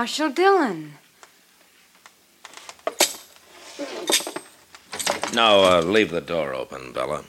[0.00, 0.94] Marshal Dillon.
[5.34, 7.22] No, uh, leave the door open, Bella.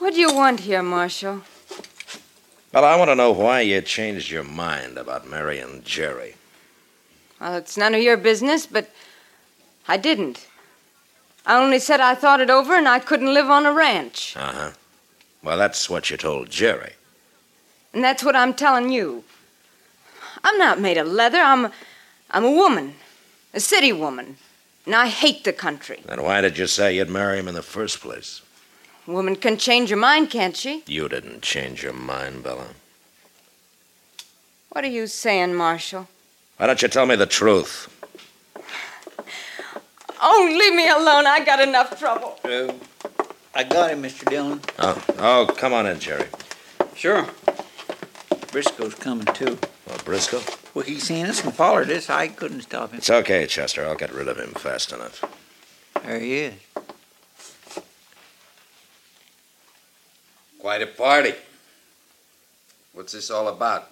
[0.00, 1.40] What do you want here, Marshal?
[2.74, 6.34] Well, I want to know why you changed your mind about marrying Jerry.
[7.40, 8.90] Well, it's none of your business, but
[9.88, 10.46] I didn't.
[11.46, 14.36] I only said I thought it over and I couldn't live on a ranch.
[14.36, 14.70] Uh huh.
[15.42, 16.92] Well, that's what you told Jerry.
[17.94, 19.24] And that's what I'm telling you.
[20.44, 21.38] I'm not made of leather.
[21.38, 21.72] I'm,
[22.30, 22.94] I'm a woman,
[23.54, 24.36] a city woman,
[24.86, 26.02] and I hate the country.
[26.06, 28.42] Then why did you say you'd marry him in the first place?
[29.06, 30.82] A woman can change her mind, can't she?
[30.86, 32.68] You didn't change your mind, Bella.
[34.70, 36.08] What are you saying, Marshal?
[36.58, 37.88] Why don't you tell me the truth?
[40.20, 41.26] Oh, leave me alone.
[41.26, 42.38] I got enough trouble.
[42.44, 42.72] Uh,
[43.54, 44.28] I got him, Mr.
[44.28, 44.60] Dillon.
[44.78, 46.26] Oh, oh, come on in, Jerry.
[46.94, 47.26] Sure.
[48.52, 49.58] Briscoe's coming, too.
[49.88, 50.42] Well, Briscoe?
[50.74, 52.10] Well, he seen us and followed us.
[52.10, 52.98] I couldn't stop him.
[52.98, 53.86] It's okay, Chester.
[53.86, 55.24] I'll get rid of him fast enough.
[56.04, 56.54] There he is.
[60.58, 61.34] Quite a party.
[62.92, 63.90] What's this all about?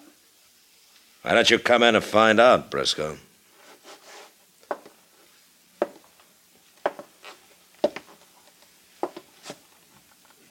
[1.22, 3.16] Why don't you come in and find out, Briscoe?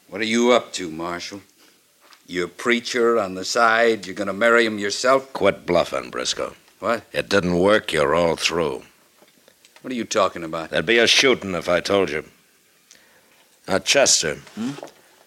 [0.07, 1.41] What are you up to, Marshal?
[2.27, 4.07] You a preacher on the side?
[4.07, 5.31] You're going to marry him yourself?
[5.33, 6.55] Quit bluffing, Briscoe.
[6.79, 7.03] What?
[7.13, 7.93] It didn't work.
[7.93, 8.83] You're all through.
[9.81, 10.71] What are you talking about?
[10.71, 12.25] There'd be a shooting if I told you.
[13.67, 14.71] Now, Chester, hmm?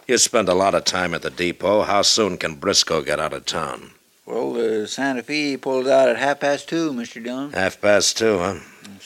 [0.08, 1.82] you spend a lot of time at the depot.
[1.82, 3.92] How soon can Briscoe get out of town?
[4.26, 7.22] Well, the Santa Fe pulls out at half past two, Mr.
[7.22, 7.52] Dillon.
[7.52, 8.58] Half past two, huh?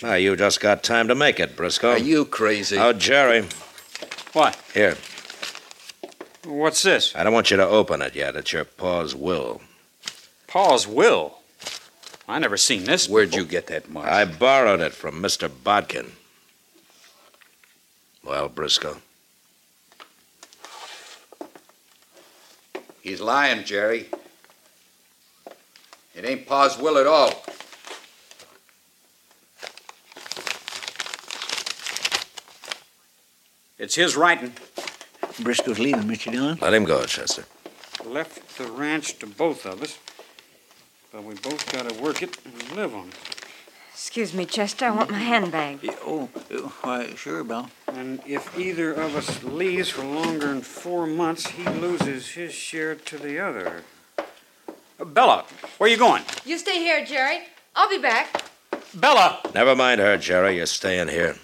[0.02, 1.90] Now, you just got time to make it, Briscoe.
[1.90, 2.78] Are you crazy?
[2.78, 3.44] Oh, Jerry.
[4.32, 4.59] What?
[4.73, 4.97] Here.
[6.44, 7.14] What's this?
[7.14, 8.35] I don't want you to open it yet.
[8.35, 9.60] It's your pa's will.
[10.48, 11.39] Pa's will.
[12.28, 13.09] I never seen this.
[13.09, 14.12] Where'd you get that, Marshal?
[14.12, 15.51] I borrowed it from Mr.
[15.62, 16.12] Bodkin.
[18.24, 18.98] Well, Briscoe.
[23.01, 24.09] He's lying, Jerry.
[26.14, 27.44] It ain't Pa's will at all.
[33.78, 34.52] It's his writing.
[35.41, 36.31] Briscoe's leaving, Mr.
[36.31, 36.59] Dillon.
[36.61, 37.45] Let him go, Chester.
[38.05, 39.99] Left the ranch to both of us.
[41.13, 43.15] But we both got to work it and live on it.
[43.93, 44.87] Excuse me, Chester.
[44.87, 45.79] I want my handbag.
[46.05, 47.71] Oh, uh, why, sure, Belle.
[47.87, 52.95] And if either of us leaves for longer than four months, he loses his share
[52.95, 53.85] to the other.
[54.19, 55.45] Uh, Bella,
[55.79, 56.23] where are you going?
[56.45, 57.41] You stay here, Jerry.
[57.77, 58.45] I'll be back.
[58.95, 59.41] Bella!
[59.55, 60.57] Never mind her, Jerry.
[60.57, 61.37] You're staying here.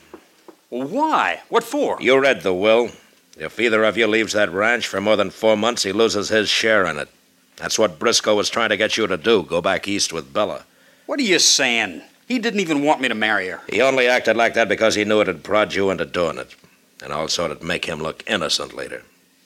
[0.70, 1.40] Why?
[1.48, 1.98] What for?
[2.00, 2.90] You read the will.
[3.38, 6.48] If either of you leaves that ranch for more than four months, he loses his
[6.48, 7.08] share in it.
[7.56, 10.64] That's what Briscoe was trying to get you to do go back east with Bella.
[11.06, 12.02] What are you saying?
[12.26, 13.60] He didn't even want me to marry her.
[13.68, 16.54] He only acted like that because he knew it'd prod you into doing it.
[17.02, 19.04] And also it'd make him look innocent later,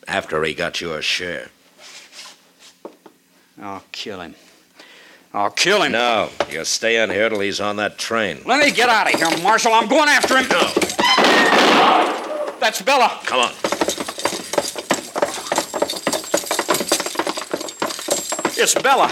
[0.09, 1.51] after he got your share.
[3.60, 4.35] I'll kill him.
[5.35, 5.93] I'll kill him.
[5.93, 8.40] No, you stay in here till he's on that train.
[8.44, 9.73] Let me get out of here, Marshal.
[9.73, 10.48] I'm going after him.
[10.48, 10.62] No.
[12.59, 13.20] That's Bella.
[13.24, 13.71] Come on.
[18.62, 19.09] It's Bella.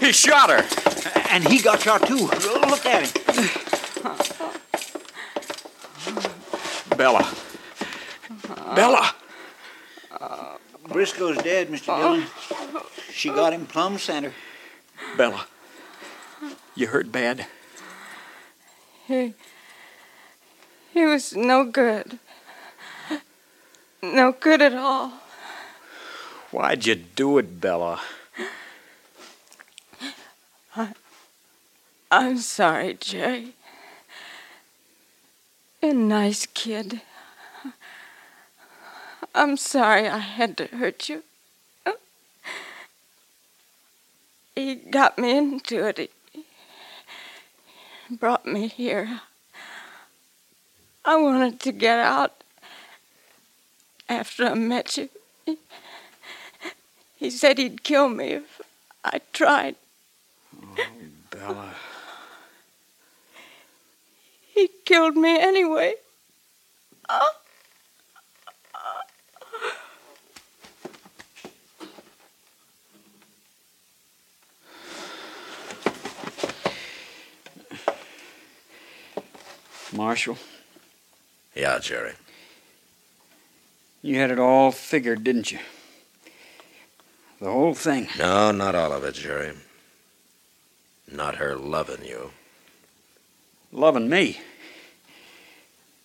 [0.00, 0.66] He shot her.
[1.30, 2.16] And he got shot, too.
[2.16, 3.48] Look at him.
[6.96, 7.32] Bella.
[8.74, 9.14] Bella.
[10.88, 11.96] Briscoe's dead, Mr.
[11.96, 12.24] Dillon.
[13.12, 14.32] She got him plumb center.
[15.16, 15.46] Bella.
[16.74, 17.46] You hurt bad?
[19.06, 19.34] He.
[20.92, 22.18] He was no good.
[24.02, 25.12] no good at all.
[26.50, 28.00] Why'd you do it, Bella?
[32.10, 33.54] I'm sorry, Jerry.
[35.82, 37.02] You're a nice kid.
[39.34, 41.22] I'm sorry I had to hurt you.
[44.54, 46.10] He got me into it.
[46.32, 46.44] He
[48.10, 49.20] brought me here.
[51.04, 52.42] I wanted to get out
[54.08, 55.08] after I met you.
[57.16, 58.60] He, said he'd kill me if
[59.04, 59.76] I tried.
[60.60, 60.86] Oh,
[61.30, 61.74] Bella.
[64.58, 65.94] He killed me anyway.
[67.08, 67.30] Oh.
[79.92, 80.36] Marshal,
[81.54, 82.12] Yeah, Jerry.
[84.02, 85.58] you had it all figured, didn't you?
[87.40, 88.08] The whole thing.
[88.18, 89.52] No, not all of it, Jerry.
[91.10, 92.32] Not her loving you.
[93.72, 94.40] Loving me.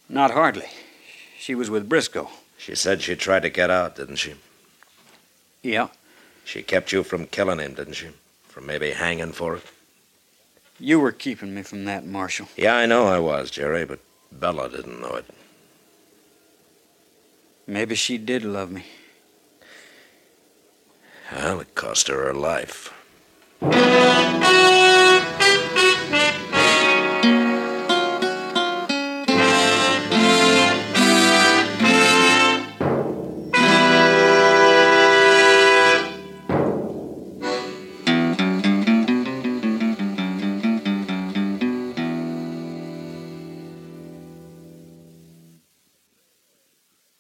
[0.10, 0.68] Not hardly.
[1.40, 2.30] She was with Briscoe.
[2.58, 4.36] She said she tried to get out, didn't she?
[5.62, 5.88] Yeah.
[6.46, 8.10] She kept you from killing him, didn't she?
[8.48, 9.64] From maybe hanging for it?
[10.80, 12.48] You were keeping me from that, Marshal.
[12.58, 14.00] Yeah, I know I was, Jerry, but
[14.32, 15.26] Bella didn't know it.
[17.66, 18.84] Maybe she did love me.
[21.32, 22.94] Well, it cost her her life.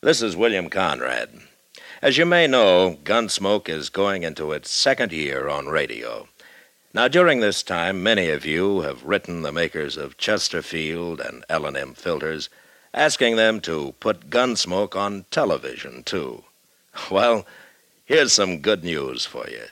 [0.03, 1.29] This is William Conrad.
[2.01, 6.27] As you may know, Gunsmoke is going into its second year on radio.
[6.93, 11.93] Now, during this time, many of you have written the makers of Chesterfield and L&M
[11.93, 12.49] filters,
[12.93, 16.43] asking them to put Gunsmoke on television, too.
[17.09, 17.45] Well,
[18.03, 19.67] here's some good news for you.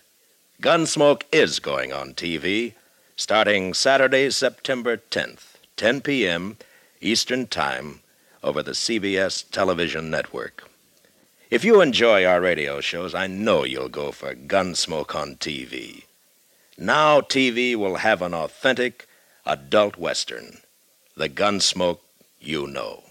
[0.61, 2.75] Gunsmoke is going on TV,
[3.17, 6.55] starting Saturday, September 10th, 10 p.m.
[7.01, 7.99] Eastern Time,
[8.43, 10.69] over the CBS television network.
[11.49, 16.05] If you enjoy our radio shows, I know you'll go for Gunsmoke on TV.
[16.77, 19.07] Now, TV will have an authentic
[19.45, 20.59] adult Western,
[21.15, 21.99] the Gunsmoke
[22.39, 23.03] you know.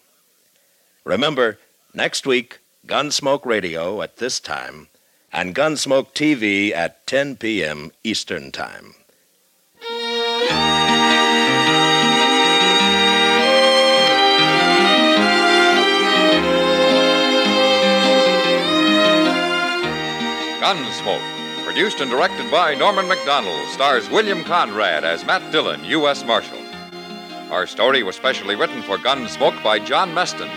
[1.05, 1.59] Remember,
[1.95, 4.89] next week, Gunsmoke Radio at this time,
[5.33, 7.93] and Gunsmoke TV at 10 p.m.
[8.03, 8.95] Eastern Time.
[20.61, 26.23] Gunsmoke, produced and directed by Norman Macdonnell, stars William Conrad as Matt Dillon, U.S.
[26.27, 26.59] Marshal.
[27.51, 30.51] Our story was specially written for Gunsmoke by John Meston,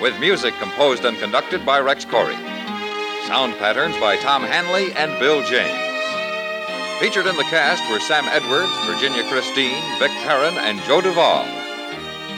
[0.00, 2.36] with music composed and conducted by Rex Koury.
[3.26, 5.76] Sound patterns by Tom Hanley and Bill James.
[7.00, 11.44] Featured in the cast were Sam Edwards, Virginia Christine, Vic Perrin, and Joe Duvall.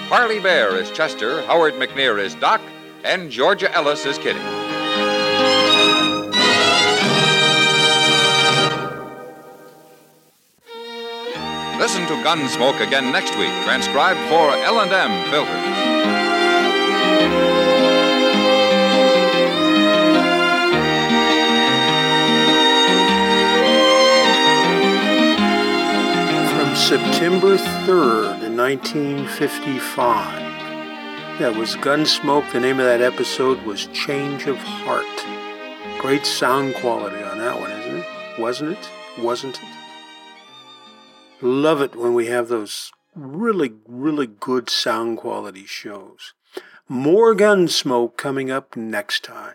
[0.09, 2.63] Parley Baer is Chester, Howard McNear is Doc,
[3.05, 4.60] and Georgia Ellis is Kitty.
[11.81, 15.79] Listen to Gunsmoke again next week, transcribed for L&M Filters.
[26.53, 31.39] From September 3rd, in 1955.
[31.39, 32.53] That was Gunsmoke.
[32.53, 35.25] The name of that episode was Change of Heart.
[35.99, 38.07] Great sound quality on that one, isn't it?
[38.39, 38.91] Wasn't it?
[39.19, 39.80] Wasn't it?
[41.43, 46.35] Love it when we have those really, really good sound quality shows.
[46.87, 49.55] More Gunsmoke coming up next time.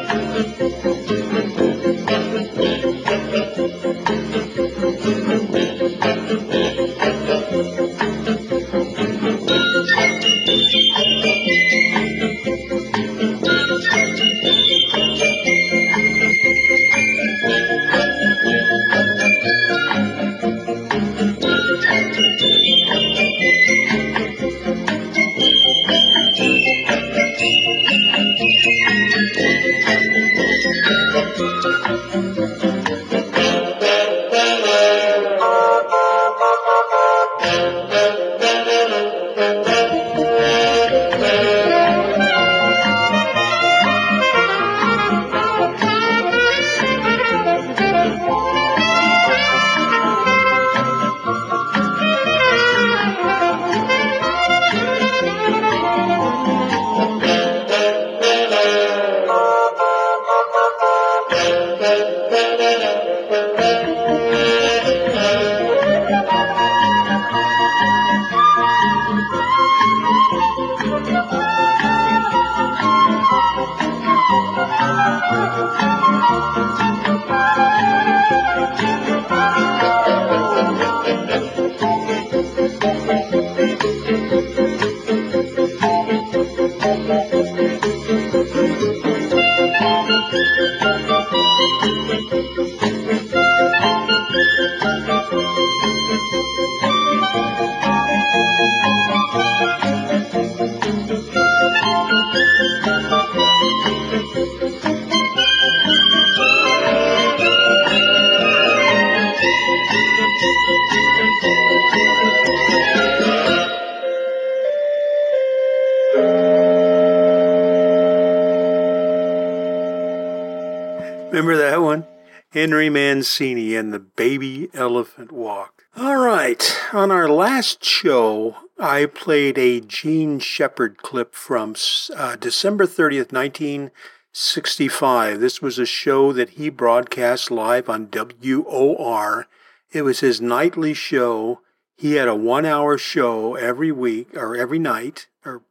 [122.61, 125.85] Henry Mancini and the Baby Elephant Walk.
[125.97, 131.73] All right, on our last show, I played a Jean Shepherd clip from
[132.15, 135.39] uh, December 30th, 1965.
[135.39, 139.47] This was a show that he broadcast live on WOR.
[139.91, 141.61] It was his nightly show.
[141.95, 145.63] He had a one hour show every week or every night or,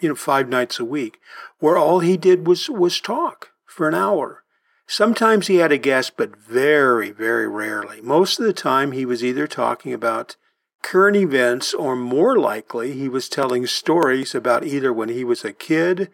[0.00, 1.18] you know, five nights a week
[1.58, 4.44] where all he did was, was talk for an hour.
[4.90, 8.00] Sometimes he had a guest, but very, very rarely.
[8.00, 10.36] Most of the time, he was either talking about
[10.82, 15.52] current events or more likely, he was telling stories about either when he was a
[15.52, 16.10] kid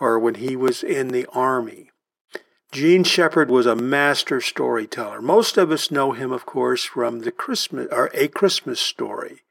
[0.00, 1.90] or when he was in the army.
[2.72, 5.20] Jean Shepherd was a master storyteller.
[5.20, 9.42] Most of us know him, of course, from the Christmas or A Christmas Story,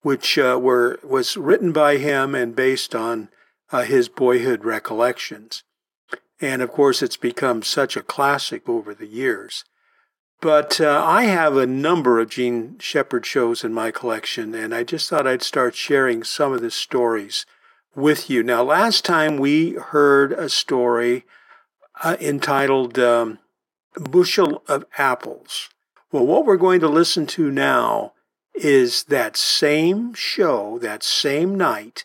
[0.00, 3.28] which uh, were was written by him and based on
[3.70, 5.62] uh, his boyhood recollections.
[6.44, 9.64] And of course, it's become such a classic over the years.
[10.42, 14.84] But uh, I have a number of Jean Shepherd shows in my collection, and I
[14.84, 17.46] just thought I'd start sharing some of the stories
[17.96, 18.42] with you.
[18.42, 21.24] Now, last time we heard a story
[22.02, 23.38] uh, entitled um,
[23.94, 25.70] Bushel of Apples.
[26.12, 28.12] Well, what we're going to listen to now
[28.54, 32.04] is that same show, that same night,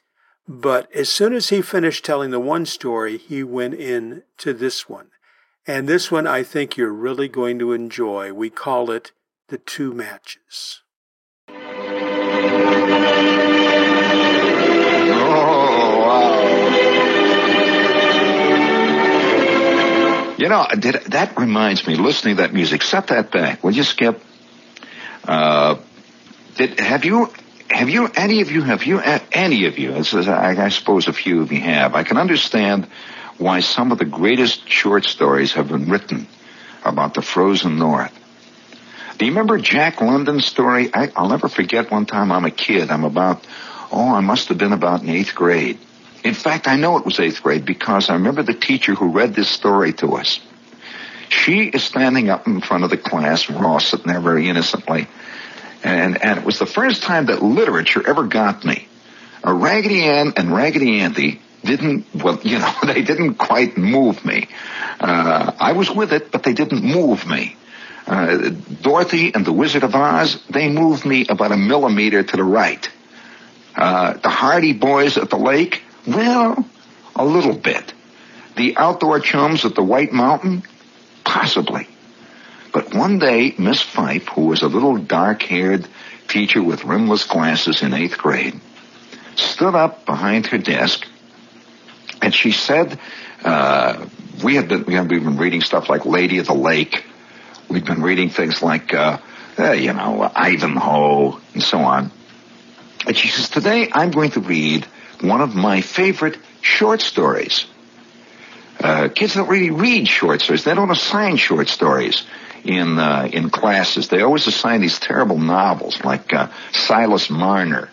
[0.49, 4.89] but as soon as he finished telling the one story, he went in to this
[4.89, 5.09] one.
[5.67, 8.34] And this one I think you're really going to enjoy.
[8.34, 9.11] We call it
[9.49, 10.81] The Two Matches.
[20.39, 23.63] You know, did, that reminds me, listening to that music, set that back.
[23.63, 24.19] Will you, Skip?
[25.23, 25.76] Uh,
[26.55, 27.31] did, have you
[27.69, 31.51] have you, any of you, have you, any of you, I, suppose a few of
[31.51, 32.87] you have, I can understand
[33.37, 36.27] why some of the greatest short stories have been written
[36.83, 38.13] about the frozen north.
[39.17, 40.89] Do you remember Jack London's story?
[40.93, 42.89] I, will never forget one time I'm a kid.
[42.89, 43.45] I'm about,
[43.91, 45.77] oh, I must have been about in eighth grade.
[46.23, 49.35] In fact, I know it was eighth grade because I remember the teacher who read
[49.35, 50.39] this story to us.
[51.29, 55.07] She is standing up in front of the class, all sitting there very innocently,
[55.84, 58.88] and, and it was the first time that literature ever got me.
[59.43, 64.47] A Raggedy Ann and Raggedy Andy didn't, well, you know, they didn't quite move me.
[64.99, 67.56] Uh, I was with it, but they didn't move me.
[68.07, 68.49] Uh,
[68.81, 72.89] Dorothy and the Wizard of Oz, they moved me about a millimeter to the right.
[73.76, 76.65] Uh, the Hardy Boys at the lake, well,
[77.15, 77.93] a little bit.
[78.57, 80.64] The outdoor chums at the White Mountain,
[81.23, 81.88] possibly.
[82.71, 85.87] But one day, Miss Fife, who was a little dark-haired
[86.27, 88.59] teacher with rimless glasses in eighth grade,
[89.35, 91.07] stood up behind her desk
[92.21, 92.99] and she said,
[93.43, 94.05] uh,
[94.43, 97.05] we had been, we had been reading stuff like Lady of the Lake.
[97.69, 99.19] We'd been reading things like, uh,
[99.57, 102.11] uh, you know, Ivanhoe and so on.
[103.05, 104.85] And she says, today I'm going to read
[105.21, 107.65] one of my favorite short stories.
[108.79, 110.63] Uh, kids don't really read short stories.
[110.63, 112.23] They don't assign short stories
[112.64, 114.07] in uh, in classes.
[114.07, 117.90] They always assign these terrible novels like uh, Silas Marner.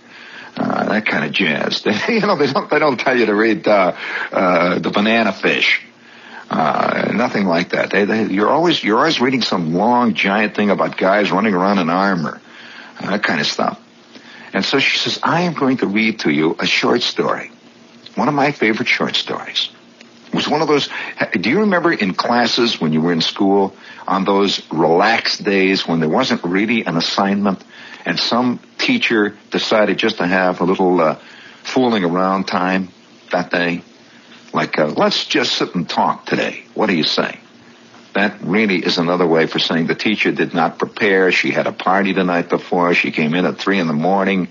[0.57, 1.85] Uh, that kind of jazz.
[2.09, 3.95] You know, they don't they don't tell you to read uh,
[4.33, 5.83] uh, the Banana Fish.
[6.49, 7.91] Uh, nothing like that.
[7.91, 11.79] They, they, you're always you're always reading some long giant thing about guys running around
[11.79, 12.41] in armor,
[13.01, 13.81] uh, that kind of stuff.
[14.53, 17.51] And so she says, I am going to read to you a short story,
[18.15, 19.69] one of my favorite short stories.
[20.29, 20.89] It was one of those.
[21.33, 23.75] Do you remember in classes when you were in school
[24.07, 27.63] on those relaxed days when there wasn't really an assignment
[28.05, 31.19] and some teacher decided just to have a little uh,
[31.63, 32.89] fooling around time
[33.33, 33.83] that day?
[34.53, 36.65] Like, uh, let's just sit and talk today.
[36.75, 37.39] What do you say?
[38.15, 41.31] That really is another way for saying the teacher did not prepare.
[41.33, 42.95] She had a party the night before.
[42.95, 44.49] She came in at three in the morning,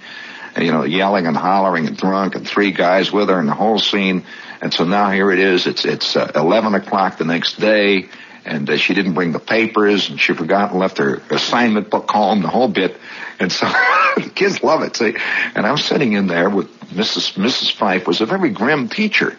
[0.55, 3.79] you know, yelling and hollering and drunk and three guys with her and the whole
[3.79, 4.25] scene.
[4.61, 5.65] And so now here it is.
[5.65, 8.09] It's it's uh, 11 o'clock the next day,
[8.45, 12.09] and uh, she didn't bring the papers, and she forgot and left her assignment book
[12.09, 12.95] home, the whole bit.
[13.39, 13.65] And so
[14.15, 14.95] the kids love it.
[14.95, 15.15] See,
[15.55, 17.33] and I'm sitting in there with Mrs.
[17.33, 17.71] Mrs.
[17.73, 19.35] Fife was a very grim teacher.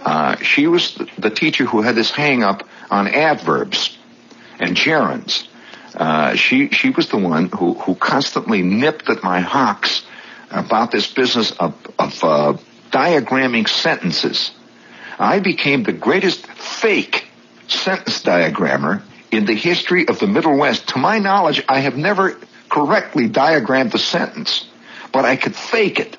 [0.00, 3.96] Uh, she was the, teacher who had this hang up on adverbs
[4.58, 5.46] and gerunds.
[5.94, 10.02] Uh, she she was the one who who constantly nipped at my hocks
[10.50, 12.56] about this business of of uh,
[12.90, 14.52] diagramming sentences.
[15.18, 17.28] I became the greatest fake
[17.72, 20.88] sentence diagrammer in the history of the Middle West.
[20.90, 22.38] To my knowledge, I have never
[22.68, 24.66] correctly diagrammed a sentence,
[25.12, 26.16] but I could fake it.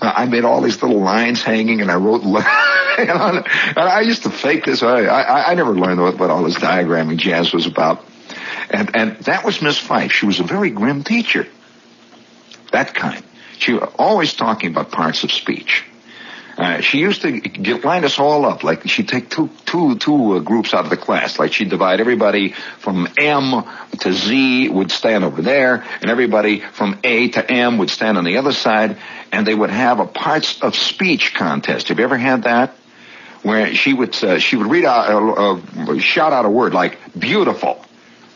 [0.00, 2.22] Uh, I made all these little lines hanging, and I wrote.
[2.98, 3.44] and
[3.76, 4.82] I used to fake this.
[4.82, 8.04] I, I, I never learned what, what all this diagramming jazz was about.
[8.70, 10.12] And and that was Miss Fife.
[10.12, 11.46] She was a very grim teacher.
[12.72, 13.22] That kind.
[13.58, 15.84] She was always talking about parts of speech.
[16.56, 18.62] Uh, she used to get, line us all up.
[18.62, 21.38] Like she'd take two, two, two uh, groups out of the class.
[21.38, 23.64] Like she'd divide everybody from M
[24.00, 28.24] to Z would stand over there, and everybody from A to M would stand on
[28.24, 28.98] the other side,
[29.30, 31.88] and they would have a parts of speech contest.
[31.88, 32.76] Have you ever had that?
[33.42, 36.98] Where she would uh, she would read out uh, uh, shout out a word like
[37.18, 37.84] beautiful.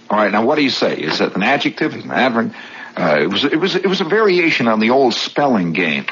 [0.08, 0.96] All right, now what do you say?
[0.96, 1.94] Is that an adjective?
[1.94, 2.54] Is an adverb?
[2.96, 6.06] It was it was it was a variation on the old spelling game.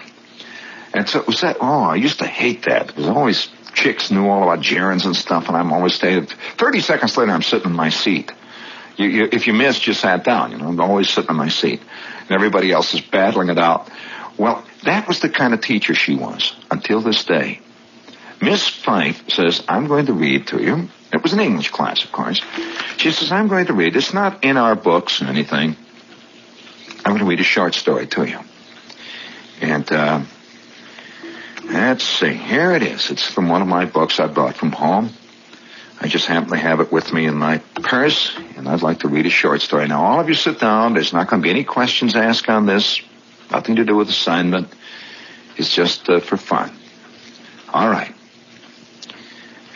[0.95, 4.29] And so it was that, oh, I used to hate that because always chicks knew
[4.29, 6.27] all about gerunds and stuff, and I'm always staying.
[6.27, 8.31] 30 seconds later, I'm sitting in my seat.
[8.97, 10.53] You, you, if you missed, you sat down.
[10.53, 11.83] You know, I'm always sitting in my seat.
[12.21, 13.91] And everybody else is battling it out.
[14.39, 17.61] Well, that was the kind of teacher she was until this day.
[18.41, 20.89] Miss Fife says, I'm going to read to you.
[21.13, 22.41] It was an English class, of course.
[22.99, 23.97] She says, I'm going to read.
[23.97, 25.77] It's not in our books or anything.
[27.05, 28.39] I'm going to read a short story to you.
[29.61, 30.23] And, uh,
[31.95, 32.33] Let's see.
[32.33, 33.13] Here it is.
[33.13, 35.11] It's from one of my books I brought from home.
[36.01, 39.09] I just happen to have it with me in my purse, and I'd like to
[39.09, 39.87] read a short story.
[39.87, 40.95] Now, all of you sit down.
[40.95, 43.01] There's not going to be any questions asked on this.
[43.49, 44.75] Nothing to do with assignment.
[45.57, 46.77] It's just uh, for fun.
[47.73, 48.13] All right.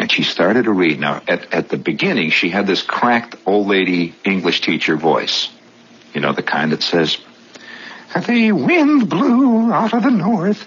[0.00, 0.98] And she started to read.
[0.98, 5.50] Now, at, at the beginning, she had this cracked old lady English teacher voice.
[6.14, 7.16] You know, the kind that says,
[8.26, 10.66] The wind blew out of the north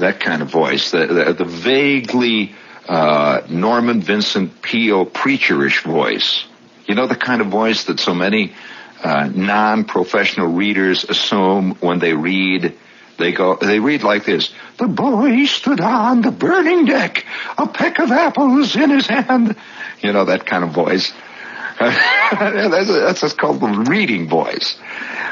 [0.00, 2.54] that kind of voice, the, the, the vaguely
[2.88, 6.44] uh, Norman Vincent Peale preacherish voice.
[6.86, 8.54] You know the kind of voice that so many
[9.02, 12.74] uh, non-professional readers assume when they read.
[13.18, 13.56] They go.
[13.56, 17.26] They read like this: The boy stood on the burning deck,
[17.58, 19.56] a peck of apples in his hand.
[20.00, 21.12] You know that kind of voice.
[21.80, 24.78] that's, that's what's called the reading voice.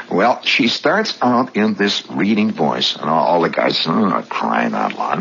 [0.09, 4.73] Well, she starts out in this reading voice, and all the guys hmm, are crying
[4.73, 5.19] out loud.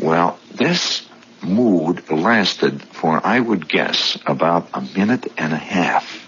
[0.00, 1.06] Well, this
[1.42, 6.26] mood lasted for, I would guess, about a minute and a half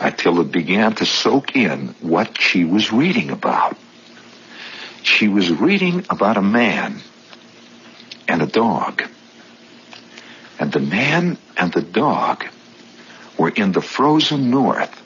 [0.00, 3.76] until it began to soak in what she was reading about.
[5.02, 7.00] She was reading about a man
[8.26, 9.02] and a dog.
[10.58, 12.44] And the man and the dog
[13.38, 15.02] were in the frozen north.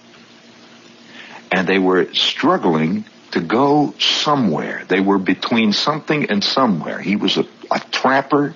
[1.52, 4.84] And they were struggling to go somewhere.
[4.88, 6.98] They were between something and somewhere.
[6.98, 8.54] He was a, a trapper,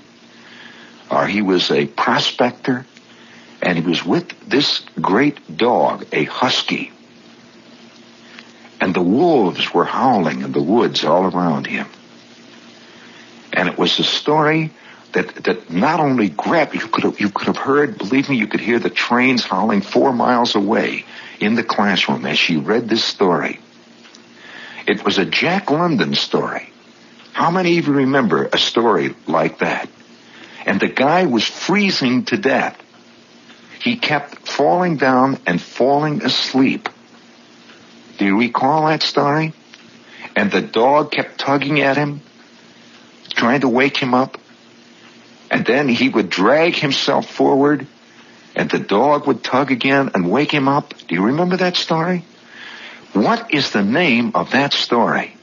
[1.10, 2.86] or he was a prospector,
[3.62, 6.92] and he was with this great dog, a husky.
[8.80, 11.86] And the wolves were howling in the woods all around him.
[13.52, 14.72] And it was a story
[15.16, 18.46] that that not only grabbed you could have you could have heard believe me you
[18.46, 21.04] could hear the trains howling four miles away
[21.40, 23.58] in the classroom as she read this story.
[24.86, 26.68] It was a Jack London story.
[27.32, 29.88] How many of you remember a story like that?
[30.64, 32.80] And the guy was freezing to death.
[33.80, 36.88] He kept falling down and falling asleep.
[38.18, 39.52] Do you recall that story?
[40.34, 42.20] And the dog kept tugging at him,
[43.30, 44.38] trying to wake him up.
[45.50, 47.86] And then he would drag himself forward
[48.56, 50.94] and the dog would tug again and wake him up.
[51.06, 52.24] Do you remember that story?
[53.12, 55.36] What is the name of that story?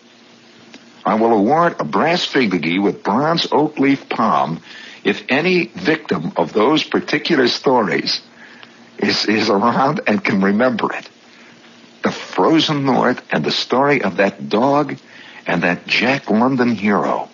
[1.05, 4.61] I will award a brass figurine with bronze oak leaf palm
[5.03, 8.21] if any victim of those particular stories
[8.97, 11.09] is, is around and can remember it.
[12.03, 14.97] The Frozen North and the story of that dog
[15.45, 17.29] and that Jack London hero.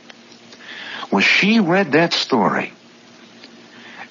[1.12, 2.72] Well, she read that story,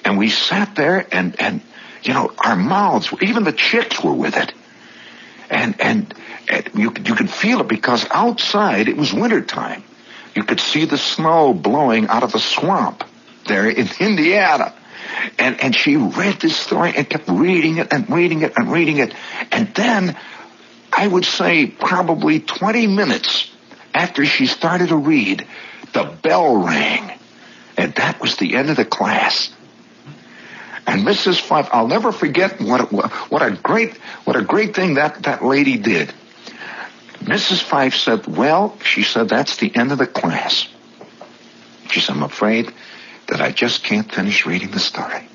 [0.03, 1.61] and we sat there, and and
[2.03, 4.53] you know, our mouths, even the chicks were with it,
[5.49, 6.13] and and,
[6.49, 9.83] and you you could feel it because outside it was winter time.
[10.35, 13.03] You could see the snow blowing out of the swamp
[13.47, 14.73] there in Indiana.
[15.37, 18.97] And, and she read this story and kept reading it and reading it and reading
[18.97, 19.13] it.
[19.51, 20.15] And then
[20.93, 23.49] I would say probably 20 minutes
[23.93, 25.45] after she started to read,
[25.93, 27.11] the bell rang.
[27.77, 29.51] And that was the end of the class.
[30.85, 31.39] And Mrs.
[31.39, 33.95] Fife, I'll never forget what what a great
[34.25, 36.11] what a great thing that that lady did.
[37.21, 37.61] Mrs.
[37.61, 40.67] Fife said, "Well," she said, "that's the end of the class."
[41.91, 42.73] She said, "I'm afraid
[43.27, 45.28] that I just can't finish reading the story."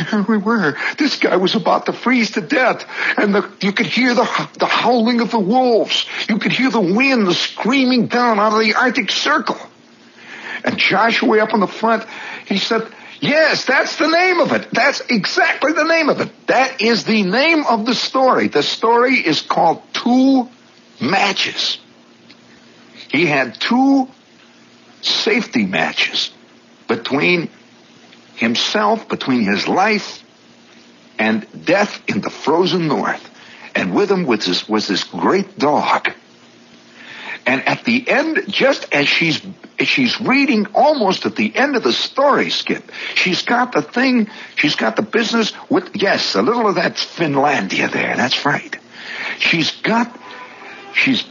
[0.28, 0.76] We were.
[0.98, 2.86] This guy was about to freeze to death,
[3.16, 6.06] and the, you could hear the the howling of the wolves.
[6.28, 9.58] You could hear the wind screaming down out of the Arctic Circle.
[10.64, 12.04] And Joshua up in the front,
[12.46, 12.86] he said,
[13.20, 14.68] Yes, that's the name of it.
[14.72, 16.46] That's exactly the name of it.
[16.48, 18.48] That is the name of the story.
[18.48, 20.48] The story is called Two
[21.00, 21.78] Matches.
[23.10, 24.08] He had two
[25.02, 26.32] safety matches
[26.88, 27.48] between
[28.42, 30.22] himself, between his life
[31.16, 33.30] and death in the frozen north.
[33.74, 36.12] And with him was this, was this great dog.
[37.46, 39.40] And at the end, just as she's
[39.80, 44.76] she's reading almost at the end of the story, Skip, she's got the thing, she's
[44.76, 48.16] got the business with yes, a little of that Finlandia there.
[48.16, 48.76] That's right.
[49.38, 50.16] She's got
[50.94, 51.24] she's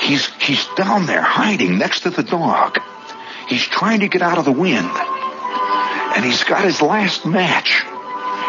[0.00, 2.78] he's he's down there hiding next to the dog.
[3.48, 4.90] He's trying to get out of the wind.
[6.16, 7.84] And he's got his last match.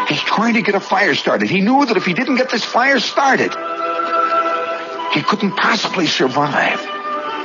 [0.08, 1.48] He's trying to get a fire started.
[1.48, 3.52] He knew that if he didn't get this fire started,
[5.14, 6.80] he couldn't possibly survive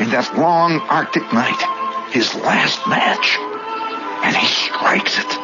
[0.02, 3.38] in that long Arctic night, his last match.
[4.23, 5.38] And he strikes it.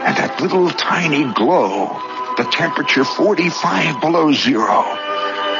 [0.00, 1.88] And that little tiny glow,
[2.36, 4.82] the temperature 45 below zero,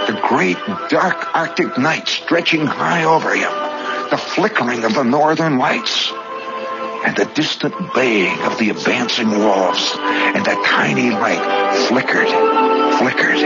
[0.07, 0.57] the great
[0.89, 3.53] dark Arctic night stretching high over him,
[4.11, 6.13] the flickering of the northern lights,
[7.05, 11.41] and the distant baying of the advancing wolves, and that tiny light
[11.89, 12.29] flickered,
[12.99, 13.41] flickered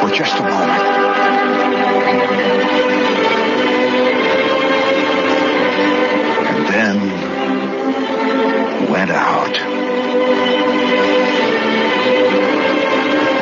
[0.00, 0.82] for just a moment.
[6.48, 6.98] And then
[8.90, 9.56] went out.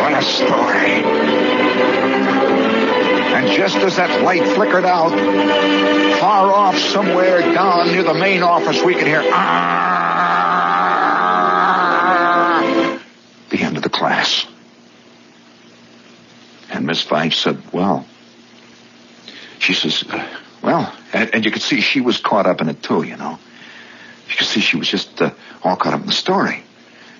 [0.01, 1.03] What a story.
[3.35, 5.11] And just as that light flickered out,
[6.21, 10.65] far off somewhere down near the main office, we could hear "Ah!"
[13.51, 14.47] the end of the class.
[16.71, 18.07] And Miss Fife said, Well,
[19.59, 20.27] she says, uh,
[20.63, 23.39] Well, and, and, you could see she was caught up in it too, you know.
[24.29, 25.31] You could see she was just uh,
[25.63, 26.64] all caught up in the story.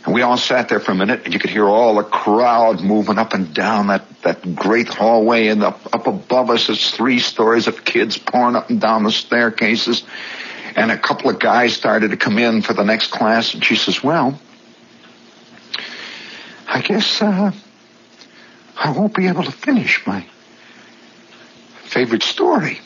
[0.05, 2.83] And we all sat there for a minute, and you could hear all the crowd
[2.83, 7.19] moving up and down that, that great hallway, and up, up above us is three
[7.21, 10.05] stories of kids pouring up and down the staircases.
[10.77, 13.77] And a couple of guys started to come in for the next class, and she
[13.77, 14.39] says, Well,
[16.69, 17.53] I guess uh,
[18.77, 20.27] I won't be able to finish my
[21.85, 22.81] favorite story.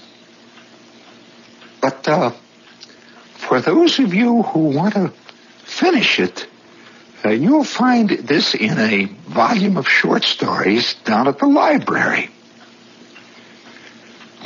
[1.80, 2.30] But uh,
[3.34, 5.12] for those of you who want to
[5.64, 6.46] finish it,
[7.24, 12.30] uh, you'll find this in a volume of short stories down at the library.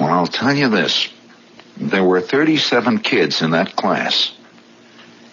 [0.00, 1.08] Well, I'll tell you this.
[1.76, 4.32] There were 37 kids in that class.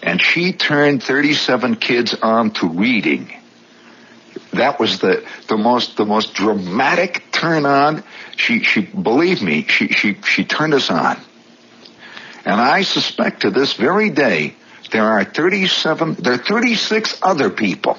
[0.02, 3.34] And she turned 37 kids on to reading.
[4.54, 8.04] That was the, the most, the most dramatic turn on.
[8.38, 11.20] She, she, believe me, she, she, she turned us on.
[12.46, 14.56] And I suspect to this very day,
[14.92, 17.98] there are 37, there are 36 other people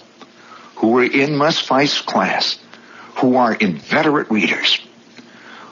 [0.77, 2.59] who were in Miss Fife's class
[3.17, 4.81] who are inveterate readers,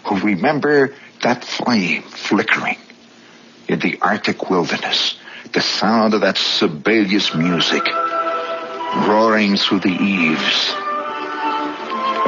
[0.04, 2.76] who remember that flame flickering
[3.68, 5.18] in the Arctic wilderness,
[5.52, 7.84] the sound of that Sibelius music
[9.06, 10.74] roaring through the eaves.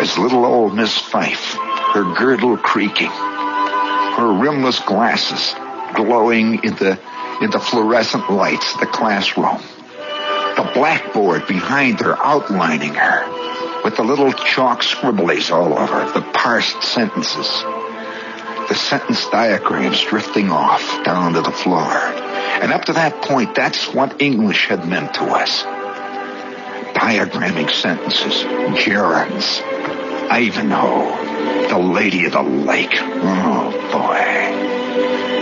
[0.01, 1.55] As little old Miss Fife,
[1.93, 5.55] her girdle creaking, her rimless glasses
[5.95, 6.99] glowing in the
[7.41, 9.61] in the fluorescent lights of the classroom.
[10.57, 16.83] The blackboard behind her outlining her with the little chalk scribblies all over, the parsed
[16.83, 17.63] sentences,
[18.69, 21.91] the sentence diagrams drifting off down to the floor.
[21.91, 25.63] And up to that point, that's what English had meant to us.
[26.95, 28.45] Diagramming sentences,
[28.79, 29.63] gerunds,
[30.31, 32.93] Ivanhoe, the lady of the lake.
[32.93, 34.50] Oh, boy.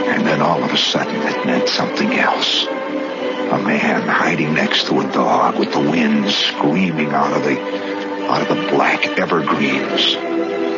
[0.09, 2.67] And then all of a sudden it meant something else.
[2.67, 7.59] A man hiding next to a dog with the wind screaming out of the
[8.29, 10.17] out of the black evergreens,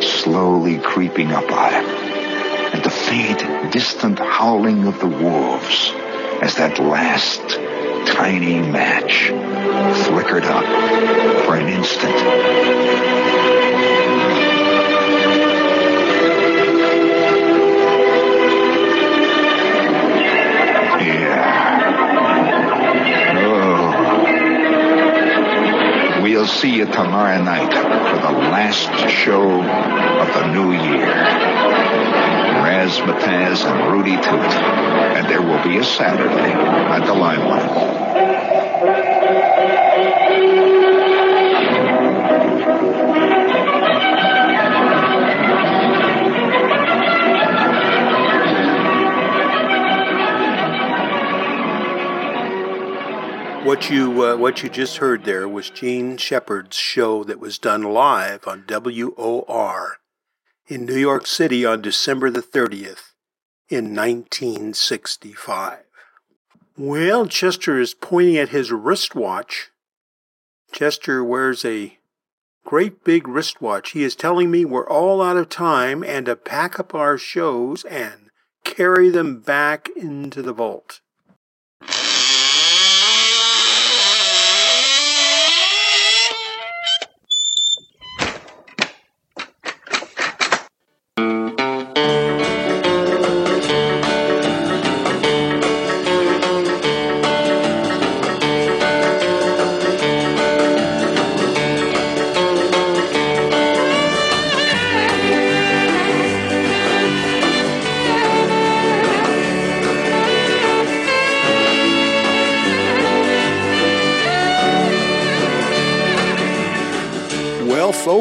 [0.05, 1.85] slowly creeping up on him.
[2.73, 5.91] And the faint, distant howling of the wolves
[6.41, 7.41] as that last
[8.07, 9.27] tiny match
[10.05, 10.65] flickered up
[11.45, 12.15] for an instant.
[26.45, 31.13] See you tomorrow night for the last show of the new year.
[32.61, 34.23] Razzmatazz and Rudy Toot.
[34.23, 39.10] And there will be a Saturday at the Limelight.
[53.71, 57.83] What you uh, what you just heard there was Jean Shepherd's show that was done
[57.83, 59.99] live on WOR
[60.67, 63.13] in New York City on December the 30th
[63.69, 65.83] in 1965.
[66.77, 69.69] Well, Chester is pointing at his wristwatch.
[70.73, 71.97] Chester wears a
[72.65, 73.91] great big wristwatch.
[73.91, 77.85] He is telling me we're all out of time and to pack up our shows
[77.85, 78.31] and
[78.65, 80.99] carry them back into the vault.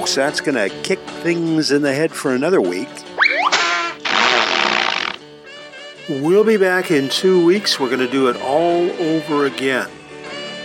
[0.01, 2.89] Folks, that's going to kick things in the head for another week.
[6.09, 7.79] We'll be back in two weeks.
[7.79, 9.91] We're going to do it all over again.